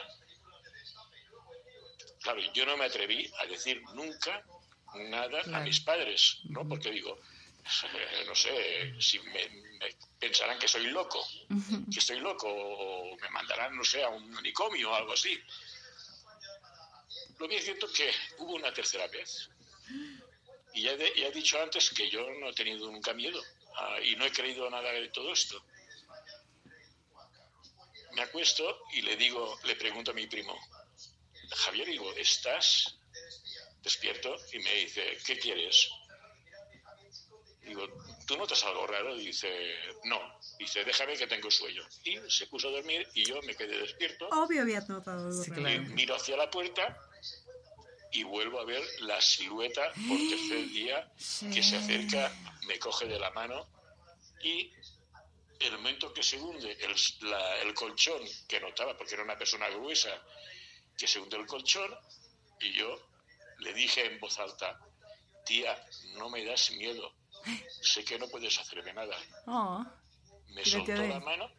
[2.22, 4.44] Claro, yo no me atreví a decir nunca
[4.94, 6.66] nada a mis padres, ¿no?
[6.68, 7.18] Porque digo,
[8.26, 11.24] no sé, si me, me pensarán que soy loco,
[11.92, 15.38] que estoy loco, o me mandarán, no sé, a un manicomio o algo así.
[17.38, 19.48] Lo que es cierto que hubo una tercera vez.
[20.74, 23.42] Y ya, de- ya he dicho antes que yo no he tenido nunca miedo
[23.76, 25.62] ah, y no he creído nada de todo esto
[28.14, 30.54] me acuesto y le digo, le pregunto a mi primo,
[31.54, 32.96] Javier, digo, ¿estás
[33.82, 34.36] despierto?
[34.52, 35.88] Y me dice, ¿qué quieres?
[37.62, 37.86] Digo,
[38.26, 39.14] ¿tú notas algo raro?
[39.16, 39.48] Dice,
[40.04, 40.20] no.
[40.58, 41.86] Dice, déjame que tengo sueño.
[42.04, 44.28] Y se puso a dormir y yo me quedé despierto.
[44.30, 45.82] Obvio había notado algo Sí, claro.
[45.82, 46.98] Miro hacia la puerta
[48.10, 51.10] y vuelvo a ver la silueta por tercer día
[51.52, 52.32] que se acerca,
[52.66, 53.66] me coge de la mano
[54.42, 54.70] y
[55.60, 56.94] el momento que se hunde el,
[57.30, 60.10] la- el colchón, que notaba porque era una persona gruesa,
[60.96, 61.94] que se hunde el colchón
[62.60, 62.98] y yo
[63.58, 64.78] le dije en voz alta,
[65.44, 67.12] tía, no me das miedo,
[67.80, 69.16] sé que no puedes hacerme nada.
[69.46, 69.84] Oh,
[70.48, 71.50] Me soltó la mano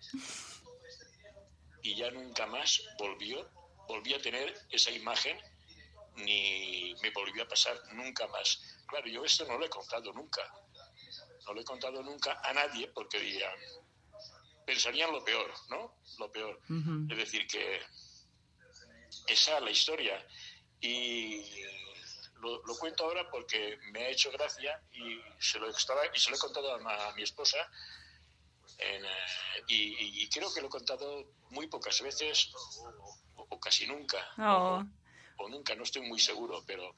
[1.81, 3.49] y ya nunca más volvió,
[3.87, 5.37] volví a tener esa imagen
[6.15, 8.61] ni me volvió a pasar nunca más.
[8.87, 10.41] Claro, yo esto no lo he contado nunca.
[11.45, 13.53] No lo he contado nunca a nadie porque dirían,
[14.65, 15.95] pensarían lo peor, ¿no?
[16.19, 16.59] Lo peor.
[17.09, 17.81] Es decir, que
[19.27, 20.27] esa es la historia.
[20.81, 21.43] Y
[22.41, 26.29] lo, lo cuento ahora porque me ha hecho gracia y se lo, estaba, y se
[26.29, 27.57] lo he contado a, mi esposa.
[28.79, 29.09] en, eh,
[29.67, 32.89] y, y creo que lo he contado muy pocas veces o,
[33.41, 34.17] o- o casi nunca.
[34.37, 34.83] Oh.
[35.37, 36.95] O, o nunca, no estoy muy seguro, pero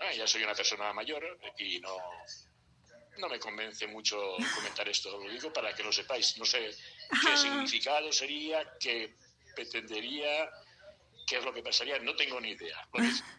[0.00, 1.24] ah, ya soy una persona mayor
[1.58, 1.96] y no,
[3.18, 4.16] no me convence mucho
[4.54, 5.18] comentar esto.
[5.18, 6.36] Lo digo para que lo sepáis.
[6.36, 6.70] No sé
[7.24, 9.16] qué significado sería, qué
[9.54, 10.50] pretendería,
[11.32, 11.98] qué es lo que pasaría.
[12.00, 12.76] No tengo ni idea.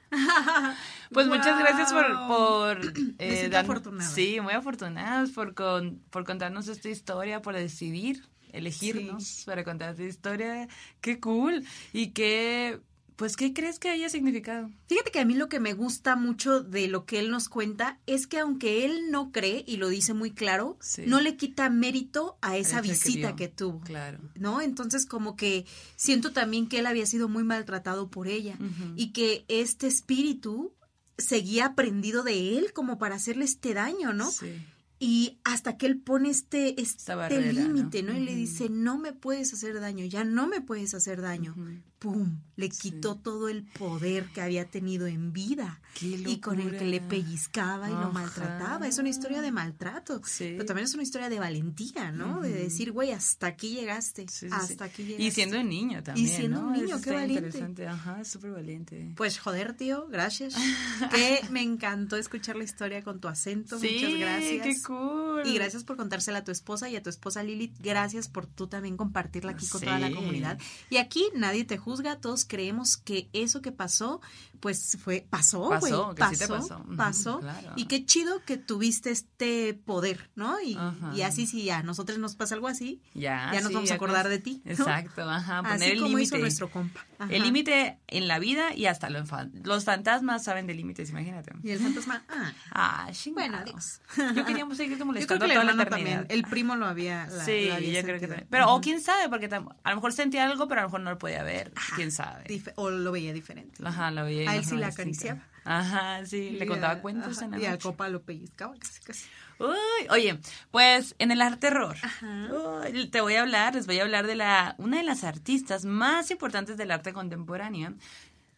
[1.11, 4.09] Pues muchas gracias por, por eh, afortunada.
[4.09, 10.03] Sí, muy afortunadas por, con, por contarnos esta historia, por decidir, elegirnos para contar esta
[10.03, 10.67] historia.
[11.01, 11.63] Qué cool.
[11.93, 12.79] Y qué,
[13.15, 14.69] pues, ¿qué crees que haya significado?
[14.87, 17.99] Fíjate que a mí lo que me gusta mucho de lo que él nos cuenta
[18.05, 21.03] es que aunque él no cree, y lo dice muy claro, Sí.
[21.05, 23.81] no le quita mérito a esa visita que tuvo.
[23.81, 24.19] Claro.
[24.35, 24.61] ¿no?
[24.61, 25.65] Entonces como que
[25.95, 28.57] siento también que él había sido muy maltratado por ella
[28.95, 30.73] y que este espíritu
[31.17, 34.31] seguía prendido de él como para hacerle este daño, ¿no?
[34.31, 34.51] Sí.
[34.99, 38.13] Y hasta que él pone este, este límite, ¿no?
[38.17, 41.55] Y le dice, no me puedes hacer daño, ya no me puedes hacer daño.
[42.03, 42.41] ¡Pum!
[42.57, 42.91] Le Sí.
[42.91, 47.89] quitó todo el poder que había tenido en vida y con el que le pellizcaba
[47.89, 48.01] y Ajá.
[48.03, 48.87] lo maltrataba.
[48.89, 50.49] Es una historia de maltrato, Sí.
[50.51, 52.41] pero también es una historia de valentía, ¿no?
[52.41, 55.23] De decir, güey, hasta aquí llegaste, Sí, hasta aquí llegaste.
[55.23, 56.27] Y siendo un niño también.
[56.27, 56.71] siendo un ¿no?
[56.73, 57.45] niño, Eso qué valiente.
[57.47, 57.87] interesante.
[57.87, 59.13] Ajá, es súper valiente.
[59.15, 60.55] Pues joder, tío, gracias.
[61.11, 63.77] que me encantó escuchar la historia con tu acento.
[63.79, 64.61] Muchas gracias.
[64.67, 65.43] qué cool.
[65.45, 67.75] Y gracias por contársela a tu esposa y a tu esposa Lilith.
[67.79, 70.59] Gracias por tú también compartirla aquí con toda la comunidad.
[70.89, 74.21] Y aquí nadie te juzga, todos creemos que eso que pasó,
[74.63, 75.81] pues fue, pasó, güey.
[75.81, 76.95] Pasó, que sí te pasó, pasó.
[76.95, 77.39] Pasó.
[77.41, 77.73] claro.
[77.75, 80.55] Y qué chido que tuviste este poder, ¿no?
[80.61, 80.77] Y,
[81.21, 84.29] así, si a nosotros nos pasa algo así, Ya, ya nos sí, vamos a acordar
[84.29, 84.61] de ti.
[84.63, 84.71] ¿no?
[84.71, 86.39] Exacto, ajá, poner Así el como hizo límite.
[86.39, 87.05] nuestro compa.
[87.19, 87.33] Ajá.
[87.33, 89.29] El límite en la vida y hasta los,
[89.63, 91.51] los fantasmas saben de límites, imagínate.
[91.61, 93.11] Y el fantasma, ah, Ah.
[93.33, 93.99] Bueno, adiós.
[94.33, 97.65] Yo queríamos seguirte Yo creo que toda la también, el primo lo había la- sí,
[97.67, 98.47] lo había yo creo que también.
[98.49, 101.09] Pero, o quién sabe, porque a lo mejor sentía algo, pero a lo mejor no
[101.11, 101.73] lo podía ver.
[101.95, 102.45] quién sabe.
[102.45, 103.83] Dif- o lo veía diferente.
[103.83, 104.52] Ajá, la veía.
[104.53, 105.47] A él sí la acariciaba.
[105.65, 107.79] Ajá, sí, le contaba cuentos ajá, en la Y.
[107.79, 109.25] Copa lo pellizcaba casi, casi.
[109.59, 110.39] Uy, oye,
[110.71, 114.35] pues en el arte terror, uy, te voy a hablar, les voy a hablar de
[114.35, 117.93] la una de las artistas más importantes del arte contemporáneo.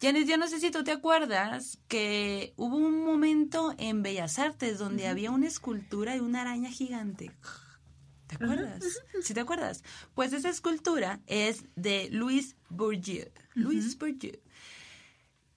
[0.02, 4.78] Janis, yo no sé si tú te acuerdas que hubo un momento en Bellas Artes
[4.78, 7.32] donde había una escultura de una araña gigante.
[8.28, 8.84] ¿Te acuerdas?
[9.22, 9.84] ¿Sí te acuerdas?
[10.14, 13.30] Pues esa escultura es de Louis Bourdieu.
[13.54, 14.38] Louis Bourdieu.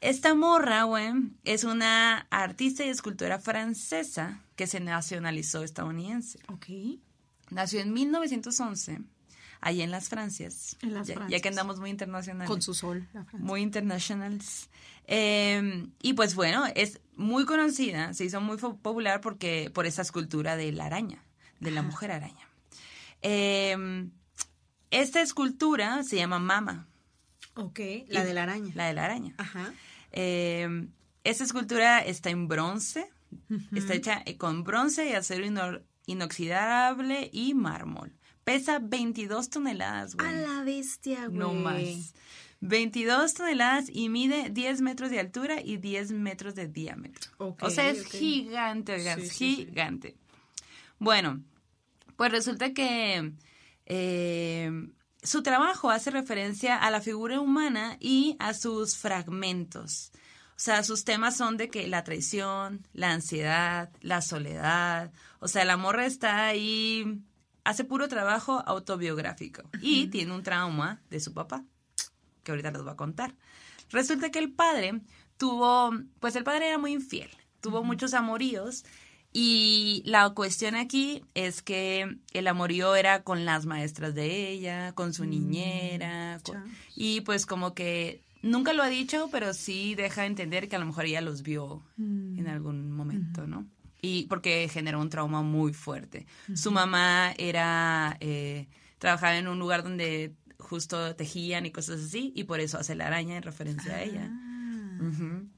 [0.00, 1.12] Esta morra, güey,
[1.44, 6.38] es una artista y escultora francesa que se nacionalizó estadounidense.
[6.48, 6.66] Ok.
[7.50, 9.00] Nació en 1911,
[9.60, 10.76] allí en las Francias.
[10.82, 11.42] En las ya, ya Francias.
[11.42, 12.48] que andamos muy internacionales.
[12.48, 13.08] Con su sol.
[13.12, 13.38] la Francia.
[13.46, 14.68] Muy internationals.
[15.08, 20.54] Eh, y pues bueno, es muy conocida, se hizo muy popular porque por esa escultura
[20.56, 21.24] de la araña,
[21.58, 22.46] de la mujer araña.
[23.22, 24.06] Eh,
[24.90, 26.86] esta escultura se llama Mama.
[27.54, 27.80] Ok.
[28.08, 28.72] La Y- de la araña.
[28.76, 29.34] La de la araña.
[29.38, 29.72] Ajá.
[30.20, 30.88] Eh,
[31.22, 33.08] esta escultura está en bronce,
[33.74, 38.12] está hecha eh, con bronce y acero ino- inoxidable y mármol.
[38.42, 40.26] Pesa 22 toneladas, güey.
[40.28, 41.38] A la bestia, güey.
[41.38, 42.14] No más.
[42.60, 47.30] 22 toneladas y mide 10 metros de altura y 10 metros de diámetro.
[47.38, 49.66] Ok, o sea, es gigante, oigan, Sí, es sí, sí.
[49.66, 50.16] gigante.
[50.98, 51.40] Bueno,
[52.16, 53.32] pues resulta que
[53.86, 54.88] eh,
[55.22, 60.12] su trabajo hace referencia a la figura humana y a sus fragmentos.
[60.50, 65.12] O sea, sus temas son de que la traición, la ansiedad, la soledad.
[65.38, 67.22] O sea, la morra está ahí,
[67.62, 71.64] hace puro trabajo autobiográfico y tiene un trauma de su papá,
[72.42, 73.36] que ahorita les voy a contar.
[73.90, 75.00] Resulta que el padre
[75.36, 77.30] tuvo, pues el padre era muy infiel,
[77.60, 78.84] tuvo muchos amoríos
[79.32, 85.12] y la cuestión aquí es que el amorío era con las maestras de ella, con
[85.12, 86.64] su niñera, con- chas.
[86.96, 90.86] y pues como que nunca lo ha dicho, pero sí deja entender que a lo
[90.86, 91.82] mejor ella los vio
[92.38, 93.66] en algún momento, ¿no?
[94.00, 96.24] Y porque generó un trauma muy fuerte.
[96.54, 98.68] Su mamá era, eh,
[98.98, 103.08] trabajaba en un lugar donde justo tejían y cosas así, y por eso hace la
[103.08, 104.30] araña en referencia a ella.
[105.00, 105.48] Ujú.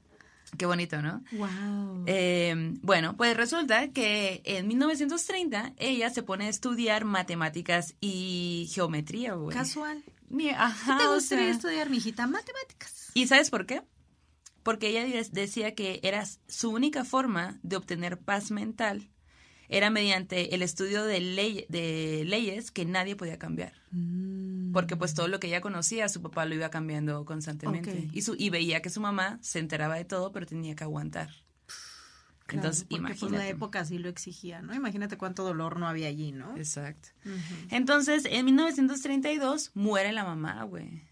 [0.57, 1.23] Qué bonito, ¿no?
[1.31, 2.03] Wow.
[2.07, 9.33] Eh, bueno, pues resulta que en 1930 ella se pone a estudiar matemáticas y geometría,
[9.33, 9.55] güey.
[9.55, 10.03] Casual.
[10.55, 12.27] Ajá, ¿Qué te o gustaría sea, estudiar, mijita?
[12.27, 13.11] Matemáticas.
[13.13, 13.81] ¿Y sabes por qué?
[14.63, 19.09] Porque ella de- decía que era su única forma de obtener paz mental
[19.71, 23.73] era mediante el estudio de, ley- de leyes que nadie podía cambiar.
[23.91, 24.71] Mm.
[24.73, 28.07] Porque pues todo lo que ella conocía, su papá lo iba cambiando constantemente.
[28.13, 31.29] Y, su, y veía que su mamá se enteraba de todo, pero tenía que aguantar.
[32.45, 33.19] Claro, Entonces, porque imagínate.
[33.19, 34.73] pues la época sí lo exigía, ¿no?
[34.75, 36.55] Imagínate cuánto dolor no había allí, ¿no?
[36.57, 37.09] Exacto.
[37.69, 41.03] Entonces, en 1932 muere la mamá, güey.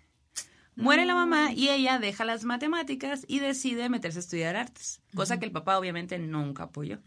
[0.75, 5.37] Muere la mamá y ella deja las matemáticas y decide meterse a estudiar artes, cosa
[5.37, 6.99] que el papá obviamente nunca apoyó.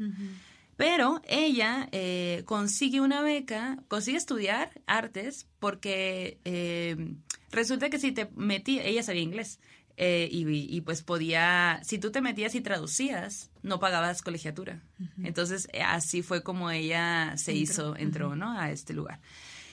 [0.77, 7.15] Pero ella eh, consigue una beca, consigue estudiar artes porque eh,
[7.51, 9.61] resulta que si te metías, ella sabía inglés
[9.99, 10.45] eh, y,
[10.75, 14.83] y, pues podía, si tú te metías y traducías, no pagabas colegiatura.
[15.23, 18.59] Entonces así fue como ella se hizo, entró, ¿no?
[18.59, 19.21] A este lugar.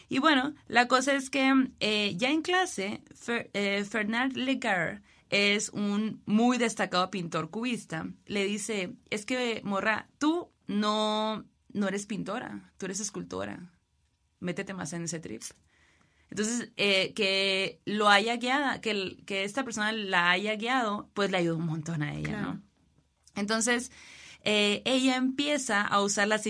[0.10, 1.72] Y bueno, la cosa es que
[2.18, 8.08] ya en clase, Fer- Fernand Legar es un muy destacado pintor cubista.
[8.26, 13.72] Le dice, es que, morra, tú no, no eres pintora, tú eres escultora.
[14.40, 15.42] Métete más en ese trip.
[16.30, 21.38] Entonces, eh, que lo haya guiado, que, que esta persona la haya guiado, pues le
[21.38, 22.54] ayudó un montón a ella, Claro.
[22.54, 22.62] ¿no?
[23.36, 23.92] Entonces,
[24.44, 26.44] eh, ella empieza a usar las,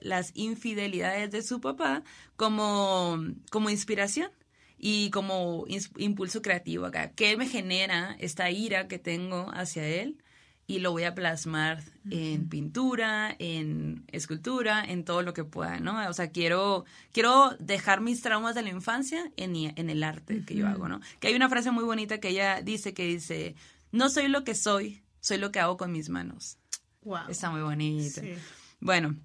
[0.00, 2.02] las infidelidades de su papá
[2.36, 3.18] como,
[3.50, 4.30] como inspiración
[4.78, 7.12] y como ins- impulso creativo acá.
[7.12, 10.22] ¿Qué me genera esta ira que tengo hacia él?
[10.70, 16.08] Y lo voy a plasmar en pintura, en escultura, en todo lo que pueda, ¿no?
[16.08, 20.68] O sea, quiero, quiero dejar mis traumas de la infancia en, el arte que yo
[20.68, 21.00] hago, ¿no?
[21.18, 23.56] Que hay una frase muy bonita que ella dice que dice,
[23.90, 26.56] no soy lo que soy, soy lo que hago con mis manos.
[27.02, 27.28] Wow.
[27.28, 28.20] Está muy bonito.
[28.20, 28.34] Sí.
[28.78, 29.16] Bueno,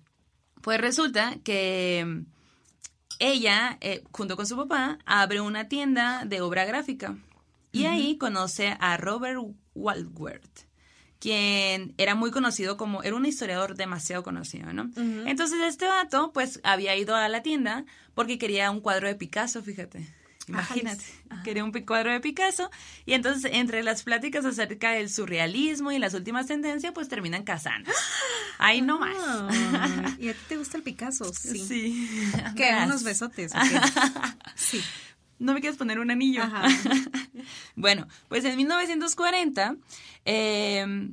[0.61, 2.25] pues resulta que mm,
[3.19, 7.15] ella, eh, junto con su papá, abre una tienda de obra gráfica.
[7.71, 9.39] Y ahí conoce a Robert
[9.75, 10.64] Waldworth,
[11.25, 14.91] quien era muy conocido como, era un historiador demasiado conocido, ¿no?
[15.25, 17.83] Entonces este vato, pues, había ido a la tienda
[18.13, 20.05] porque quería un cuadro de Picasso, fíjate.
[20.47, 21.03] Imagínate,
[21.43, 22.69] quería un cuadro de Picasso
[23.07, 27.89] y entonces entre las pláticas acerca del surrealismo y las últimas tendencias pues terminan casando.
[28.59, 29.17] Ahí no más.
[29.17, 31.25] Ah, ¿Y a ti te gusta el Picasso?
[31.33, 31.57] Sí.
[31.57, 32.31] Sí.
[32.53, 32.85] Verás.
[32.85, 33.51] ¿Unos besotes?
[33.55, 33.79] o qué?
[34.53, 34.79] Sí.
[35.39, 36.43] ¿No me quieres poner un anillo?
[36.43, 36.63] Ajá.
[37.75, 39.75] Bueno, pues en 1940
[40.23, 41.09] eh,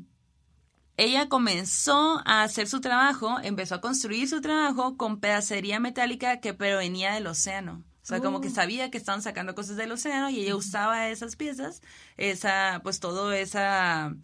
[0.96, 6.54] ella comenzó a hacer su trabajo, empezó a construir su trabajo con pedacería metálica que
[6.54, 7.82] provenía del océano.
[8.02, 8.52] O sea, como que Oh.
[8.54, 11.82] sabía que estaban sacando cosas del océano y ella usaba esas piezas,
[12.16, 14.14] esa, pues todo esa,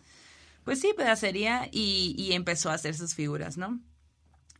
[0.64, 3.80] pues sí, pedacería y, y empezó a hacer sus figuras, ¿no?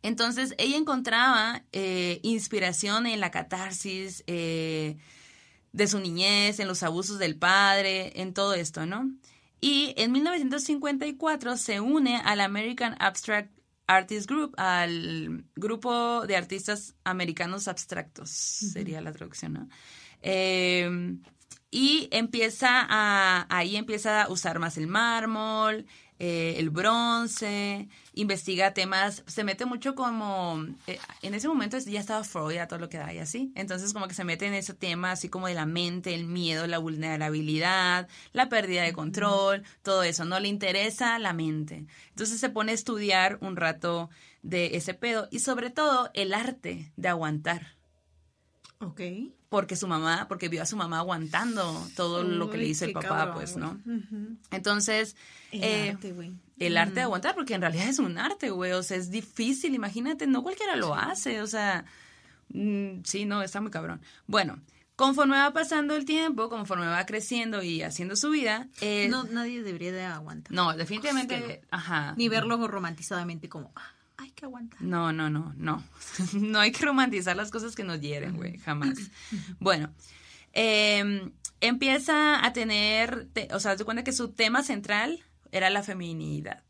[0.03, 4.97] Entonces ella encontraba eh, inspiración en la catarsis eh,
[5.73, 9.11] de su niñez, en los abusos del padre, en todo esto, ¿no?
[9.61, 13.53] Y en 1954 se une al American Abstract
[13.87, 19.69] Artist Group, al grupo de artistas americanos abstractos, sería la traducción, ¿no?
[20.23, 21.17] Eh,
[21.71, 25.87] y empieza a, ahí empieza a usar más el mármol,
[26.19, 32.25] eh, el bronce, investiga temas, se mete mucho como, eh, en ese momento ya estaba
[32.25, 34.75] Freud a todo lo que da y así, entonces como que se mete en ese
[34.75, 40.03] tema así como de la mente, el miedo, la vulnerabilidad, la pérdida de control, todo
[40.03, 41.87] eso, no le interesa la mente.
[42.11, 44.11] Entonces se pone a estudiar un rato
[44.43, 47.78] de ese pedo y sobre todo el arte de aguantar
[48.81, 49.01] Ok.
[49.49, 52.93] porque su mamá, porque vio a su mamá aguantando todo lo que le hizo el
[52.93, 53.57] papá, cabrón, pues.
[53.57, 53.81] ¿no?
[53.87, 54.37] Ujú.
[54.51, 55.17] Entonces,
[55.53, 56.33] El eh, arte, güey.
[56.59, 59.75] el arte de aguantar, porque en realidad es un arte, güey, o sea, es difícil,
[59.75, 61.85] imagínate, no cualquiera lo hace, o sea,
[62.51, 64.01] mm, sí, no, está muy cabrón.
[64.27, 64.61] Bueno,
[64.97, 69.63] conforme va pasando el tiempo, conforme va creciendo y haciendo su vida, eh, No, nadie
[69.63, 70.53] debería de aguantar.
[70.53, 72.15] no, definitivamente, Es que ajá.
[72.17, 74.81] Ni verlo romantizadamente como, ah, hay que aguantar.
[74.83, 75.83] No, no, no, no.
[76.35, 78.99] no hay que romantizar las cosas que nos hieren, güey, jamás.
[79.61, 79.91] Bueno,
[80.53, 81.31] eh,
[81.61, 86.63] empieza a tener, te- o sea, se cuenta que su tema central era la feminidad.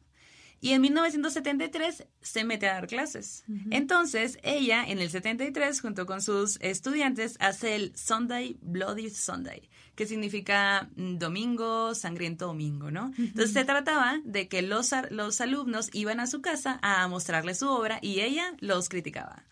[0.61, 3.45] Y en 1973 se mete a dar clases.
[3.71, 10.07] Entonces, ella en el 73, junto con sus estudiantes, hace el Sunday Bloody Sunday, que
[10.07, 13.13] significa mm, domingo, sangriento domingo, ¿no?
[13.19, 17.69] Entonces, se trataba de que los, los alumnos iban a su casa a mostrarle su
[17.69, 19.45] obra y ella los criticaba.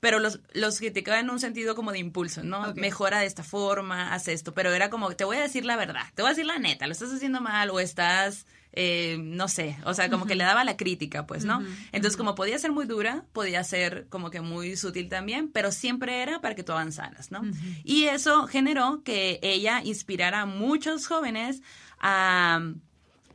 [0.00, 2.74] Pero los, los criticaba en un sentido como de impulso, ¿no?
[2.74, 4.54] Mejora de esta forma, haz esto.
[4.54, 6.86] Pero era como, te voy a decir la verdad, te voy a decir la neta,
[6.86, 10.64] lo estás haciendo mal o estás, eh, no sé, o sea, como que le daba
[10.64, 11.62] la crítica, pues, ¿no?
[11.92, 16.22] Entonces, como podía ser muy dura, podía ser como que muy sutil también, pero siempre
[16.22, 17.42] era para que tú avanzaras, ¿no?
[17.84, 21.62] Y eso generó que ella inspirara a muchos jóvenes
[22.00, 22.60] a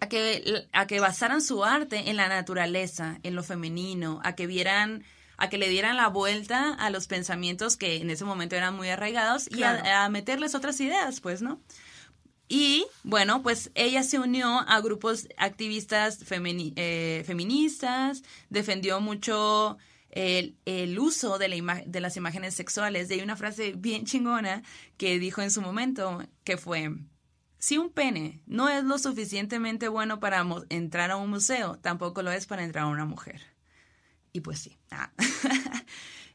[0.02, 4.48] a que, a que basaran su arte en la naturaleza, en lo femenino, a que
[4.48, 5.04] vieran,
[5.38, 8.88] a que le dieran la vuelta a los pensamientos que en ese momento eran muy
[8.90, 11.60] arraigados y a meterles otras ideas, pues, ¿no?
[12.52, 19.78] Y bueno, pues ella se unió a grupos activistas eh, feministas, defendió mucho
[20.10, 21.48] el, uso de,
[22.02, 23.10] las imágenes sexuales.
[23.10, 24.64] Y hay una frase bien chingona
[24.98, 26.90] que dijo en su momento, que fue,
[27.60, 32.32] si un pene no es lo suficientemente bueno para entrar a un museo, tampoco lo
[32.32, 33.42] es para entrar a una mujer.
[34.34, 34.76] Y pues sí.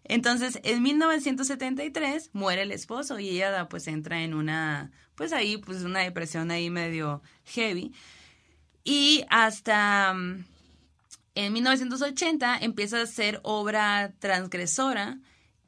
[0.04, 5.82] Entonces, en 1973 muere el esposo y ella pues entra en una, pues ahí, pues
[5.82, 7.92] una depresión ahí medio heavy.
[8.84, 10.44] Y hasta mm,
[11.34, 15.18] en 1980 empieza a hacer obra transgresora,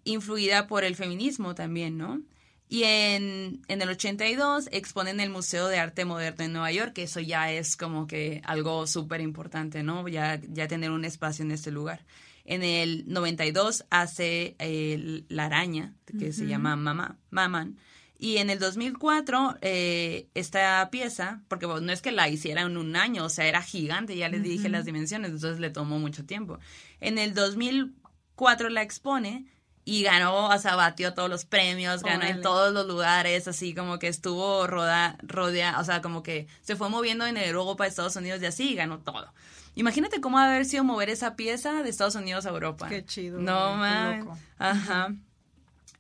[0.05, 2.21] influida por el feminismo también, ¿no?
[2.69, 6.93] Y en, en el 82 expone en el Museo de Arte Moderno en Nueva York,
[6.95, 10.07] que eso ya es como que algo súper importante, ¿no?
[10.09, 12.05] Ya, ya tener un espacio en este lugar.
[12.47, 17.77] En el 92 hace eh, La Araña, que se llama Mamá, Maman.
[18.19, 22.77] Y en el 2004, eh, esta pieza, porque bueno, no es que la hiciera en
[22.79, 26.25] un año, o sea, era gigante, ya les dije las dimensiones, entonces le tomó mucho
[26.25, 26.59] tiempo.
[27.01, 29.47] En el 2004 la expone
[29.85, 33.99] y ganó, o sea, batió todos los premios, ganó en todos los lugares, así como
[33.99, 38.41] que estuvo roda, rodea, o sea, como que se fue moviendo en Europa, Estados Unidos
[38.43, 39.33] y así, y ganó todo.
[39.77, 42.89] Imagínate cómo haber sido mover esa pieza de Estados Unidos a Europa.
[42.89, 43.79] Qué chido, No,
[44.13, 44.39] qué loco.
[44.59, 45.15] Ajá.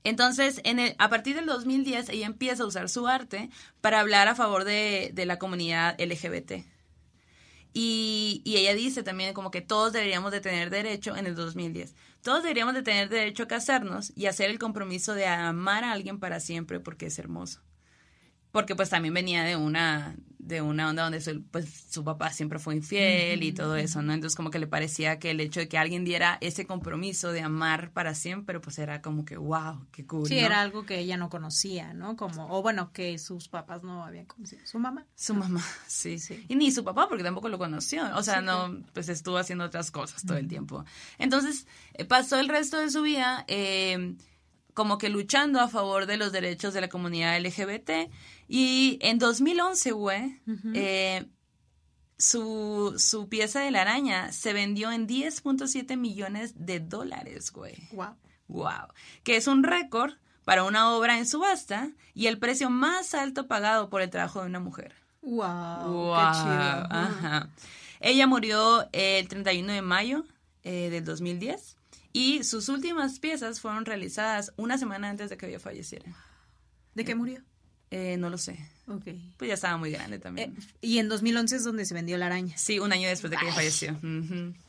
[0.02, 3.50] Entonces, en el- a partir del 2010, ella empieza a usar su arte
[3.80, 6.64] para hablar a favor de, de la comunidad LGBT.
[7.72, 11.94] Y, y ella dice también como que todos deberíamos de tener derecho en el 2010.
[12.22, 16.18] Todos deberíamos de tener derecho a casarnos y hacer el compromiso de amar a alguien
[16.18, 17.60] para siempre porque es hermoso.
[18.50, 22.58] Porque pues también venía de una de una onda donde su, pues, su papá siempre
[22.58, 24.12] fue infiel y todo eso, ¿no?
[24.12, 27.40] Entonces como que le parecía que el hecho de que alguien diera ese compromiso de
[27.40, 30.28] amar para siempre, pues era como que wow, qué cool.
[30.28, 30.46] Sí, ¿no?
[30.46, 32.16] era algo que ella no conocía, ¿no?
[32.16, 34.64] Como, o bueno, que sus papás no habían conocido.
[34.66, 35.04] Su mamá.
[35.14, 36.18] Su mamá, sí.
[36.18, 36.44] Sí.
[36.48, 38.04] Y ni su papá, porque tampoco lo conoció.
[38.16, 40.84] O sea, Sí, no, pues estuvo haciendo otras cosas todo el tiempo.
[41.18, 44.16] Entonces, eh, pasó el resto de su vida eh,
[44.76, 48.12] como que luchando a favor de los derechos de la comunidad LGBT.
[48.46, 50.38] Y en 2011, güey,
[50.74, 51.24] eh,
[52.18, 57.88] su, su pieza de la araña se vendió en 10.7 millones de dólares, güey.
[57.92, 58.16] Wow.
[58.48, 58.88] Wow.
[59.24, 60.12] Que es un récord
[60.44, 64.48] para una obra en subasta y el precio más alto pagado por el trabajo de
[64.48, 64.94] una mujer.
[65.22, 65.90] Wow.
[65.90, 66.86] Wow, Qué chido.
[66.90, 67.48] Ajá.
[68.00, 70.26] Ella murió el 31 de mayo
[70.64, 71.75] eh, del 2010
[72.16, 76.06] y sus últimas piezas fueron realizadas una semana antes de que ella falleciera.
[76.94, 77.42] ¿De qué murió?
[77.90, 78.58] Eh, no lo sé.
[78.88, 79.04] Ok.
[79.36, 80.56] Pues ya estaba muy grande también.
[80.58, 82.56] Eh, y en 2011 es donde se vendió la araña.
[82.56, 83.98] sí, un año después de que ella falleció.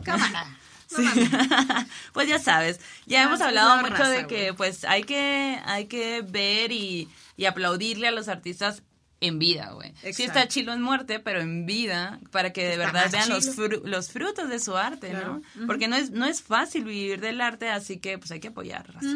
[0.04, 0.58] Cámara.
[0.90, 1.04] Sí.
[2.14, 5.60] pues ya sabes, ya Ah, hemos hablado la mucho raza, de que pues hay que
[5.66, 8.84] hay que ver y, y aplaudirle a los artistas
[9.20, 9.94] en vida, güey.
[10.14, 13.58] Sí está chilo en muerte, pero en vida para que de Está verdad vean los,
[13.58, 15.42] fru- los frutos de su arte, Claro.
[15.56, 15.66] ¿no?
[15.68, 18.94] Porque no es no es fácil vivir del arte, así que pues hay que apoyar.
[18.94, 19.08] raza.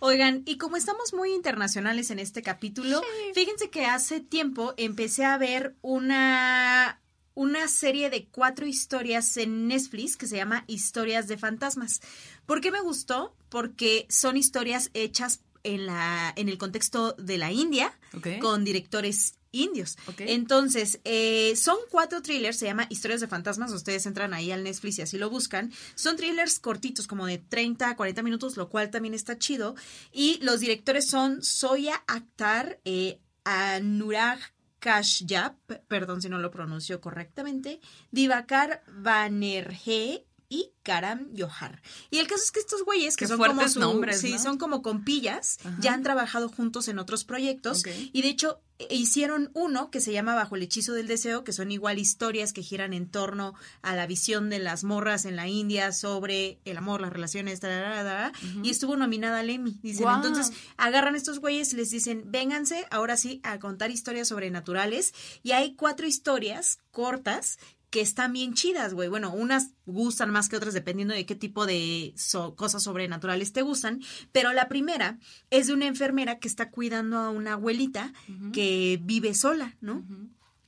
[0.00, 3.00] Oigan, y como estamos muy internacionales en este capítulo,
[3.34, 7.00] fíjense que hace tiempo empecé a ver una
[7.34, 12.00] una serie de cuatro historias en Netflix que se llama Historias de Fantasmas.
[12.46, 13.36] ¿Por qué me gustó?
[13.48, 17.92] Porque son historias hechas en la en el contexto de la India
[18.40, 19.96] con directores indios.
[20.18, 24.98] Entonces, eh, son cuatro thrillers, se llama Historias de Fantasmas, ustedes entran ahí al Netflix
[24.98, 25.72] y así lo buscan.
[25.94, 29.74] Son thrillers cortitos, como de 30 a 40 minutos, lo cual también está chido.
[30.12, 34.38] Y los directores son Soya Akhtar, eh, Anurag
[34.80, 35.56] Kashyap,
[35.88, 37.80] perdón si no lo pronuncio correctamente,
[38.12, 41.82] Divakar Banerjee y Karam Johar.
[42.10, 44.38] Y el caso es que estos güeyes, que Qué son como su- nombres, sí, ¿no?
[44.38, 45.76] son como compillas, Ajá.
[45.80, 50.12] ya han trabajado juntos en otros proyectos y de hecho e- hicieron uno que se
[50.12, 53.94] llama Bajo el hechizo del deseo, que son igual historias que giran en torno a
[53.94, 58.32] la visión de las morras en la India sobre el amor, las relaciones, ta, ta,
[58.62, 59.78] y estuvo nominada al Emmy.
[59.82, 65.12] Dicen, entonces agarran estos güeyes y les dicen, vénganse ahora sí a contar historias sobrenaturales
[65.42, 67.58] y hay cuatro historias cortas
[67.90, 69.08] que están bien chidas, güey.
[69.08, 73.62] Bueno, unas gustan más que otras dependiendo de qué tipo de so- cosas sobrenaturales te
[73.62, 74.00] gustan,
[74.30, 75.18] pero la primera
[75.50, 78.12] es de una enfermera que está cuidando a una abuelita
[78.52, 80.04] que vive sola, ¿no?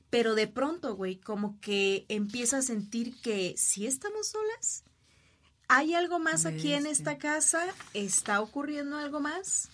[0.09, 4.83] Pero de pronto, güey, como que empieza a sentir que si estamos solas,
[5.67, 9.69] hay algo más aquí en esta casa, está ocurriendo algo más.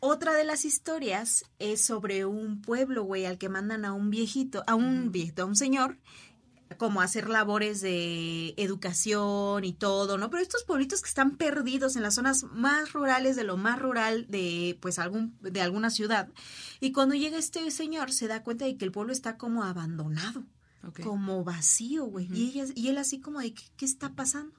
[0.00, 4.62] Otra de las historias es sobre un pueblo, güey, al que mandan a un viejito,
[4.68, 5.98] a un viejito, a un señor,
[6.76, 10.30] como hacer labores de educación y todo, ¿no?
[10.30, 14.26] Pero estos pueblitos que están perdidos en las zonas más rurales de lo más rural
[14.28, 16.28] de, pues, algún, de alguna ciudad.
[16.80, 20.44] Y cuando llega este señor, se da cuenta de que el pueblo está como abandonado
[21.02, 22.28] como vacío, güey.
[22.32, 24.54] y, ella, y él así como de, ¿qué, qué está pasando?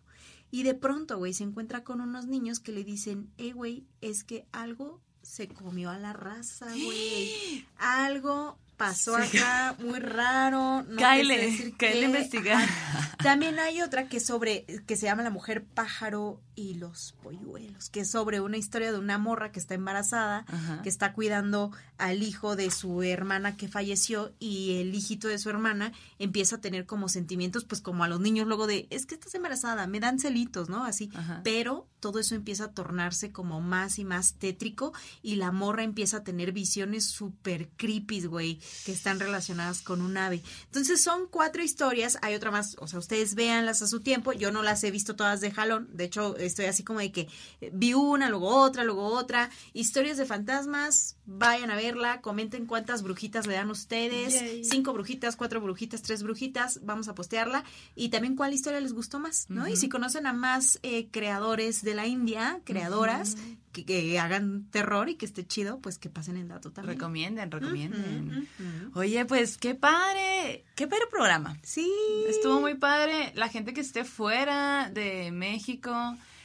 [0.51, 4.23] Y de pronto, güey, se encuentra con unos niños que le dicen, eh, güey, es
[4.23, 7.65] que algo se comió a la raza, güey.
[7.77, 9.37] Algo pasó Sí.
[9.37, 10.81] acá muy raro.
[10.83, 12.05] No te sé Cáele, decir cáele qué.
[12.05, 12.63] a investigar.
[12.63, 13.17] Ajá.
[13.21, 18.01] También hay otra que sobre, que se llama La mujer pájaro y los polluelos, que
[18.01, 20.81] es sobre una historia de una morra que está embarazada, Ajá.
[20.81, 25.49] que está cuidando al hijo de su hermana que falleció y el hijito de su
[25.49, 29.15] hermana empieza a tener como sentimientos, pues como a los niños luego de, es que
[29.15, 30.83] estás embarazada, me dan celitos, ¿no?
[30.85, 31.41] Así, Ajá.
[31.43, 36.17] pero todo eso empieza a tornarse como más y más tétrico y la morra empieza
[36.17, 40.41] a tener visiones súper creepy, güey, que están relacionadas con un ave.
[40.65, 44.51] Entonces son cuatro historias, hay otra más, o sea, ustedes véanlas a su tiempo, yo
[44.51, 47.27] no las he visto todas de jalón, de hecho estoy así como de que
[47.61, 53.03] eh, vi una, luego otra, luego otra, historias de fantasmas, vayan a verla, comenten cuántas
[53.03, 54.65] brujitas le dan ustedes, Yay.
[54.65, 57.63] cinco brujitas, cuatro brujitas, tres brujitas, vamos a postearla
[57.95, 59.67] y también cuál historia les gustó más, ¿no?
[59.67, 63.35] Y si conocen a más eh, creadores de la India, creadoras,
[63.71, 66.97] que, que hagan terror y que esté chido, pues que pasen el dato también.
[66.97, 68.49] Recomienden, recomienden.
[68.93, 71.57] Oye, pues qué padre, qué padre programa.
[71.63, 71.91] Sí.
[72.27, 73.31] Estuvo muy padre.
[73.35, 75.93] La gente que esté fuera de México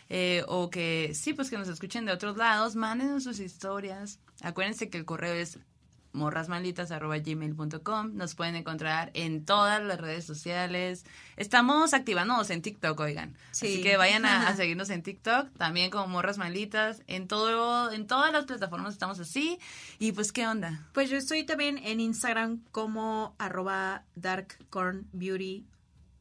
[0.09, 4.21] eh, o que sí, pues que nos escuchen de otros lados, mándenos sus historias.
[4.43, 5.59] Acuérdense que el correo es
[6.15, 8.16] morrasmalditas.gmail.com.
[8.16, 11.05] Nos pueden encontrar en todas las redes sociales.
[11.36, 13.36] Estamos activándonos en TikTok, oigan.
[13.53, 13.66] Sí.
[13.66, 17.03] Así que vayan a, a seguirnos en TikTok, también como Morras Malditas.
[17.07, 19.59] En todo, en todas las plataformas estamos así.
[19.99, 20.86] Y pues, ¿qué onda?
[20.93, 25.66] Pues yo estoy también en Instagram como arroba darkcornbeauty,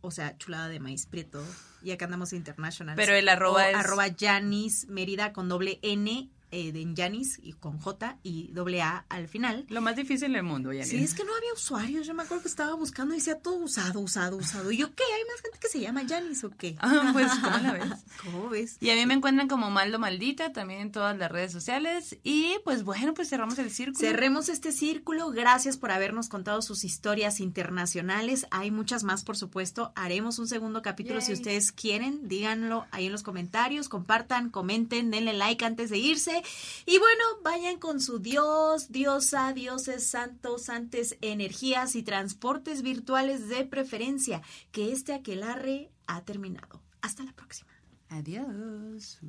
[0.02, 1.44] o sea, chulada de maíz prieto.
[1.82, 2.96] Y acá andamos international.
[2.96, 7.54] Pero el arroba O es- arroba Janis Mérida con doble N eh, de Yanis y
[7.54, 9.66] con J y doble A al final.
[9.70, 10.88] Lo más difícil del mundo, Yanis.
[10.88, 12.06] Sí, es que no había usuarios.
[12.06, 14.72] Yo me acuerdo que estaba buscando y decía todo usado, usado, usado.
[14.72, 15.04] Y yo, ¿qué?
[15.04, 16.76] ¿Hay más gente que se llama Yanis o qué?
[16.80, 18.06] Ah, pues, ¿cómo la ves?
[18.24, 18.78] ¿Cómo ves?
[18.80, 22.18] Y a mí me encuentran como Maldo Maldita también en todas las redes sociales.
[22.24, 23.98] Y pues bueno, pues cerramos el círculo.
[23.98, 25.32] Cerremos este círculo.
[25.32, 28.46] Gracias por habernos contado sus historias internacionales.
[28.52, 29.92] Hay muchas más, por supuesto.
[29.96, 32.28] Haremos un segundo capítulo si ustedes quieren.
[32.28, 33.90] Díganlo ahí en los comentarios.
[33.90, 36.43] Compartan, comenten, denle like antes de irse.
[36.86, 43.66] Y bueno, vayan con su Dios, diosa, dioses, santos, santes, energías y transportes virtuales de
[43.66, 44.42] preferencia.
[44.72, 46.82] Que este aquelarre ha terminado.
[47.02, 47.72] Hasta la próxima.
[48.10, 49.20] Adiós.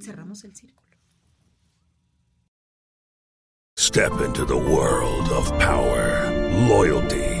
[0.00, 0.88] Cerramos el círculo.
[3.78, 6.30] Step into the world of power,
[6.68, 7.40] loyalty,